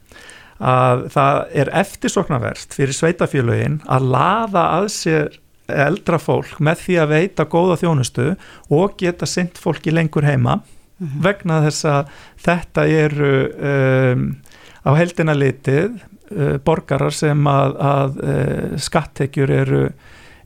að 0.61 1.06
það 1.14 1.38
er 1.62 1.70
eftirsoknavert 1.80 2.76
fyrir 2.76 2.96
sveitafélögin 2.96 3.80
að 3.88 4.11
laða 4.12 4.64
að 4.76 4.90
sér 4.92 5.38
eldra 5.70 6.18
fólk 6.20 6.58
með 6.62 6.84
því 6.84 6.98
að 7.00 7.14
veita 7.14 7.46
góða 7.48 7.78
þjónustu 7.80 8.28
og 8.74 8.94
geta 9.00 9.28
synd 9.28 9.58
fólki 9.61 9.94
lengur 9.94 10.26
heima 10.26 10.58
mm 10.58 11.06
-hmm. 11.06 11.22
vegna 11.24 11.62
þess 11.64 11.84
að 11.84 12.14
þetta 12.44 12.86
eru 12.86 13.34
um, 13.72 14.24
á 14.84 14.90
heldina 14.98 15.34
litið 15.34 15.90
uh, 16.36 16.56
borgarar 16.64 17.12
sem 17.12 17.46
að, 17.46 17.76
að 17.78 18.22
uh, 18.22 18.78
skattekjur 18.78 19.50
eru 19.50 19.90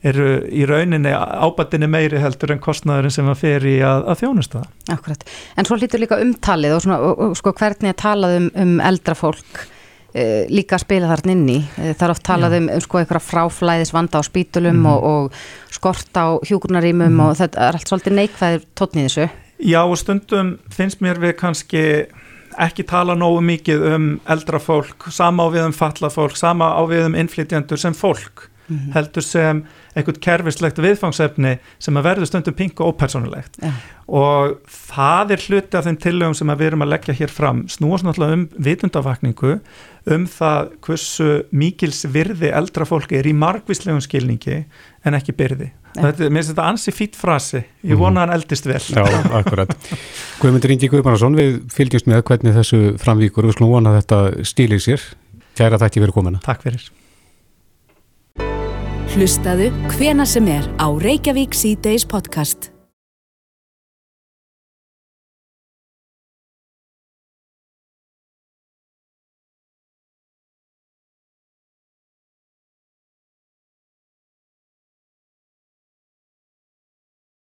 eru 0.05 0.45
í 0.53 0.65
rauninni 0.69 1.09
ábatinni 1.09 1.87
meiri 1.89 2.19
heldur 2.21 2.51
en 2.53 2.59
kostnæðurinn 2.61 3.11
sem 3.11 3.29
að 3.29 3.39
fer 3.41 3.63
í 3.65 3.79
að, 3.81 4.03
að 4.11 4.19
þjónusta 4.19 4.59
það. 4.59 4.67
Akkurat, 4.93 5.23
en 5.57 5.65
svo 5.65 5.77
hlýtur 5.79 6.03
líka 6.03 6.19
umtalið 6.21 6.75
og, 6.75 6.83
svona, 6.85 6.99
og, 6.99 7.23
og 7.25 7.39
sko 7.39 7.53
hvernig 7.57 7.95
að 7.95 8.01
talað 8.03 8.35
um, 8.37 8.51
um 8.61 8.75
eldra 8.85 9.15
fólk 9.17 9.63
líka 10.49 10.77
að 10.77 10.85
spila 10.85 11.09
þarna 11.11 11.33
inni 11.35 11.57
eh, 11.61 11.93
það 11.93 12.05
er 12.07 12.13
oft 12.13 12.25
talað 12.25 12.57
um, 12.59 12.69
sko 12.83 13.01
eitthvað 13.01 13.25
fráflæðis 13.29 13.93
vanda 13.95 14.21
á 14.21 14.23
spítulum 14.23 14.77
mm. 14.81 14.91
og, 14.91 15.07
og 15.09 15.75
skort 15.75 16.15
á 16.15 16.39
hjúgrunarýmum 16.47 17.11
mm. 17.11 17.23
og 17.25 17.33
þetta 17.41 17.67
er 17.67 17.79
allt 17.79 17.91
svolítið 17.91 18.17
neikvæðir 18.21 18.69
tótnið 18.75 19.09
þessu 19.09 19.27
Já 19.55 19.81
og 19.85 19.95
stundum 19.99 20.57
finnst 20.71 20.99
mér 21.03 21.21
við 21.23 21.37
kannski 21.39 21.83
ekki 22.59 22.83
tala 22.87 23.15
nógu 23.15 23.39
mikið 23.43 23.85
um 23.93 24.09
eldra 24.31 24.59
fólk, 24.63 25.07
sama 25.11 25.47
á 25.47 25.47
við 25.51 25.69
um 25.69 25.75
falla 25.75 26.11
fólk, 26.11 26.35
sama 26.39 26.71
á 26.75 26.81
við 26.87 27.07
um 27.09 27.17
innflytjandur 27.19 27.79
sem 27.79 27.95
fólk 27.95 28.49
mm 28.67 28.77
-hmm. 28.77 28.93
heldur 28.93 29.23
sem 29.23 29.65
einhvern 29.95 30.19
kerfislegt 30.19 30.79
viðfangsefni 30.79 31.57
sem 31.79 31.97
að 31.97 32.03
verður 32.03 32.25
stundum 32.25 32.53
pink 32.53 32.79
og 32.79 32.87
ópersonulegt 32.87 33.57
ja. 33.61 33.71
og 34.07 34.57
það 34.67 35.31
er 35.31 35.43
hluti 35.47 35.77
af 35.77 35.85
þeim 35.85 35.97
tillögum 35.97 36.33
sem 36.33 36.47
við 36.47 36.67
erum 36.67 36.81
að 36.81 36.89
leggja 36.93 37.13
hér 37.13 37.29
fram 37.29 37.67
snúast 37.67 38.03
náttúrulega 38.03 38.33
um 38.33 38.49
vitundavakningu 38.57 39.59
um 40.11 40.25
það 40.29 40.73
hversu 40.85 41.29
mikils 41.55 42.03
virði 42.13 42.51
eldra 42.53 42.85
fólki 42.87 43.17
er 43.19 43.29
í 43.29 43.33
margvíslegum 43.37 44.03
skilningi 44.03 44.59
en 45.05 45.17
ekki 45.17 45.33
byrði. 45.37 45.71
Ja. 45.95 46.09
þetta, 46.09 46.27
mér 46.27 46.41
finnst 46.43 46.51
þetta 46.51 46.67
ansi 46.73 46.93
fýtt 46.93 47.15
frasi. 47.17 47.61
Ég 47.87 47.99
vona 47.99 48.25
hann 48.25 48.33
eldist 48.35 48.67
vel. 48.67 48.81
Já, 48.83 49.05
akkurat. 49.39 49.71
Guðmundur 50.41 50.75
Ingi 50.75 50.91
Guðbjörnarsson, 50.91 51.39
við 51.39 51.57
fylgjumst 51.73 52.11
með 52.11 52.25
hvernig 52.27 52.57
þessu 52.57 52.81
framvíkur, 53.01 53.47
við 53.47 53.57
skulum 53.57 53.77
vona 53.77 53.93
að 53.95 54.01
þetta 54.01 54.49
stílir 54.51 54.83
sér. 54.83 55.09
Kæra 55.55 55.79
þætti 55.79 56.03
verið 56.03 56.17
komina 56.19 56.43
Takk 56.43 56.67
fyrir. 56.67 56.91
Hlustaðu 59.15 59.71
hvena 59.95 60.27
sem 60.27 60.47
er 60.51 60.67
á 60.75 60.91
Reykjavík 60.91 61.55
C-Days 61.55 62.03
podcast. 62.11 62.74